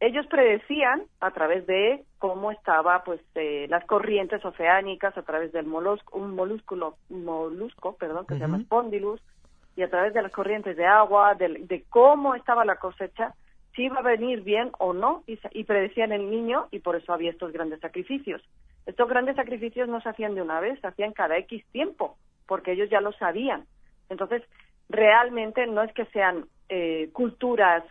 ellos 0.00 0.26
predecían 0.26 1.02
a 1.20 1.30
través 1.30 1.66
de 1.66 2.04
cómo 2.18 2.50
estaba 2.50 3.02
pues 3.04 3.20
eh, 3.34 3.66
las 3.70 3.84
corrientes 3.86 4.44
oceánicas 4.44 5.16
a 5.16 5.22
través 5.22 5.52
del 5.52 5.66
molusco 5.66 6.18
un 6.18 6.34
molúsculo 6.34 6.96
molusco 7.08 7.96
perdón 7.96 8.26
que 8.26 8.34
se 8.34 8.40
llama 8.40 8.60
spondylus 8.60 9.20
y 9.74 9.82
a 9.82 9.88
través 9.88 10.12
de 10.12 10.22
las 10.22 10.32
corrientes 10.32 10.76
de 10.76 10.86
agua 10.86 11.34
de, 11.34 11.84
cómo 11.88 12.34
estaba 12.34 12.64
la 12.64 12.76
cosecha 12.76 13.34
si 13.74 13.84
iba 13.84 13.98
a 13.98 14.02
venir 14.02 14.42
bien 14.42 14.70
o 14.78 14.92
no 14.92 15.22
y, 15.26 15.38
y 15.52 15.64
predecían 15.64 16.12
el 16.12 16.30
niño 16.30 16.66
y 16.70 16.80
por 16.80 16.96
eso 16.96 17.12
había 17.12 17.30
estos 17.30 17.52
grandes 17.52 17.80
sacrificios. 17.80 18.42
Estos 18.86 19.08
grandes 19.08 19.36
sacrificios 19.36 19.88
no 19.88 20.00
se 20.00 20.08
hacían 20.08 20.34
de 20.34 20.42
una 20.42 20.60
vez 20.60 20.80
se 20.80 20.86
hacían 20.86 21.12
cada 21.12 21.36
x 21.38 21.64
tiempo 21.72 22.16
porque 22.46 22.72
ellos 22.72 22.90
ya 22.90 23.00
lo 23.00 23.12
sabían. 23.12 23.64
Entonces 24.08 24.42
realmente 24.88 25.66
no 25.66 25.82
es 25.82 25.92
que 25.92 26.06
sean 26.06 26.46
eh, 26.68 27.10
culturas 27.12 27.84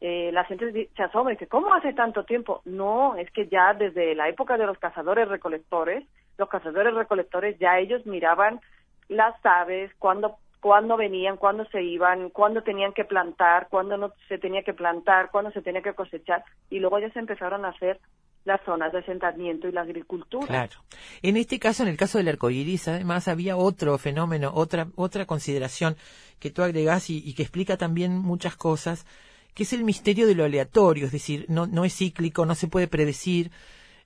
eh, 0.00 0.30
la 0.32 0.44
gente 0.44 0.88
se 0.96 1.02
asombra 1.02 1.34
y 1.34 1.36
dice, 1.36 1.46
¿cómo 1.46 1.74
hace 1.74 1.92
tanto 1.92 2.24
tiempo? 2.24 2.62
No, 2.64 3.16
es 3.16 3.30
que 3.32 3.48
ya 3.48 3.74
desde 3.74 4.14
la 4.14 4.28
época 4.28 4.56
de 4.56 4.66
los 4.66 4.78
cazadores 4.78 5.28
recolectores, 5.28 6.04
los 6.38 6.48
cazadores 6.48 6.94
recolectores 6.94 7.58
ya 7.58 7.78
ellos 7.78 8.06
miraban 8.06 8.60
las 9.08 9.34
aves, 9.44 9.92
cuándo 9.98 10.36
cuándo 10.60 10.96
venían, 10.96 11.36
cuándo 11.36 11.64
se 11.66 11.82
iban, 11.82 12.30
cuándo 12.30 12.62
tenían 12.62 12.92
que 12.92 13.04
plantar, 13.04 13.68
cuándo 13.70 13.96
no 13.96 14.12
se 14.28 14.38
tenía 14.38 14.62
que 14.62 14.74
plantar, 14.74 15.30
cuándo 15.30 15.50
se 15.52 15.62
tenía 15.62 15.80
que 15.80 15.94
cosechar, 15.94 16.44
y 16.68 16.80
luego 16.80 16.98
ya 16.98 17.10
se 17.10 17.18
empezaron 17.18 17.64
a 17.64 17.68
hacer 17.68 17.98
las 18.44 18.60
zonas 18.64 18.92
de 18.92 18.98
asentamiento 18.98 19.68
y 19.68 19.72
la 19.72 19.82
agricultura. 19.82 20.46
Claro. 20.46 20.76
En 21.22 21.36
este 21.38 21.58
caso, 21.58 21.82
en 21.82 21.88
el 21.88 21.96
caso 21.96 22.18
del 22.18 22.28
arco 22.28 22.50
iris, 22.50 22.88
además 22.88 23.26
había 23.26 23.56
otro 23.56 23.96
fenómeno, 23.98 24.50
otra, 24.54 24.88
otra 24.96 25.26
consideración 25.26 25.96
que 26.38 26.50
tú 26.50 26.62
agregás 26.62 27.08
y 27.10 27.34
que 27.34 27.42
explica 27.42 27.76
también 27.76 28.18
muchas 28.18 28.56
cosas 28.56 29.06
que 29.54 29.64
es 29.64 29.72
el 29.72 29.84
misterio 29.84 30.26
de 30.26 30.34
lo 30.34 30.44
aleatorio, 30.44 31.06
es 31.06 31.12
decir, 31.12 31.46
no, 31.48 31.66
no 31.66 31.84
es 31.84 31.96
cíclico, 31.96 32.46
no 32.46 32.54
se 32.54 32.68
puede 32.68 32.88
predecir. 32.88 33.50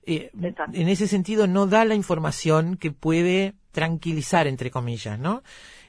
Eh, 0.07 0.31
en 0.73 0.87
ese 0.87 1.07
sentido, 1.07 1.47
no 1.47 1.65
da 1.67 1.83
la 1.85 1.95
información 1.95 2.77
que 2.77 2.91
puede 2.91 3.55
tranquilizar, 3.71 4.47
entre 4.47 4.71
comillas, 4.71 5.19
¿no? 5.19 5.43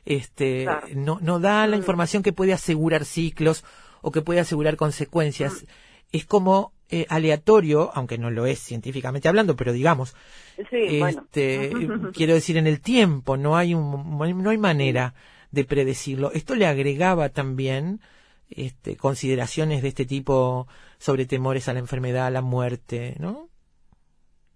Este, 0.05 0.67
no, 0.95 1.19
no 1.21 1.41
da 1.41 1.67
la 1.67 1.77
mm. 1.77 1.81
información 1.81 2.23
que 2.23 2.33
puede 2.33 2.53
asegurar 2.53 3.05
ciclos 3.05 3.65
o 4.03 4.13
que 4.13 4.23
puede 4.23 4.41
asegurar 4.41 4.77
consecuencias. 4.77 5.63
Mm. 5.63 5.67
Es 6.13 6.27
como 6.27 6.73
eh, 6.89 7.07
aleatorio, 7.09 7.91
aunque 7.95 8.17
no 8.17 8.31
lo 8.31 8.47
es 8.47 8.61
científicamente 8.61 9.29
hablando, 9.29 9.57
pero 9.57 9.73
digamos, 9.73 10.15
este, 10.57 11.73
quiero 12.15 12.35
decir, 12.35 12.57
en 12.57 12.69
el 12.69 12.81
tiempo 12.81 13.37
no 13.37 13.57
hay, 13.57 13.75
un, 13.75 14.17
no 14.19 14.51
hay 14.51 14.59
manera 14.59 15.15
de 15.51 15.65
predecirlo. 15.65 16.31
Esto 16.33 16.55
le 16.55 16.67
agregaba 16.67 17.29
también 17.31 18.01
este, 18.51 18.97
consideraciones 18.97 19.83
de 19.83 19.89
este 19.89 20.05
tipo 20.05 20.67
sobre 20.99 21.27
temores 21.27 21.69
a 21.69 21.73
la 21.73 21.81
enfermedad, 21.81 22.27
a 22.27 22.31
la 22.31 22.43
muerte, 22.43 23.17
¿no? 23.19 23.49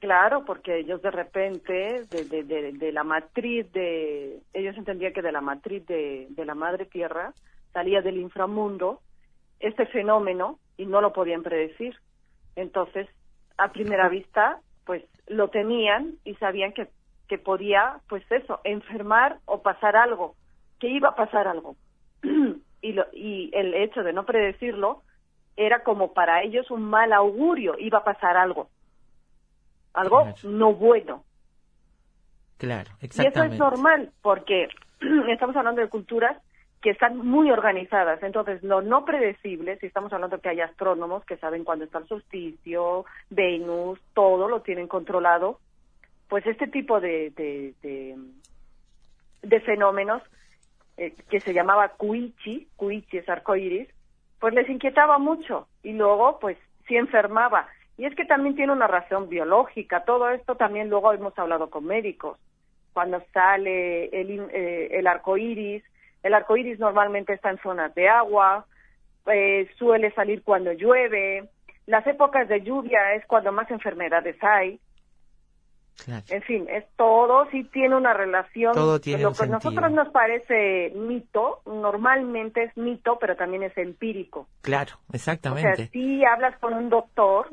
Claro, 0.00 0.44
porque 0.46 0.78
ellos 0.78 1.02
de 1.02 1.10
repente, 1.10 2.06
de, 2.08 2.24
de, 2.24 2.72
de, 2.72 2.92
la 2.92 3.04
matriz 3.04 3.70
de, 3.72 4.40
ellos 4.54 4.74
entendían 4.78 5.12
que 5.12 5.20
de 5.20 5.32
la 5.32 5.42
matriz 5.42 5.86
de, 5.86 6.26
de 6.30 6.44
la 6.46 6.54
madre 6.54 6.86
tierra 6.86 7.34
salía 7.74 8.00
del 8.00 8.16
inframundo 8.16 9.00
este 9.60 9.84
fenómeno 9.86 10.58
y 10.78 10.86
no 10.86 11.02
lo 11.02 11.12
podían 11.12 11.42
predecir. 11.42 11.96
Entonces, 12.56 13.08
a 13.58 13.72
primera 13.72 14.08
vista, 14.08 14.60
pues 14.86 15.04
lo 15.26 15.48
tenían 15.48 16.14
y 16.24 16.34
sabían 16.36 16.72
que, 16.72 16.88
que 17.28 17.36
podía, 17.36 18.00
pues 18.08 18.24
eso, 18.30 18.60
enfermar 18.64 19.38
o 19.44 19.60
pasar 19.60 19.96
algo, 19.96 20.34
que 20.78 20.88
iba 20.88 21.10
a 21.10 21.14
pasar 21.14 21.46
algo. 21.46 21.76
y, 22.82 22.92
lo, 22.92 23.06
y 23.12 23.50
el 23.54 23.74
hecho 23.74 24.02
de 24.02 24.12
no 24.12 24.24
predecirlo 24.24 25.02
era 25.56 25.82
como 25.82 26.12
para 26.12 26.42
ellos 26.42 26.70
un 26.70 26.82
mal 26.84 27.12
augurio, 27.12 27.74
iba 27.78 27.98
a 27.98 28.04
pasar 28.04 28.36
algo, 28.36 28.68
algo 29.92 30.22
Claro. 30.22 30.36
no 30.44 30.72
bueno. 30.74 31.24
Claro, 32.58 32.90
Y 33.00 33.06
eso 33.06 33.22
exactamente. 33.22 33.54
es 33.54 33.58
normal 33.60 34.10
porque 34.22 34.68
estamos 35.28 35.56
hablando 35.56 35.80
de 35.80 35.88
culturas 35.88 36.36
que 36.82 36.90
están 36.90 37.18
muy 37.18 37.50
organizadas. 37.50 38.22
Entonces, 38.22 38.62
lo 38.62 38.80
no 38.80 39.04
predecible, 39.04 39.76
si 39.78 39.86
estamos 39.86 40.12
hablando 40.12 40.40
que 40.40 40.48
hay 40.48 40.60
astrónomos 40.60 41.24
que 41.26 41.36
saben 41.36 41.64
cuándo 41.64 41.84
está 41.84 41.98
el 41.98 42.08
solsticio, 42.08 43.04
Venus, 43.28 43.98
todo 44.14 44.48
lo 44.48 44.60
tienen 44.62 44.88
controlado, 44.88 45.58
pues 46.28 46.46
este 46.46 46.68
tipo 46.68 47.00
de, 47.00 47.30
de, 47.30 47.74
de, 47.82 48.16
de 49.42 49.60
fenómenos 49.60 50.22
eh, 51.00 51.14
que 51.30 51.40
se 51.40 51.54
llamaba 51.54 51.88
cuichi, 51.96 52.68
cuichi 52.76 53.16
es 53.16 53.28
arcoíris, 53.30 53.88
pues 54.38 54.52
les 54.52 54.68
inquietaba 54.68 55.16
mucho 55.16 55.66
y 55.82 55.94
luego 55.94 56.38
pues 56.38 56.58
sí 56.86 56.96
enfermaba. 56.96 57.68
Y 57.96 58.04
es 58.04 58.14
que 58.14 58.26
también 58.26 58.54
tiene 58.54 58.74
una 58.74 58.86
razón 58.86 59.30
biológica, 59.30 60.04
todo 60.04 60.28
esto 60.28 60.56
también 60.56 60.90
luego 60.90 61.14
hemos 61.14 61.38
hablado 61.38 61.70
con 61.70 61.86
médicos. 61.86 62.38
Cuando 62.92 63.22
sale 63.32 64.08
el, 64.08 64.40
eh, 64.52 64.98
el 64.98 65.06
arco 65.06 65.38
iris, 65.38 65.82
el 66.22 66.34
arco 66.34 66.58
iris 66.58 66.78
normalmente 66.78 67.32
está 67.32 67.48
en 67.48 67.62
zonas 67.62 67.94
de 67.94 68.06
agua, 68.10 68.66
eh, 69.32 69.70
suele 69.78 70.12
salir 70.12 70.42
cuando 70.42 70.72
llueve, 70.74 71.48
las 71.86 72.06
épocas 72.06 72.46
de 72.46 72.60
lluvia 72.60 73.14
es 73.14 73.24
cuando 73.24 73.52
más 73.52 73.70
enfermedades 73.70 74.36
hay. 74.42 74.78
Claro. 76.04 76.24
En 76.28 76.42
fin, 76.42 76.66
es 76.68 76.84
todo, 76.96 77.48
sí 77.50 77.64
tiene 77.64 77.96
una 77.96 78.14
relación. 78.14 78.72
Todo 78.72 79.00
tiene 79.00 79.22
Lo 79.22 79.32
que 79.32 79.44
a 79.44 79.46
nosotros 79.46 79.90
nos 79.92 80.08
parece 80.08 80.92
mito, 80.94 81.60
normalmente 81.66 82.64
es 82.64 82.76
mito, 82.76 83.18
pero 83.20 83.36
también 83.36 83.62
es 83.62 83.76
empírico. 83.76 84.48
Claro, 84.62 84.94
O 85.08 85.18
sea, 85.18 85.34
exactamente. 85.34 85.88
si 85.88 86.24
hablas 86.24 86.58
con 86.58 86.74
un 86.74 86.88
doctor 86.88 87.52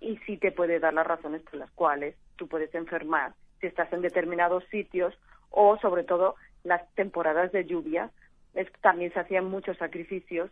y 0.00 0.18
sí 0.26 0.36
te 0.36 0.52
puede 0.52 0.80
dar 0.80 0.94
las 0.94 1.06
razones 1.06 1.42
por 1.42 1.54
las 1.54 1.70
cuales 1.72 2.16
tú 2.36 2.48
puedes 2.48 2.74
enfermar 2.74 3.32
si 3.60 3.68
estás 3.68 3.92
en 3.92 4.02
determinados 4.02 4.64
sitios 4.70 5.14
o 5.50 5.78
sobre 5.78 6.04
todo 6.04 6.34
las 6.64 6.82
temporadas 6.94 7.52
de 7.52 7.64
lluvia. 7.64 8.10
Es, 8.54 8.70
también 8.80 9.12
se 9.12 9.20
hacían 9.20 9.46
muchos 9.46 9.78
sacrificios 9.78 10.50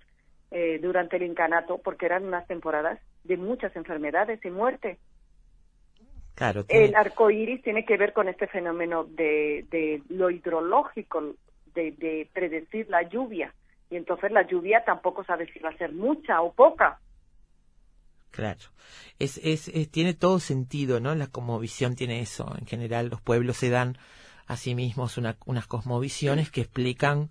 eh, 0.53 0.79
durante 0.81 1.17
el 1.17 1.25
incanato 1.25 1.79
porque 1.79 2.07
eran 2.07 2.25
unas 2.25 2.47
temporadas 2.47 2.99
de 3.25 3.37
muchas 3.37 3.75
enfermedades 3.77 4.43
y 4.45 4.51
muerte. 4.51 4.99
Claro, 6.41 6.65
tiene- 6.65 6.87
El 6.87 6.95
arco 6.95 7.31
iris 7.31 7.63
tiene 7.63 7.85
que 7.85 7.99
ver 7.99 8.15
con 8.15 8.27
este 8.27 8.47
fenómeno 8.47 9.05
de, 9.05 9.67
de 9.71 10.03
lo 10.09 10.31
hidrológico, 10.31 11.35
de, 11.75 11.91
de 11.93 12.31
predecir 12.33 12.89
la 12.89 13.03
lluvia. 13.07 13.53
Y 13.91 13.97
entonces 13.97 14.33
la 14.33 14.47
lluvia 14.47 14.83
tampoco 14.87 15.23
sabe 15.23 15.53
si 15.53 15.59
va 15.59 15.69
a 15.69 15.77
ser 15.77 15.93
mucha 15.93 16.41
o 16.41 16.55
poca. 16.55 16.99
Claro. 18.31 18.61
Es, 19.19 19.37
es, 19.45 19.69
es- 19.69 19.91
tiene 19.91 20.15
todo 20.15 20.39
sentido, 20.41 20.99
¿no? 20.99 21.15
La 21.15 21.27
cosmovisión 21.27 21.95
tiene 21.95 22.21
eso. 22.23 22.51
En 22.59 22.65
general, 22.67 23.09
los 23.11 23.21
pueblos 23.21 23.59
se 23.59 23.69
dan 23.69 23.99
a 24.47 24.57
sí 24.57 24.75
mismos 24.75 25.19
una- 25.19 25.37
unas 25.45 25.67
cosmovisiones 25.67 26.51
que 26.51 26.63
explican 26.63 27.29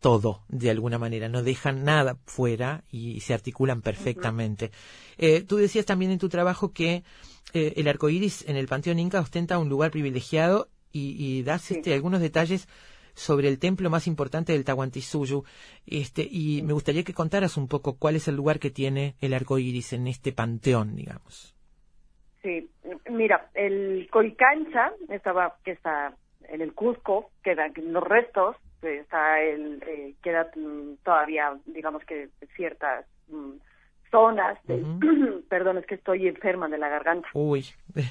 todo 0.00 0.42
de 0.48 0.68
alguna 0.70 0.98
manera, 0.98 1.30
no 1.30 1.42
dejan 1.42 1.84
nada 1.84 2.18
fuera 2.26 2.84
y 2.90 3.20
se 3.20 3.32
articulan 3.32 3.80
perfectamente. 3.80 4.70
Eh, 5.16 5.42
tú 5.44 5.56
decías 5.56 5.86
también 5.86 6.10
en 6.10 6.18
tu 6.18 6.28
trabajo 6.28 6.72
que 6.74 7.04
eh, 7.52 7.74
el 7.76 7.88
arco 7.88 8.08
iris 8.08 8.48
en 8.48 8.56
el 8.56 8.66
panteón 8.68 8.98
inca 8.98 9.20
ostenta 9.20 9.58
un 9.58 9.68
lugar 9.68 9.90
privilegiado 9.90 10.68
y, 10.92 11.16
y 11.18 11.42
das 11.42 11.62
Sí. 11.62 11.74
este, 11.74 11.94
algunos 11.94 12.20
detalles 12.20 12.68
sobre 13.14 13.48
el 13.48 13.58
templo 13.58 13.90
más 13.90 14.06
importante 14.06 14.52
del 14.52 14.64
Tahuantinsuyo. 14.64 15.44
Este, 15.86 16.26
y 16.30 16.62
me 16.62 16.72
gustaría 16.72 17.02
que 17.04 17.12
contaras 17.14 17.56
un 17.56 17.68
poco 17.68 17.96
cuál 17.98 18.16
es 18.16 18.28
el 18.28 18.36
lugar 18.36 18.58
que 18.58 18.70
tiene 18.70 19.14
el 19.20 19.34
arco 19.34 19.58
iris 19.58 19.92
en 19.92 20.06
este 20.06 20.32
panteón, 20.32 20.96
digamos. 20.96 21.54
Sí, 22.42 22.70
mira, 23.10 23.50
el 23.54 24.08
Coricancha 24.10 24.92
estaba, 25.10 25.56
que 25.64 25.72
está 25.72 26.14
en 26.48 26.62
el 26.62 26.72
Cusco, 26.72 27.30
quedan 27.42 27.72
los 27.76 28.02
restos, 28.02 28.56
eh, 28.82 28.98
está 29.02 29.40
el, 29.42 29.82
eh, 29.86 30.14
queda 30.22 30.50
todavía, 31.04 31.58
digamos 31.66 32.02
que 32.04 32.30
ciertas 32.56 33.04
mm, 33.28 33.52
zonas, 34.10 34.58
de- 34.64 34.84
perdón, 35.48 35.78
es 35.78 35.86
que 35.86 35.94
estoy 35.96 36.26
enferma 36.28 36.68
de 36.68 36.78
la 36.78 36.88
garganta. 36.88 37.28
Uy, 37.34 37.64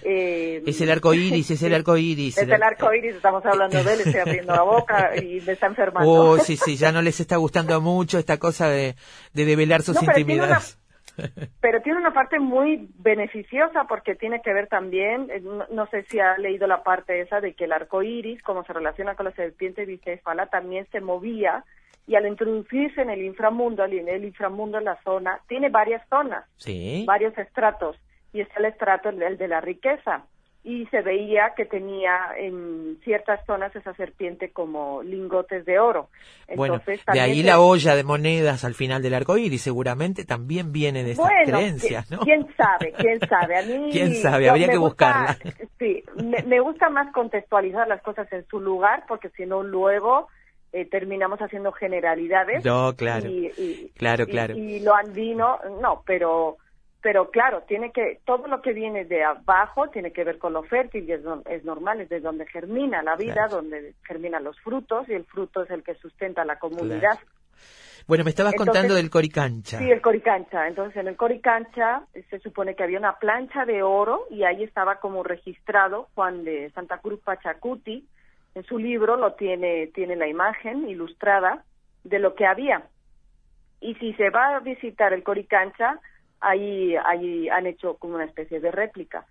Eh, 0.03 0.63
es 0.65 0.81
el 0.81 0.91
arco 0.91 1.13
iris, 1.13 1.51
es 1.51 1.61
el 1.63 1.73
arco 1.73 1.95
iris. 1.97 2.37
Es 2.37 2.47
el 2.49 2.63
arco 2.63 2.93
iris, 2.93 3.15
estamos 3.15 3.45
hablando 3.45 3.83
de 3.83 3.93
él, 3.93 3.99
estoy 4.01 4.19
abriendo 4.21 4.53
la 4.55 4.63
boca 4.63 5.15
y 5.15 5.41
me 5.45 5.53
está 5.53 5.67
enfermando. 5.67 6.09
Oh, 6.11 6.37
sí, 6.37 6.57
sí, 6.57 6.75
ya 6.75 6.91
no 6.91 7.01
les 7.01 7.19
está 7.19 7.37
gustando 7.37 7.79
mucho 7.81 8.17
esta 8.19 8.37
cosa 8.37 8.69
de, 8.69 8.95
de 9.33 9.45
develar 9.45 9.81
sus 9.81 9.95
No, 9.95 10.01
pero 10.01 10.13
tiene 10.15 10.33
intimidades. 10.33 10.77
Pero 11.59 11.81
tiene 11.81 11.99
una 11.99 12.13
parte 12.13 12.39
muy 12.39 12.87
beneficiosa 12.99 13.83
porque 13.89 14.15
tiene 14.15 14.41
que 14.41 14.53
ver 14.53 14.67
también, 14.67 15.27
eh, 15.29 15.41
no, 15.41 15.65
no 15.69 15.85
sé 15.87 16.03
si 16.03 16.17
ha 16.21 16.37
leído 16.37 16.65
la 16.65 16.81
parte 16.83 17.19
esa 17.19 17.41
de 17.41 17.55
que 17.55 17.65
el 17.65 17.73
arco 17.73 18.01
iris, 18.03 18.41
como 18.41 18.63
se 18.63 18.71
relaciona 18.71 19.15
con 19.15 19.25
la 19.25 19.33
serpiente 19.33 19.83
bicéfala, 19.85 20.45
también 20.45 20.87
se 20.93 21.01
movía 21.01 21.65
y 22.09 22.15
al 22.15 22.25
introducirse 22.25 23.01
en 23.01 23.11
el 23.11 23.21
inframundo, 23.23 23.85
en 23.85 24.09
el 24.09 24.25
inframundo 24.25 24.79
en 24.79 24.85
la 24.85 24.97
zona, 25.03 25.39
tiene 25.47 25.69
varias 25.69 26.01
zonas, 26.09 26.43
Sí. 26.57 27.05
varios 27.07 27.37
estratos 27.37 27.95
y 28.33 28.41
está 28.41 28.59
el 28.59 28.65
estrato 28.65 29.09
el, 29.09 29.37
de 29.37 29.47
la 29.47 29.61
riqueza 29.61 30.23
y 30.61 30.85
se 30.87 31.01
veía 31.01 31.53
que 31.55 31.63
tenía 31.65 32.11
en 32.37 32.97
ciertas 33.05 33.39
zonas 33.45 33.73
esa 33.75 33.93
serpiente 33.93 34.51
como 34.51 35.01
lingotes 35.03 35.63
de 35.65 35.79
oro. 35.79 36.09
Bueno, 36.53 36.73
Entonces, 36.75 36.99
de 36.99 37.05
también 37.05 37.25
ahí 37.25 37.41
se- 37.41 37.47
la 37.47 37.61
olla 37.61 37.95
de 37.95 38.03
monedas 38.03 38.65
al 38.65 38.73
final 38.73 39.01
del 39.01 39.13
arco 39.13 39.37
iris 39.37 39.61
seguramente 39.61 40.25
también 40.25 40.71
viene 40.73 41.03
de 41.05 41.13
bueno, 41.15 41.31
creencias, 41.45 42.11
¿no? 42.11 42.19
¿Quién 42.19 42.45
sabe? 42.57 42.91
¿Quién 42.97 43.19
sabe? 43.21 43.57
A 43.57 43.61
mí, 43.67 43.89
¿Quién 43.91 44.15
sabe? 44.15 44.45
yo- 44.45 44.51
Habría 44.51 44.67
que 44.67 44.77
gusta- 44.77 45.35
buscarla. 45.37 45.37
Sí, 45.79 46.03
me, 46.21 46.43
me 46.43 46.59
gusta 46.59 46.89
más 46.89 47.13
contextualizar 47.13 47.87
las 47.87 48.01
cosas 48.01 48.27
en 48.33 48.45
su 48.47 48.59
lugar 48.59 49.05
porque 49.07 49.29
si 49.29 49.45
no 49.45 49.63
luego 49.63 50.27
eh, 50.73 50.85
terminamos 50.85 51.39
haciendo 51.39 51.71
generalidades. 51.71 52.63
No, 52.65 52.93
claro. 52.95 53.27
Y, 53.29 53.47
y- 53.57 53.91
Claro, 53.97 54.23
y- 54.23 54.27
claro. 54.27 54.55
Y, 54.55 54.79
lo 54.81 54.95
andino, 54.95 55.59
no, 55.81 56.03
pero 56.05 56.57
pero 57.01 57.31
claro, 57.31 57.63
tiene 57.65 57.93
que 57.93 58.19
todo 58.25 58.47
lo 58.47 58.61
que 58.61 58.73
viene 58.73 59.05
de 59.05 59.23
abajo 59.23 59.87
tiene 59.87 60.11
que 60.11 60.25
ver 60.25 60.37
con 60.37 60.51
lo 60.51 60.63
fértil 60.63 61.07
y 61.07 61.13
es, 61.13 61.21
es 61.49 61.63
normal, 61.63 62.01
es 62.01 62.09
de 62.09 62.19
donde 62.19 62.45
germina 62.45 63.01
la 63.01 63.15
vida, 63.15 63.33
Claro. 63.35 63.55
donde 63.55 63.93
germinan 64.05 64.43
los 64.43 64.59
frutos 64.59 65.07
y 65.07 65.13
el 65.13 65.23
fruto 65.23 65.63
es 65.63 65.69
el 65.69 65.81
que 65.81 65.95
sustenta 65.95 66.43
la 66.43 66.59
comunidad. 66.59 66.99
Claro. 66.99 67.19
Bueno, 68.05 68.23
me 68.25 68.31
estabas 68.31 68.51
Entonces- 68.53 68.73
contando 68.73 68.95
del 68.95 69.09
coricancha. 69.09 69.77
Sí, 69.77 69.89
el 69.89 70.01
Coricancha. 70.01 70.67
Entonces, 70.67 70.97
en 70.97 71.07
el 71.07 71.15
Coricancha 71.15 72.01
eh, 72.13 72.25
se 72.29 72.39
supone 72.39 72.75
que 72.75 72.83
había 72.83 72.97
una 72.99 73.17
plancha 73.17 73.63
de 73.65 73.81
oro 73.83 74.25
y 74.31 74.43
ahí 74.43 74.63
estaba 74.63 74.99
como 74.99 75.23
registrado 75.23 76.09
Juan 76.15 76.43
de 76.43 76.69
Santa 76.71 76.97
Cruz 76.97 77.21
Pachacuti. 77.23 78.05
En 78.59 78.65
su 78.65 78.77
libro 78.77 79.15
lo 79.15 79.35
tiene, 79.35 79.87
tiene 79.87 80.17
la 80.17 80.27
imagen 80.27 80.89
ilustrada 80.89 81.63
de 82.03 82.19
lo 82.19 82.35
que 82.35 82.45
había. 82.45 82.83
Y 83.79 83.95
si 83.95 84.11
se 84.15 84.31
va 84.31 84.57
a 84.57 84.59
visitar 84.59 85.13
el 85.13 85.23
Coricancha, 85.23 85.97
ahí, 86.41 86.93
ahí 87.05 87.47
han 87.47 87.67
hecho 87.67 87.95
como 87.95 88.15
una 88.15 88.25
especie 88.25 88.59
de 88.59 88.69
réplica. 88.69 89.25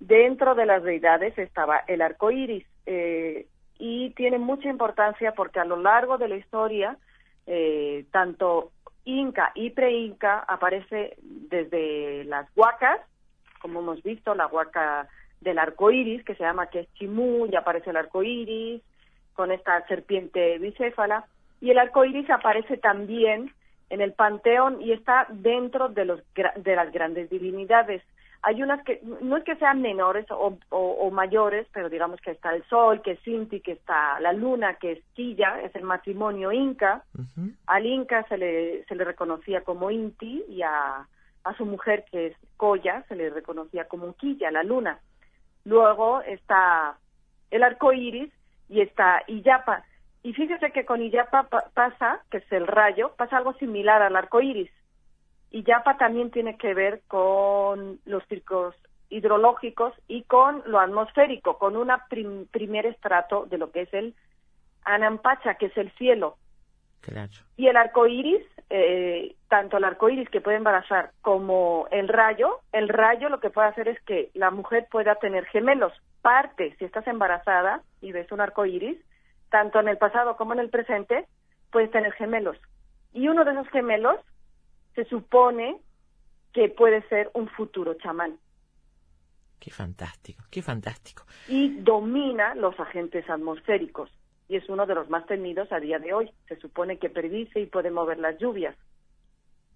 Dentro 0.00 0.54
de 0.54 0.66
las 0.66 0.82
deidades 0.82 1.38
estaba 1.38 1.78
el 1.86 2.02
arco 2.02 2.30
iris 2.30 2.66
eh, 2.84 3.46
y 3.78 4.10
tiene 4.10 4.36
mucha 4.36 4.68
importancia 4.68 5.32
porque 5.32 5.60
a 5.60 5.64
lo 5.64 5.76
largo 5.76 6.18
de 6.18 6.28
la 6.28 6.36
historia, 6.36 6.98
eh, 7.46 8.04
tanto 8.10 8.70
Inca 9.06 9.50
y 9.54 9.70
pre-Inca 9.70 10.40
aparece 10.40 11.16
desde 11.22 12.24
las 12.24 12.54
huacas, 12.54 13.00
como 13.62 13.80
hemos 13.80 14.02
visto, 14.02 14.34
la 14.34 14.46
huaca 14.46 15.08
del 15.44 15.58
arco 15.58 15.90
iris, 15.90 16.24
que 16.24 16.34
se 16.34 16.42
llama 16.42 16.66
que 16.66 16.80
es 16.80 16.94
Chimú, 16.94 17.46
y 17.46 17.54
aparece 17.54 17.90
el 17.90 17.96
arco 17.96 18.22
iris 18.22 18.82
con 19.34 19.52
esta 19.52 19.86
serpiente 19.86 20.58
bicéfala, 20.58 21.24
y 21.60 21.70
el 21.70 21.78
arco 21.78 22.04
iris 22.04 22.28
aparece 22.30 22.76
también 22.78 23.52
en 23.90 24.00
el 24.00 24.12
panteón 24.12 24.80
y 24.82 24.92
está 24.92 25.26
dentro 25.30 25.88
de, 25.88 26.04
los, 26.04 26.20
de 26.56 26.74
las 26.76 26.90
grandes 26.92 27.30
divinidades. 27.30 28.02
Hay 28.46 28.62
unas 28.62 28.82
que 28.84 29.00
no 29.22 29.36
es 29.38 29.44
que 29.44 29.56
sean 29.56 29.80
menores 29.80 30.26
o, 30.30 30.58
o- 30.68 30.96
o 31.06 31.10
mayores, 31.10 31.66
pero 31.72 31.88
digamos 31.88 32.20
que 32.20 32.32
está 32.32 32.54
el 32.54 32.62
sol, 32.64 33.00
que 33.00 33.12
es 33.12 33.26
Inti, 33.26 33.60
que 33.60 33.72
está 33.72 34.20
la 34.20 34.32
luna, 34.34 34.74
que 34.74 34.92
es 34.92 34.98
Quilla, 35.14 35.60
es 35.62 35.74
el 35.76 35.82
matrimonio 35.84 36.52
inca. 36.52 37.02
Al 37.66 37.86
inca 37.86 38.22
se 38.28 38.36
le, 38.36 38.84
se 38.84 38.94
le 38.96 39.04
reconocía 39.04 39.62
como 39.62 39.90
Inti 39.90 40.44
y 40.48 40.60
a, 40.62 41.06
a 41.44 41.54
su 41.56 41.64
mujer, 41.64 42.04
que 42.10 42.26
es 42.28 42.36
Coya, 42.58 43.02
se 43.08 43.16
le 43.16 43.30
reconocía 43.30 43.86
como 43.88 44.12
Quilla, 44.14 44.50
la 44.50 44.62
luna. 44.62 44.98
Luego 45.64 46.20
está 46.22 46.96
el 47.50 47.62
arco 47.62 47.92
iris 47.92 48.32
y 48.68 48.80
está 48.80 49.22
Iyapa. 49.26 49.84
Y 50.22 50.32
fíjese 50.32 50.70
que 50.72 50.84
con 50.84 51.02
Iyapa 51.02 51.44
pa- 51.44 51.64
pasa, 51.74 52.22
que 52.30 52.38
es 52.38 52.52
el 52.52 52.66
rayo, 52.66 53.14
pasa 53.16 53.36
algo 53.36 53.52
similar 53.54 54.02
al 54.02 54.16
arco 54.16 54.40
iris. 54.40 54.70
Y 55.50 55.62
Yapa 55.62 55.96
también 55.98 56.30
tiene 56.30 56.56
que 56.56 56.74
ver 56.74 57.02
con 57.08 58.00
los 58.06 58.24
círculos 58.26 58.74
hidrológicos 59.10 59.94
y 60.08 60.22
con 60.24 60.62
lo 60.66 60.80
atmosférico, 60.80 61.58
con 61.58 61.76
un 61.76 61.92
primer 62.50 62.86
estrato 62.86 63.46
de 63.46 63.58
lo 63.58 63.70
que 63.70 63.82
es 63.82 63.94
el 63.94 64.14
Anampacha, 64.84 65.54
que 65.54 65.66
es 65.66 65.76
el 65.76 65.90
cielo. 65.92 66.36
Y 67.56 67.68
el 67.68 67.76
arco 67.76 68.06
iris, 68.06 68.42
eh, 68.70 69.34
tanto 69.48 69.76
el 69.76 69.84
arco 69.84 70.08
iris 70.08 70.28
que 70.30 70.40
puede 70.40 70.56
embarazar 70.56 71.12
como 71.22 71.86
el 71.90 72.08
rayo, 72.08 72.60
el 72.72 72.88
rayo 72.88 73.28
lo 73.28 73.40
que 73.40 73.50
puede 73.50 73.68
hacer 73.68 73.88
es 73.88 74.00
que 74.02 74.30
la 74.34 74.50
mujer 74.50 74.86
pueda 74.90 75.16
tener 75.16 75.44
gemelos. 75.46 75.92
Parte, 76.22 76.74
si 76.78 76.84
estás 76.84 77.06
embarazada 77.06 77.82
y 78.00 78.12
ves 78.12 78.30
un 78.32 78.40
arco 78.40 78.64
iris, 78.64 78.98
tanto 79.50 79.80
en 79.80 79.88
el 79.88 79.98
pasado 79.98 80.36
como 80.36 80.54
en 80.54 80.60
el 80.60 80.70
presente, 80.70 81.26
puedes 81.70 81.90
tener 81.90 82.12
gemelos. 82.12 82.56
Y 83.12 83.28
uno 83.28 83.44
de 83.44 83.52
esos 83.52 83.68
gemelos 83.68 84.16
se 84.94 85.04
supone 85.04 85.78
que 86.52 86.68
puede 86.68 87.02
ser 87.08 87.30
un 87.34 87.48
futuro 87.48 87.94
chamán. 87.94 88.38
Qué 89.60 89.70
fantástico, 89.70 90.44
qué 90.50 90.62
fantástico. 90.62 91.24
Y 91.48 91.80
domina 91.80 92.54
los 92.54 92.78
agentes 92.78 93.28
atmosféricos 93.28 94.10
y 94.48 94.56
es 94.56 94.68
uno 94.68 94.86
de 94.86 94.94
los 94.94 95.08
más 95.08 95.26
temidos 95.26 95.70
a 95.72 95.80
día 95.80 95.98
de 95.98 96.12
hoy. 96.12 96.30
Se 96.48 96.56
supone 96.56 96.98
que 96.98 97.10
predice 97.10 97.60
y 97.60 97.66
puede 97.66 97.90
mover 97.90 98.18
las 98.18 98.38
lluvias. 98.38 98.76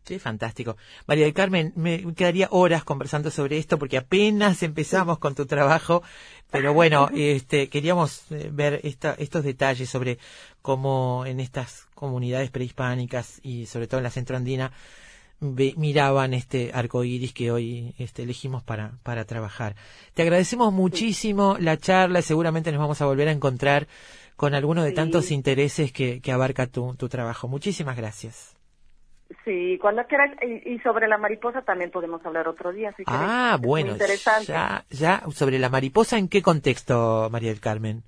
Qué 0.05 0.19
fantástico. 0.19 0.79
María 1.07 1.25
del 1.25 1.35
Carmen, 1.35 1.73
me 1.77 2.15
quedaría 2.15 2.49
horas 2.51 2.83
conversando 2.83 3.31
sobre 3.31 3.59
esto 3.59 3.79
porque 3.79 3.99
apenas 3.99 4.63
empezamos 4.63 5.19
con 5.19 5.35
tu 5.35 5.45
trabajo, 5.45 6.03
pero 6.51 6.73
bueno, 6.73 7.11
este, 7.15 7.69
queríamos 7.69 8.31
eh, 8.33 8.49
ver 8.51 8.81
estos 8.83 9.45
detalles 9.45 9.91
sobre 9.91 10.17
cómo 10.63 11.25
en 11.27 11.41
estas 11.41 11.89
comunidades 11.95 12.51
prehispánicas 12.51 13.39
y 13.43 13.67
sobre 13.67 13.87
todo 13.87 13.99
en 13.99 14.05
la 14.05 14.11
centroandina 14.11 14.73
miraban 15.41 16.35
este 16.35 16.73
arco 16.75 17.05
iris 17.05 17.33
que 17.33 17.53
hoy 17.53 17.95
este, 17.99 18.23
elegimos 18.23 18.63
para, 18.63 18.93
para 19.03 19.25
trabajar. 19.25 19.77
Te 20.15 20.23
agradecemos 20.23 20.73
muchísimo 20.73 21.57
la 21.61 21.77
charla, 21.77 22.23
seguramente 22.23 22.73
nos 22.73 22.81
vamos 22.81 23.01
a 23.03 23.07
volver 23.07 23.29
a 23.29 23.33
encontrar 23.33 23.87
con 24.39 24.55
alguno 24.55 24.85
de 24.85 24.93
tantos 24.93 25.33
intereses 25.33 25.93
que, 25.93 26.21
que 26.21 26.31
abarca 26.31 26.69
tu, 26.69 26.95
tu 26.95 27.09
trabajo. 27.09 27.49
Muchísimas 27.49 27.97
gracias. 27.97 28.57
Sí, 29.45 29.77
cuando 29.81 30.07
quieras, 30.07 30.31
y, 30.65 30.79
sobre 30.79 31.09
la 31.09 31.19
mariposa 31.19 31.63
también 31.63 31.91
podemos 31.91 32.25
hablar 32.25 32.47
otro 32.47 32.73
día. 32.73 32.95
Si 32.97 33.03
ah, 33.07 33.59
bueno, 33.61 33.91
interesante. 33.91 34.53
Ya, 34.53 34.85
ya, 34.91 35.25
sobre 35.33 35.59
la 35.59 35.69
mariposa, 35.69 36.19
¿en 36.19 36.29
qué 36.29 36.41
contexto, 36.41 37.29
María 37.33 37.51
del 37.51 37.61
Carmen? 37.61 38.05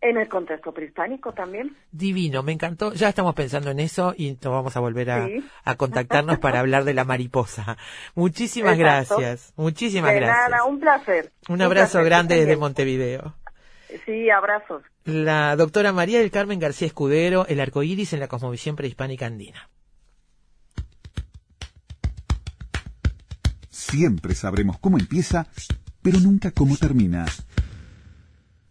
En 0.00 0.16
el 0.16 0.28
contexto 0.28 0.74
prehispánico 0.74 1.32
también. 1.32 1.76
Divino, 1.92 2.42
me 2.42 2.50
encantó. 2.50 2.92
Ya 2.92 3.08
estamos 3.08 3.36
pensando 3.36 3.70
en 3.70 3.78
eso 3.78 4.14
y 4.16 4.32
nos 4.32 4.52
vamos 4.52 4.76
a 4.76 4.80
volver 4.80 5.12
a, 5.12 5.28
a 5.64 5.76
contactarnos 5.76 6.40
para 6.40 6.58
hablar 6.58 6.82
de 6.82 6.94
la 6.94 7.04
mariposa. 7.04 7.76
Muchísimas 8.16 8.76
gracias. 8.76 9.52
Muchísimas 9.54 10.12
gracias. 10.12 10.50
Nada, 10.50 10.64
un 10.64 10.80
placer. 10.80 11.30
Un, 11.48 11.62
abrazo 11.62 12.02
grande 12.02 12.34
desde 12.34 12.56
Montevideo. 12.56 13.36
Sí, 14.04 14.30
abrazos. 14.30 14.82
La 15.04 15.56
doctora 15.56 15.92
María 15.92 16.20
del 16.20 16.30
Carmen 16.30 16.58
García 16.58 16.86
Escudero, 16.86 17.46
el 17.46 17.60
arco 17.60 17.82
iris 17.82 18.12
en 18.12 18.20
la 18.20 18.28
cosmovisión 18.28 18.76
prehispánica 18.76 19.26
andina. 19.26 19.68
Siempre 23.68 24.34
sabremos 24.34 24.78
cómo 24.78 24.98
empieza, 24.98 25.46
pero 26.02 26.18
nunca 26.20 26.50
cómo 26.50 26.76
termina. 26.76 27.26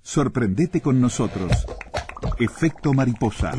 Sorprendete 0.01 0.81
con 0.81 0.99
nosotros. 0.99 1.51
Efecto 2.39 2.93
mariposa. 2.93 3.51